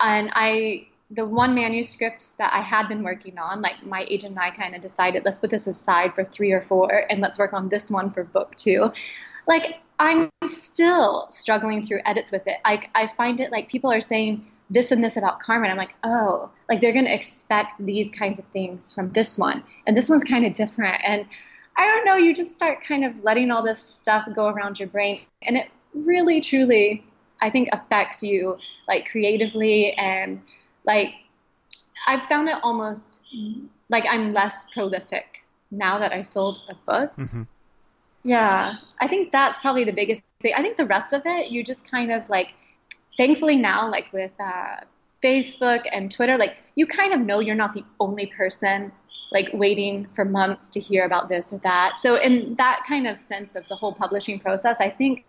And 0.00 0.30
I, 0.34 0.88
the 1.10 1.24
one 1.24 1.54
manuscript 1.54 2.36
that 2.38 2.52
I 2.52 2.60
had 2.60 2.88
been 2.88 3.02
working 3.02 3.38
on, 3.38 3.62
like 3.62 3.84
my 3.84 4.04
agent 4.08 4.32
and 4.32 4.40
I 4.40 4.50
kind 4.50 4.74
of 4.74 4.80
decided, 4.80 5.24
let's 5.24 5.38
put 5.38 5.50
this 5.50 5.66
aside 5.66 6.14
for 6.14 6.24
three 6.24 6.52
or 6.52 6.60
four 6.60 7.04
and 7.10 7.20
let's 7.20 7.38
work 7.38 7.52
on 7.52 7.68
this 7.68 7.90
one 7.90 8.10
for 8.10 8.24
book 8.24 8.56
two. 8.56 8.92
Like, 9.46 9.76
I'm 9.98 10.30
still 10.44 11.28
struggling 11.30 11.84
through 11.84 12.00
edits 12.04 12.32
with 12.32 12.46
it. 12.46 12.58
Like, 12.64 12.90
I 12.94 13.06
find 13.06 13.40
it 13.40 13.52
like 13.52 13.68
people 13.68 13.92
are 13.92 14.00
saying 14.00 14.46
this 14.68 14.90
and 14.90 15.02
this 15.02 15.16
about 15.16 15.38
Karma. 15.38 15.64
And 15.64 15.72
I'm 15.72 15.78
like, 15.78 15.94
oh, 16.02 16.50
like 16.68 16.80
they're 16.80 16.92
going 16.92 17.04
to 17.04 17.14
expect 17.14 17.84
these 17.84 18.10
kinds 18.10 18.38
of 18.38 18.44
things 18.46 18.92
from 18.92 19.12
this 19.12 19.38
one. 19.38 19.62
And 19.86 19.96
this 19.96 20.08
one's 20.08 20.24
kind 20.24 20.44
of 20.44 20.52
different. 20.54 20.96
And 21.04 21.24
I 21.76 21.86
don't 21.86 22.04
know, 22.04 22.16
you 22.16 22.34
just 22.34 22.54
start 22.54 22.82
kind 22.82 23.04
of 23.04 23.22
letting 23.22 23.50
all 23.50 23.62
this 23.62 23.80
stuff 23.80 24.28
go 24.34 24.48
around 24.48 24.80
your 24.80 24.88
brain. 24.88 25.20
And 25.42 25.56
it 25.56 25.68
really, 25.94 26.40
truly 26.40 27.04
I 27.40 27.50
think 27.50 27.68
affects 27.72 28.22
you 28.22 28.58
like 28.88 29.08
creatively 29.10 29.92
and 29.92 30.40
like 30.86 31.14
I've 32.06 32.28
found 32.28 32.48
it 32.48 32.56
almost 32.62 33.22
like 33.88 34.04
I'm 34.08 34.32
less 34.32 34.64
prolific 34.72 35.44
now 35.70 35.98
that 35.98 36.12
I 36.12 36.22
sold 36.22 36.60
a 36.68 36.74
book. 36.74 37.16
Mm-hmm. 37.16 37.42
Yeah, 38.24 38.74
I 39.00 39.06
think 39.06 39.30
that's 39.30 39.58
probably 39.58 39.84
the 39.84 39.92
biggest 39.92 40.20
thing. 40.40 40.52
I 40.56 40.62
think 40.62 40.76
the 40.76 40.86
rest 40.86 41.12
of 41.12 41.22
it, 41.24 41.48
you 41.48 41.62
just 41.62 41.88
kind 41.88 42.10
of 42.10 42.28
like, 42.28 42.54
thankfully 43.16 43.56
now, 43.56 43.88
like 43.90 44.12
with 44.12 44.32
uh, 44.40 44.80
Facebook 45.22 45.84
and 45.92 46.10
Twitter, 46.10 46.36
like 46.36 46.56
you 46.74 46.86
kind 46.86 47.12
of 47.12 47.20
know 47.20 47.40
you're 47.40 47.54
not 47.54 47.72
the 47.72 47.84
only 48.00 48.26
person 48.26 48.92
like 49.32 49.48
waiting 49.52 50.06
for 50.14 50.24
months 50.24 50.70
to 50.70 50.80
hear 50.80 51.04
about 51.04 51.28
this 51.28 51.52
or 51.52 51.58
that. 51.58 51.98
So 51.98 52.16
in 52.16 52.54
that 52.54 52.84
kind 52.88 53.06
of 53.06 53.18
sense 53.18 53.54
of 53.54 53.64
the 53.68 53.74
whole 53.74 53.92
publishing 53.92 54.38
process, 54.38 54.76
I 54.80 54.90
think 54.90 55.24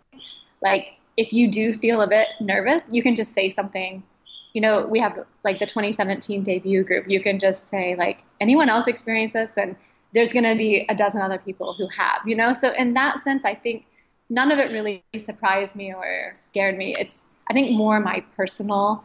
like 0.62 0.94
if 1.16 1.32
you 1.32 1.50
do 1.50 1.72
feel 1.72 2.02
a 2.02 2.06
bit 2.06 2.28
nervous, 2.40 2.84
you 2.90 3.02
can 3.02 3.14
just 3.16 3.32
say 3.32 3.48
something. 3.48 4.02
You 4.52 4.60
know, 4.60 4.86
we 4.86 4.98
have 5.00 5.24
like 5.44 5.58
the 5.58 5.66
2017 5.66 6.42
debut 6.42 6.84
group. 6.84 7.08
You 7.08 7.22
can 7.22 7.38
just 7.38 7.68
say 7.68 7.94
like, 7.96 8.24
anyone 8.40 8.68
else 8.68 8.86
experience 8.86 9.32
this? 9.32 9.56
And 9.56 9.76
there's 10.14 10.32
going 10.32 10.44
to 10.44 10.54
be 10.54 10.86
a 10.88 10.94
dozen 10.94 11.20
other 11.20 11.38
people 11.38 11.74
who 11.74 11.86
have, 11.88 12.22
you 12.26 12.34
know? 12.34 12.52
So 12.52 12.72
in 12.72 12.94
that 12.94 13.20
sense, 13.20 13.44
I 13.44 13.54
think 13.54 13.84
none 14.30 14.50
of 14.50 14.58
it 14.58 14.70
really 14.72 15.04
surprised 15.18 15.76
me 15.76 15.92
or 15.92 16.32
scared 16.34 16.78
me. 16.78 16.94
It's, 16.98 17.28
I 17.50 17.52
think 17.52 17.72
more 17.72 18.00
my 18.00 18.24
personal 18.36 19.04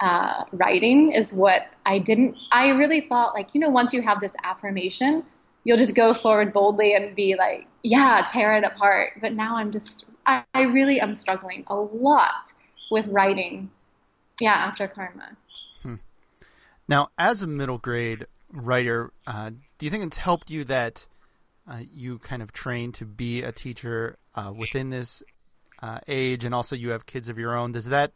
uh, 0.00 0.44
writing 0.52 1.12
is 1.12 1.32
what 1.32 1.68
I 1.86 1.98
didn't, 1.98 2.36
I 2.52 2.70
really 2.70 3.00
thought 3.00 3.34
like, 3.34 3.54
you 3.54 3.60
know, 3.60 3.70
once 3.70 3.92
you 3.92 4.02
have 4.02 4.20
this 4.20 4.34
affirmation, 4.42 5.24
you'll 5.64 5.76
just 5.76 5.94
go 5.94 6.14
forward 6.14 6.52
boldly 6.52 6.94
and 6.94 7.14
be 7.14 7.36
like, 7.36 7.66
yeah, 7.82 8.24
tear 8.26 8.56
it 8.56 8.64
apart. 8.64 9.12
But 9.20 9.34
now 9.34 9.56
I'm 9.56 9.70
just 9.70 10.04
I, 10.26 10.44
I 10.54 10.62
really 10.62 11.00
am 11.00 11.14
struggling 11.14 11.64
a 11.66 11.76
lot 11.76 12.52
with 12.90 13.06
writing. 13.08 13.70
Yeah, 14.40 14.54
after 14.54 14.88
Karma. 14.88 15.36
Hmm. 15.82 15.96
Now, 16.88 17.10
as 17.18 17.42
a 17.42 17.46
middle 17.46 17.78
grade 17.78 18.26
writer, 18.52 19.12
uh, 19.26 19.50
do 19.78 19.86
you 19.86 19.90
think 19.90 20.04
it's 20.04 20.16
helped 20.16 20.50
you 20.50 20.64
that 20.64 21.06
uh, 21.70 21.80
you 21.92 22.18
kind 22.18 22.42
of 22.42 22.52
trained 22.52 22.94
to 22.94 23.04
be 23.04 23.42
a 23.42 23.52
teacher 23.52 24.16
uh, 24.34 24.52
within 24.56 24.90
this 24.90 25.22
uh, 25.82 26.00
age, 26.08 26.44
and 26.44 26.54
also 26.54 26.74
you 26.74 26.90
have 26.90 27.06
kids 27.06 27.28
of 27.28 27.38
your 27.38 27.56
own? 27.56 27.72
Does 27.72 27.86
that 27.86 28.12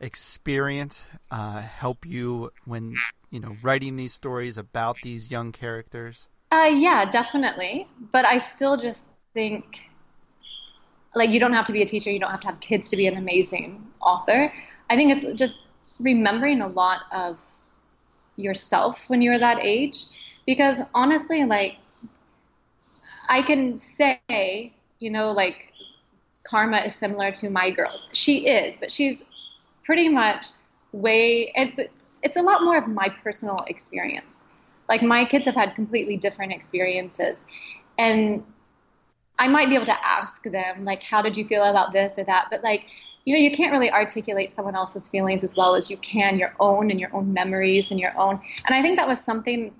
experience 0.00 1.04
uh, 1.30 1.60
help 1.60 2.04
you 2.04 2.50
when 2.64 2.94
you 3.30 3.40
know 3.40 3.56
writing 3.62 3.96
these 3.96 4.12
stories 4.12 4.56
about 4.56 4.96
these 5.02 5.30
young 5.30 5.52
characters? 5.52 6.28
Uh, 6.50 6.70
yeah, 6.72 7.04
definitely. 7.04 7.86
But 8.12 8.24
I 8.24 8.38
still 8.38 8.76
just 8.76 9.04
think 9.34 9.90
like 11.14 11.30
you 11.30 11.40
don't 11.40 11.52
have 11.52 11.66
to 11.66 11.72
be 11.72 11.82
a 11.82 11.86
teacher, 11.86 12.10
you 12.10 12.18
don't 12.18 12.30
have 12.30 12.40
to 12.40 12.46
have 12.48 12.60
kids 12.60 12.90
to 12.90 12.96
be 12.96 13.06
an 13.06 13.16
amazing 13.16 13.86
author. 14.00 14.52
I 14.92 14.96
think 15.00 15.24
it's 15.24 15.40
just 15.40 15.62
remembering 16.00 16.62
a 16.62 16.68
lot 16.68 17.02
of 17.12 17.40
yourself 18.36 19.08
when 19.10 19.22
you 19.22 19.30
were 19.30 19.38
that 19.38 19.58
age 19.60 20.04
because 20.46 20.80
honestly 20.94 21.44
like 21.44 21.76
I 23.28 23.42
can 23.42 23.76
say, 23.76 24.50
you 24.98 25.10
know, 25.10 25.32
like 25.32 25.72
Karma 26.44 26.78
is 26.80 26.94
similar 26.94 27.32
to 27.32 27.50
my 27.50 27.70
girls. 27.70 28.08
She 28.12 28.46
is, 28.48 28.76
but 28.76 28.90
she's 28.92 29.24
pretty 29.84 30.08
much 30.08 30.46
way 30.92 31.52
and 31.56 31.88
it's 32.22 32.36
a 32.36 32.42
lot 32.42 32.62
more 32.64 32.76
of 32.78 32.88
my 32.88 33.08
personal 33.08 33.58
experience. 33.68 34.44
Like 34.88 35.02
my 35.02 35.24
kids 35.24 35.46
have 35.46 35.54
had 35.54 35.74
completely 35.74 36.16
different 36.16 36.52
experiences 36.52 37.46
and 37.98 38.44
I 39.38 39.48
might 39.48 39.68
be 39.68 39.74
able 39.76 39.86
to 39.86 40.06
ask 40.06 40.42
them, 40.44 40.84
like, 40.84 41.02
how 41.02 41.22
did 41.22 41.36
you 41.36 41.44
feel 41.44 41.64
about 41.64 41.92
this 41.92 42.18
or 42.18 42.24
that? 42.24 42.48
But, 42.50 42.62
like, 42.62 42.86
you 43.24 43.34
know, 43.34 43.40
you 43.40 43.52
can't 43.52 43.72
really 43.72 43.90
articulate 43.90 44.50
someone 44.50 44.74
else's 44.74 45.08
feelings 45.08 45.44
as 45.44 45.56
well 45.56 45.74
as 45.74 45.90
you 45.90 45.96
can 45.98 46.38
your 46.38 46.54
own 46.58 46.90
and 46.90 47.00
your 47.00 47.14
own 47.14 47.32
memories 47.32 47.90
and 47.90 48.00
your 48.00 48.16
own. 48.18 48.40
And 48.66 48.74
I 48.74 48.82
think 48.82 48.96
that 48.96 49.06
was 49.06 49.20
something 49.20 49.72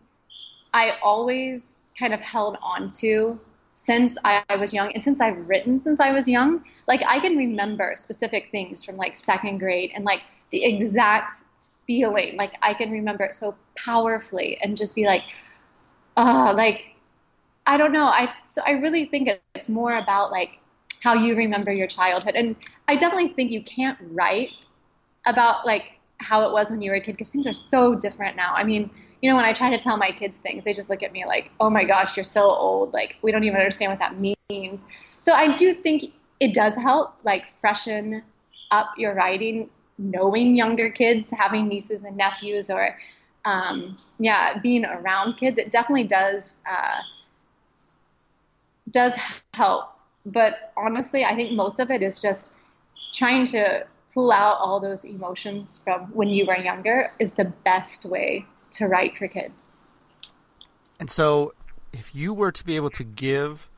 I 0.72 0.92
always 1.02 1.90
kind 1.98 2.14
of 2.14 2.20
held 2.20 2.56
on 2.62 2.88
to 3.00 3.40
since 3.74 4.16
I, 4.24 4.42
I 4.48 4.56
was 4.56 4.72
young 4.72 4.92
and 4.92 5.02
since 5.02 5.20
I've 5.20 5.48
written 5.48 5.78
since 5.78 5.98
I 5.98 6.12
was 6.12 6.28
young. 6.28 6.64
Like, 6.86 7.02
I 7.06 7.18
can 7.20 7.36
remember 7.36 7.94
specific 7.96 8.50
things 8.50 8.84
from 8.84 8.96
like 8.96 9.16
second 9.16 9.58
grade 9.58 9.90
and 9.94 10.04
like 10.04 10.20
the 10.50 10.64
exact 10.64 11.38
feeling. 11.86 12.36
Like, 12.36 12.52
I 12.62 12.74
can 12.74 12.90
remember 12.90 13.24
it 13.24 13.34
so 13.34 13.56
powerfully 13.76 14.58
and 14.62 14.76
just 14.76 14.94
be 14.94 15.04
like, 15.04 15.24
oh, 16.16 16.54
like, 16.56 16.84
I 17.66 17.76
don't 17.76 17.92
know. 17.92 18.04
I 18.04 18.32
so 18.46 18.62
I 18.66 18.72
really 18.72 19.06
think 19.06 19.28
it's 19.54 19.68
more 19.68 19.96
about 19.96 20.30
like 20.30 20.58
how 21.02 21.14
you 21.14 21.34
remember 21.36 21.72
your 21.72 21.86
childhood, 21.88 22.34
and 22.36 22.54
I 22.88 22.96
definitely 22.96 23.32
think 23.34 23.50
you 23.50 23.62
can't 23.62 23.98
write 24.12 24.50
about 25.26 25.66
like 25.66 25.98
how 26.18 26.46
it 26.46 26.52
was 26.52 26.70
when 26.70 26.80
you 26.80 26.90
were 26.90 26.96
a 26.96 27.00
kid 27.00 27.12
because 27.12 27.30
things 27.30 27.46
are 27.46 27.52
so 27.52 27.94
different 27.94 28.36
now. 28.36 28.52
I 28.54 28.62
mean, 28.64 28.88
you 29.20 29.28
know, 29.28 29.36
when 29.36 29.44
I 29.44 29.52
try 29.52 29.70
to 29.70 29.78
tell 29.78 29.96
my 29.96 30.10
kids 30.10 30.38
things, 30.38 30.62
they 30.64 30.72
just 30.72 30.88
look 30.88 31.02
at 31.02 31.12
me 31.12 31.24
like, 31.26 31.50
"Oh 31.60 31.70
my 31.70 31.84
gosh, 31.84 32.16
you're 32.16 32.24
so 32.24 32.48
old. 32.50 32.92
Like 32.92 33.16
we 33.22 33.32
don't 33.32 33.44
even 33.44 33.58
understand 33.58 33.90
what 33.90 33.98
that 33.98 34.14
means." 34.20 34.86
So 35.18 35.32
I 35.32 35.56
do 35.56 35.74
think 35.74 36.12
it 36.40 36.54
does 36.54 36.74
help 36.76 37.14
like 37.24 37.48
freshen 37.48 38.22
up 38.70 38.90
your 38.96 39.14
writing, 39.14 39.70
knowing 39.98 40.56
younger 40.56 40.90
kids, 40.90 41.30
having 41.30 41.68
nieces 41.68 42.04
and 42.04 42.16
nephews, 42.16 42.70
or 42.70 42.96
um, 43.44 43.96
yeah, 44.18 44.58
being 44.60 44.84
around 44.84 45.36
kids. 45.36 45.58
It 45.58 45.70
definitely 45.72 46.04
does. 46.04 46.58
Uh, 46.68 47.00
does 48.90 49.14
help. 49.54 49.88
But 50.24 50.72
honestly, 50.76 51.24
I 51.24 51.34
think 51.34 51.52
most 51.52 51.80
of 51.80 51.90
it 51.90 52.02
is 52.02 52.20
just 52.20 52.52
trying 53.12 53.46
to 53.46 53.86
pull 54.14 54.30
out 54.30 54.58
all 54.58 54.80
those 54.80 55.04
emotions 55.04 55.80
from 55.82 56.02
when 56.12 56.28
you 56.28 56.46
were 56.46 56.56
younger 56.56 57.08
is 57.18 57.34
the 57.34 57.46
best 57.64 58.04
way 58.04 58.46
to 58.72 58.86
write 58.86 59.16
for 59.16 59.28
kids. 59.28 59.80
And 61.00 61.10
so, 61.10 61.54
if 61.92 62.14
you 62.14 62.32
were 62.32 62.52
to 62.52 62.64
be 62.64 62.76
able 62.76 62.90
to 62.90 63.04
give 63.04 63.68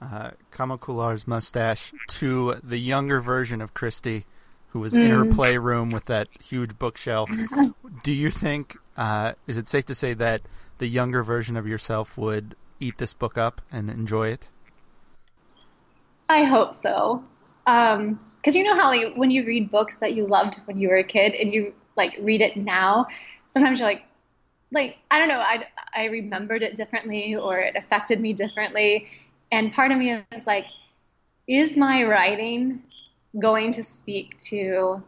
uh, 0.00 0.32
Karma 0.50 0.78
Khullar's 0.78 1.26
mustache 1.26 1.92
to 2.08 2.60
the 2.62 2.78
younger 2.78 3.20
version 3.20 3.60
of 3.60 3.74
Kristi, 3.74 4.24
who 4.68 4.80
was 4.80 4.92
mm. 4.92 5.04
in 5.04 5.10
her 5.10 5.24
mm. 5.24 5.34
playroom 5.34 5.90
with 5.90 6.04
that 6.06 6.28
huge 6.42 6.78
bookshelf, 6.78 7.30
do 8.02 8.12
you 8.12 8.30
think, 8.30 8.76
uh, 8.96 9.32
is 9.46 9.56
it 9.56 9.68
safe 9.68 9.86
to 9.86 9.94
say 9.94 10.12
that 10.14 10.42
the 10.78 10.88
younger 10.88 11.22
version 11.22 11.56
of 11.56 11.66
yourself 11.66 12.18
would 12.18 12.54
eat 12.80 12.98
this 12.98 13.14
book 13.14 13.38
up 13.38 13.62
and 13.72 13.88
enjoy 13.88 14.28
it? 14.28 14.48
I 16.28 16.44
hope 16.44 16.74
so. 16.74 17.22
Because 17.64 17.96
um, 17.96 18.18
you 18.52 18.62
know 18.62 18.74
how 18.74 18.88
like, 18.88 19.16
when 19.16 19.30
you 19.30 19.44
read 19.44 19.70
books 19.70 19.98
that 20.00 20.14
you 20.14 20.26
loved 20.26 20.56
when 20.66 20.76
you 20.76 20.88
were 20.88 20.96
a 20.96 21.04
kid 21.04 21.34
and 21.34 21.52
you 21.52 21.72
like 21.96 22.16
read 22.20 22.40
it 22.40 22.56
now, 22.56 23.06
sometimes 23.46 23.80
you're 23.80 23.88
like, 23.88 24.04
like 24.70 24.98
I 25.10 25.18
don't 25.18 25.28
know, 25.28 25.40
I 25.40 25.66
I 25.94 26.06
remembered 26.06 26.62
it 26.62 26.76
differently 26.76 27.36
or 27.36 27.58
it 27.58 27.76
affected 27.76 28.20
me 28.20 28.32
differently, 28.32 29.06
and 29.52 29.72
part 29.72 29.92
of 29.92 29.98
me 29.98 30.20
is 30.32 30.46
like, 30.46 30.66
is 31.46 31.76
my 31.76 32.02
writing 32.04 32.82
going 33.38 33.72
to 33.72 33.84
speak 33.84 34.36
to 34.38 35.02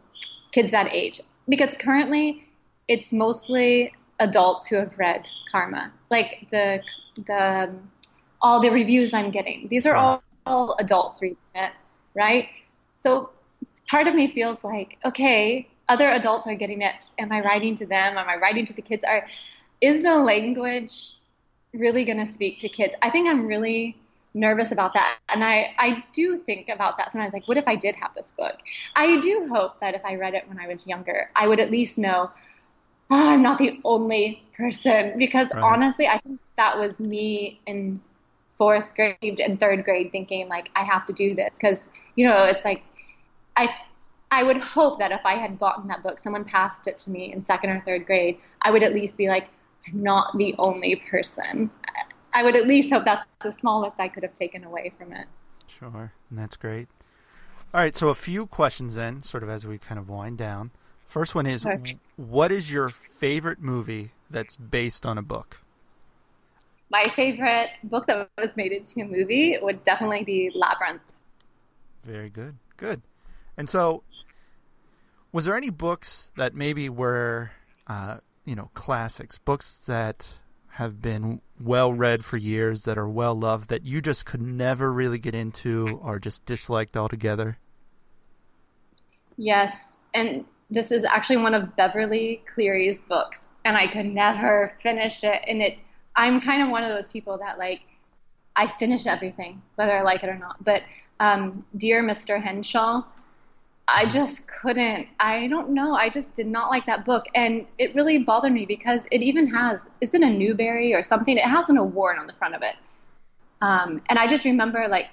kids 0.51 0.71
that 0.71 0.87
age 0.91 1.19
because 1.49 1.73
currently 1.73 2.45
it's 2.87 3.11
mostly 3.11 3.93
adults 4.19 4.67
who 4.67 4.77
have 4.77 4.97
read 4.97 5.27
Karma. 5.51 5.91
Like 6.09 6.47
the 6.49 6.81
the 7.25 7.71
all 8.41 8.61
the 8.61 8.69
reviews 8.69 9.13
I'm 9.13 9.31
getting, 9.31 9.67
these 9.67 9.85
are 9.85 9.95
all, 9.95 10.23
all 10.47 10.75
adults 10.79 11.21
reading 11.21 11.37
it, 11.55 11.71
right? 12.15 12.49
So 12.97 13.29
part 13.87 14.07
of 14.07 14.15
me 14.15 14.27
feels 14.27 14.63
like, 14.63 14.97
okay, 15.05 15.67
other 15.89 16.09
adults 16.09 16.47
are 16.47 16.55
getting 16.55 16.81
it. 16.81 16.93
Am 17.17 17.31
I 17.31 17.41
writing 17.41 17.75
to 17.75 17.85
them? 17.85 18.17
Am 18.17 18.27
I 18.27 18.35
writing 18.35 18.65
to 18.65 18.73
the 18.73 18.81
kids? 18.81 19.03
Are 19.03 19.27
is 19.79 20.01
the 20.01 20.17
language 20.17 21.17
really 21.73 22.03
going 22.03 22.19
to 22.19 22.25
speak 22.25 22.59
to 22.59 22.69
kids? 22.69 22.95
I 23.01 23.09
think 23.09 23.29
I'm 23.29 23.45
really 23.45 23.95
nervous 24.33 24.71
about 24.71 24.93
that. 24.93 25.17
And 25.29 25.43
I, 25.43 25.73
I 25.77 26.03
do 26.13 26.35
think 26.37 26.69
about 26.69 26.97
that 26.97 27.11
sometimes 27.11 27.33
like, 27.33 27.47
what 27.47 27.57
if 27.57 27.67
I 27.67 27.75
did 27.75 27.95
have 27.95 28.13
this 28.15 28.33
book? 28.37 28.57
I 28.95 29.19
do 29.19 29.47
hope 29.51 29.79
that 29.79 29.95
if 29.95 30.03
I 30.03 30.15
read 30.15 30.33
it 30.33 30.47
when 30.47 30.59
I 30.59 30.67
was 30.67 30.87
younger, 30.87 31.29
I 31.35 31.47
would 31.47 31.59
at 31.59 31.71
least 31.71 31.97
know 31.97 32.31
oh, 33.09 33.29
I'm 33.29 33.41
not 33.41 33.57
the 33.57 33.79
only 33.83 34.43
person. 34.55 35.13
Because 35.17 35.53
right. 35.53 35.63
honestly, 35.63 36.07
I 36.07 36.19
think 36.19 36.39
that 36.57 36.77
was 36.77 36.99
me 36.99 37.59
in 37.65 38.01
fourth 38.57 38.93
grade 38.95 39.39
and 39.39 39.59
third 39.59 39.83
grade 39.83 40.11
thinking 40.11 40.47
like, 40.47 40.69
I 40.75 40.83
have 40.83 41.05
to 41.07 41.13
do 41.13 41.35
this. 41.35 41.55
Because, 41.55 41.89
you 42.15 42.27
know, 42.27 42.45
it's 42.45 42.65
like, 42.65 42.83
I 43.55 43.69
I 44.31 44.43
would 44.43 44.57
hope 44.57 44.99
that 44.99 45.11
if 45.11 45.25
I 45.25 45.35
had 45.35 45.57
gotten 45.57 45.87
that 45.87 46.03
book, 46.03 46.19
someone 46.19 46.43
passed 46.43 46.87
it 46.87 46.97
to 46.99 47.11
me 47.11 47.31
in 47.31 47.41
second 47.41 47.69
or 47.69 47.79
third 47.79 48.05
grade, 48.05 48.37
I 48.61 48.71
would 48.71 48.83
at 48.83 48.93
least 48.93 49.17
be 49.17 49.29
like, 49.29 49.49
I'm 49.87 49.99
not 49.99 50.37
the 50.37 50.53
only 50.59 50.97
person. 50.97 51.69
I 52.33 52.43
would 52.43 52.55
at 52.55 52.67
least 52.67 52.91
hope 52.91 53.05
that's 53.05 53.25
the 53.39 53.51
smallest 53.51 53.99
I 53.99 54.09
could 54.09 54.23
have 54.23 54.33
taken 54.33 54.63
away 54.63 54.91
from 54.97 55.13
it. 55.13 55.27
Sure, 55.67 56.11
and 56.29 56.37
that's 56.37 56.57
great. 56.57 56.89
All 57.73 57.81
right, 57.81 57.95
so 57.95 58.09
a 58.09 58.15
few 58.15 58.47
questions 58.47 58.95
then, 58.95 59.23
sort 59.23 59.43
of 59.43 59.49
as 59.49 59.65
we 59.65 59.77
kind 59.77 59.97
of 59.97 60.09
wind 60.09 60.37
down. 60.37 60.71
First 61.05 61.35
one 61.35 61.45
is 61.45 61.65
what 62.17 62.51
is 62.51 62.71
your 62.71 62.89
favorite 62.89 63.61
movie 63.61 64.11
that's 64.29 64.57
based 64.57 65.05
on 65.05 65.17
a 65.17 65.21
book? 65.21 65.61
My 66.89 67.03
favorite 67.15 67.69
book 67.83 68.07
that 68.07 68.29
was 68.37 68.55
made 68.55 68.71
into 68.71 69.01
a 69.01 69.05
movie 69.05 69.57
would 69.61 69.83
definitely 69.83 70.23
be 70.23 70.51
Labyrinth. 70.53 71.01
Very 72.03 72.29
good. 72.29 72.57
Good. 72.77 73.01
And 73.57 73.69
so, 73.69 74.03
was 75.31 75.45
there 75.45 75.57
any 75.57 75.69
books 75.69 76.29
that 76.37 76.53
maybe 76.53 76.89
were, 76.89 77.51
uh, 77.87 78.19
you 78.45 78.55
know, 78.55 78.71
classics, 78.73 79.37
books 79.37 79.75
that 79.87 80.39
have 80.71 81.01
been 81.01 81.41
well 81.59 81.91
read 81.91 82.23
for 82.23 82.37
years, 82.37 82.83
that 82.83 82.97
are 82.97 83.09
well 83.09 83.35
loved, 83.35 83.69
that 83.69 83.85
you 83.85 84.01
just 84.01 84.25
could 84.25 84.41
never 84.41 84.93
really 84.93 85.19
get 85.19 85.35
into 85.35 85.99
or 86.01 86.19
just 86.19 86.45
disliked 86.45 86.95
altogether? 86.95 87.57
Yes, 89.37 89.97
and 90.13 90.45
this 90.69 90.91
is 90.91 91.03
actually 91.03 91.37
one 91.37 91.53
of 91.53 91.75
Beverly 91.75 92.43
Cleary's 92.45 93.01
books, 93.01 93.47
and 93.65 93.75
I 93.75 93.87
could 93.87 94.05
never 94.05 94.73
finish 94.81 95.23
it. 95.23 95.43
And 95.47 95.61
it, 95.61 95.77
I'm 96.17 96.41
kind 96.41 96.61
of 96.61 96.69
one 96.69 96.83
of 96.83 96.89
those 96.89 97.07
people 97.07 97.37
that 97.37 97.57
like, 97.57 97.81
I 98.55 98.67
finish 98.67 99.05
everything, 99.05 99.61
whether 99.75 99.97
I 99.97 100.01
like 100.01 100.23
it 100.23 100.29
or 100.29 100.37
not. 100.37 100.63
But 100.63 100.83
um, 101.19 101.65
Dear 101.77 102.03
Mr. 102.03 102.41
Henshaw 102.41 103.03
I 103.87 104.05
just 104.05 104.47
couldn't. 104.47 105.07
I 105.19 105.47
don't 105.47 105.69
know. 105.69 105.95
I 105.95 106.09
just 106.09 106.33
did 106.33 106.47
not 106.47 106.69
like 106.69 106.85
that 106.87 107.05
book, 107.05 107.25
and 107.33 107.65
it 107.79 107.95
really 107.95 108.19
bothered 108.19 108.51
me 108.51 108.65
because 108.65 109.07
it 109.11 109.21
even 109.21 109.47
has 109.47 109.89
is 110.01 110.13
it 110.13 110.21
a 110.21 110.29
Newbery 110.29 110.93
or 110.93 111.01
something? 111.01 111.37
It 111.37 111.45
has 111.45 111.69
an 111.69 111.77
award 111.77 112.17
on 112.19 112.27
the 112.27 112.33
front 112.33 112.53
of 112.53 112.61
it, 112.63 112.75
um, 113.61 114.01
and 114.09 114.19
I 114.19 114.27
just 114.27 114.43
remember 114.43 114.87
like 114.89 115.07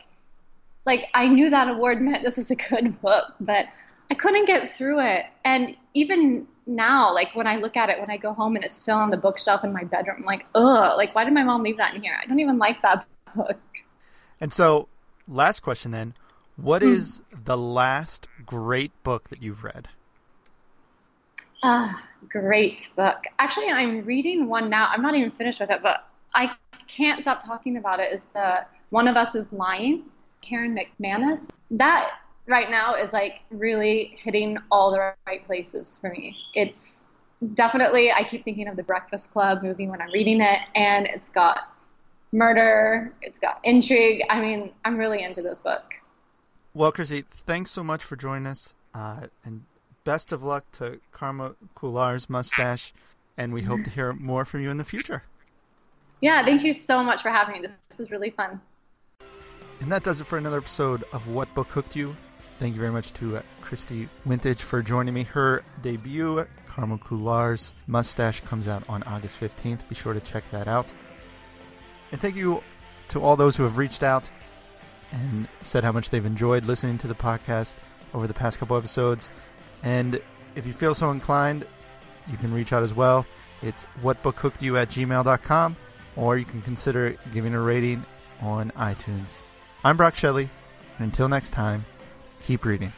like 0.86 1.06
I 1.14 1.28
knew 1.28 1.50
that 1.50 1.68
award 1.68 2.02
meant 2.02 2.24
this 2.24 2.36
was 2.36 2.50
a 2.50 2.56
good 2.56 3.00
book, 3.00 3.26
but 3.40 3.64
I 4.10 4.14
couldn't 4.14 4.46
get 4.46 4.76
through 4.76 5.00
it. 5.00 5.26
And 5.44 5.76
even 5.94 6.48
now, 6.66 7.12
like 7.12 7.34
when 7.34 7.46
I 7.46 7.56
look 7.56 7.76
at 7.76 7.90
it 7.90 8.00
when 8.00 8.10
I 8.10 8.16
go 8.16 8.32
home 8.32 8.56
and 8.56 8.64
it's 8.64 8.74
still 8.74 8.96
on 8.96 9.10
the 9.10 9.16
bookshelf 9.16 9.64
in 9.64 9.72
my 9.72 9.84
bedroom, 9.84 10.16
I'm 10.20 10.24
like, 10.24 10.46
ugh, 10.54 10.96
like 10.96 11.14
why 11.14 11.24
did 11.24 11.34
my 11.34 11.44
mom 11.44 11.62
leave 11.62 11.76
that 11.78 11.94
in 11.94 12.02
here? 12.02 12.18
I 12.20 12.26
don't 12.26 12.40
even 12.40 12.58
like 12.58 12.82
that 12.82 13.06
book. 13.34 13.60
And 14.40 14.52
so, 14.52 14.88
last 15.28 15.60
question 15.60 15.90
then 15.90 16.14
what 16.56 16.82
hmm. 16.82 16.88
is 16.88 17.22
the 17.32 17.56
last 17.56 18.28
great 18.46 18.92
book 19.02 19.28
that 19.28 19.42
you've 19.42 19.64
read? 19.64 19.88
Ah, 21.62 21.96
uh, 21.96 22.00
great 22.28 22.90
book. 22.94 23.24
Actually, 23.38 23.68
I'm 23.68 24.02
reading 24.02 24.48
one 24.48 24.68
now. 24.68 24.88
I'm 24.90 25.02
not 25.02 25.14
even 25.14 25.30
finished 25.30 25.60
with 25.60 25.70
it, 25.70 25.82
but 25.82 26.06
I 26.34 26.52
can't 26.88 27.22
stop 27.22 27.44
talking 27.44 27.76
about 27.76 28.00
it. 28.00 28.12
Is 28.12 28.26
the 28.26 28.66
One 28.90 29.08
of 29.08 29.16
Us 29.16 29.34
is 29.34 29.52
Lying, 29.52 30.04
Karen 30.42 30.76
McManus. 30.76 31.48
That 31.70 32.12
right 32.46 32.70
now 32.70 32.94
is 32.94 33.12
like 33.12 33.42
really 33.50 34.16
hitting 34.20 34.58
all 34.70 34.90
the 34.90 35.14
right 35.26 35.46
places 35.46 35.98
for 36.00 36.10
me. 36.10 36.36
It's 36.54 37.04
definitely, 37.54 38.12
I 38.12 38.24
keep 38.24 38.44
thinking 38.44 38.68
of 38.68 38.76
the 38.76 38.82
Breakfast 38.82 39.32
Club 39.32 39.62
movie 39.62 39.86
when 39.88 40.00
I'm 40.00 40.10
reading 40.12 40.40
it, 40.40 40.60
and 40.74 41.06
it's 41.06 41.28
got 41.28 41.72
murder, 42.32 43.12
it's 43.22 43.38
got 43.38 43.60
intrigue. 43.64 44.22
I 44.28 44.40
mean, 44.40 44.72
I'm 44.84 44.96
really 44.96 45.22
into 45.22 45.42
this 45.42 45.62
book. 45.62 45.94
Well, 46.74 46.92
Chrissy, 46.92 47.24
thanks 47.30 47.70
so 47.70 47.84
much 47.84 48.02
for 48.02 48.16
joining 48.16 48.46
us, 48.46 48.74
uh, 48.94 49.28
and 49.44 49.64
best 50.04 50.32
of 50.32 50.42
luck 50.42 50.64
to 50.72 51.00
Karma 51.12 51.54
Khullar's 51.76 52.28
mustache, 52.28 52.92
and 53.36 53.52
we 53.52 53.62
hope 53.62 53.84
to 53.84 53.90
hear 53.90 54.12
more 54.12 54.44
from 54.44 54.60
you 54.60 54.70
in 54.70 54.76
the 54.76 54.84
future. 54.84 55.22
Yeah, 56.20 56.44
thank 56.44 56.64
you 56.64 56.72
so 56.72 57.02
much 57.02 57.22
for 57.22 57.30
having 57.30 57.54
me. 57.54 57.60
This, 57.60 57.76
this 57.88 58.00
is 58.00 58.10
really 58.10 58.30
fun. 58.30 58.60
And 59.80 59.92
that 59.92 60.02
does 60.02 60.20
it 60.20 60.24
for 60.24 60.38
another 60.38 60.58
episode 60.58 61.04
of 61.12 61.28
What 61.28 61.52
Book 61.54 61.68
Hooked 61.68 61.94
You. 61.94 62.16
Thank 62.58 62.74
you 62.74 62.80
very 62.80 62.92
much 62.92 63.12
to 63.14 63.38
uh, 63.38 63.42
Kristi 63.62 64.08
Wientge 64.26 64.60
for 64.60 64.80
joining 64.82 65.12
me. 65.12 65.24
Her 65.24 65.64
debut, 65.82 66.46
Karma 66.68 66.98
Khullar's 66.98 67.72
Mustache, 67.86 68.40
comes 68.40 68.68
out 68.68 68.84
on 68.88 69.02
August 69.02 69.40
15th. 69.40 69.88
Be 69.88 69.94
sure 69.94 70.14
to 70.14 70.20
check 70.20 70.44
that 70.52 70.68
out. 70.68 70.92
And 72.12 72.20
thank 72.20 72.36
you 72.36 72.62
to 73.08 73.20
all 73.20 73.34
those 73.36 73.56
who 73.56 73.64
have 73.64 73.76
reached 73.76 74.02
out 74.02 74.30
and 75.10 75.48
said 75.62 75.84
how 75.84 75.92
much 75.92 76.10
they've 76.10 76.24
enjoyed 76.24 76.64
listening 76.64 76.96
to 76.98 77.08
the 77.08 77.14
podcast 77.14 77.76
over 78.14 78.26
the 78.26 78.34
past 78.34 78.58
couple 78.58 78.76
episodes. 78.76 79.28
And 79.82 80.20
if 80.54 80.66
you 80.66 80.72
feel 80.72 80.94
so 80.94 81.10
inclined, 81.10 81.66
you 82.30 82.36
can 82.36 82.54
reach 82.54 82.72
out 82.72 82.82
as 82.82 82.94
well. 82.94 83.26
It's 83.62 83.84
whatbookhookedyou 84.02 84.80
at 84.80 84.88
gmail.com, 84.90 85.76
or 86.16 86.38
you 86.38 86.44
can 86.44 86.62
consider 86.62 87.16
giving 87.32 87.54
a 87.54 87.60
rating 87.60 88.04
on 88.40 88.70
iTunes. 88.72 89.38
I'm 89.82 89.96
Brock 89.96 90.14
Shelley, 90.14 90.48
and 90.98 91.06
until 91.06 91.28
next 91.28 91.50
time, 91.50 91.84
keep 92.44 92.66
reading. 92.66 92.92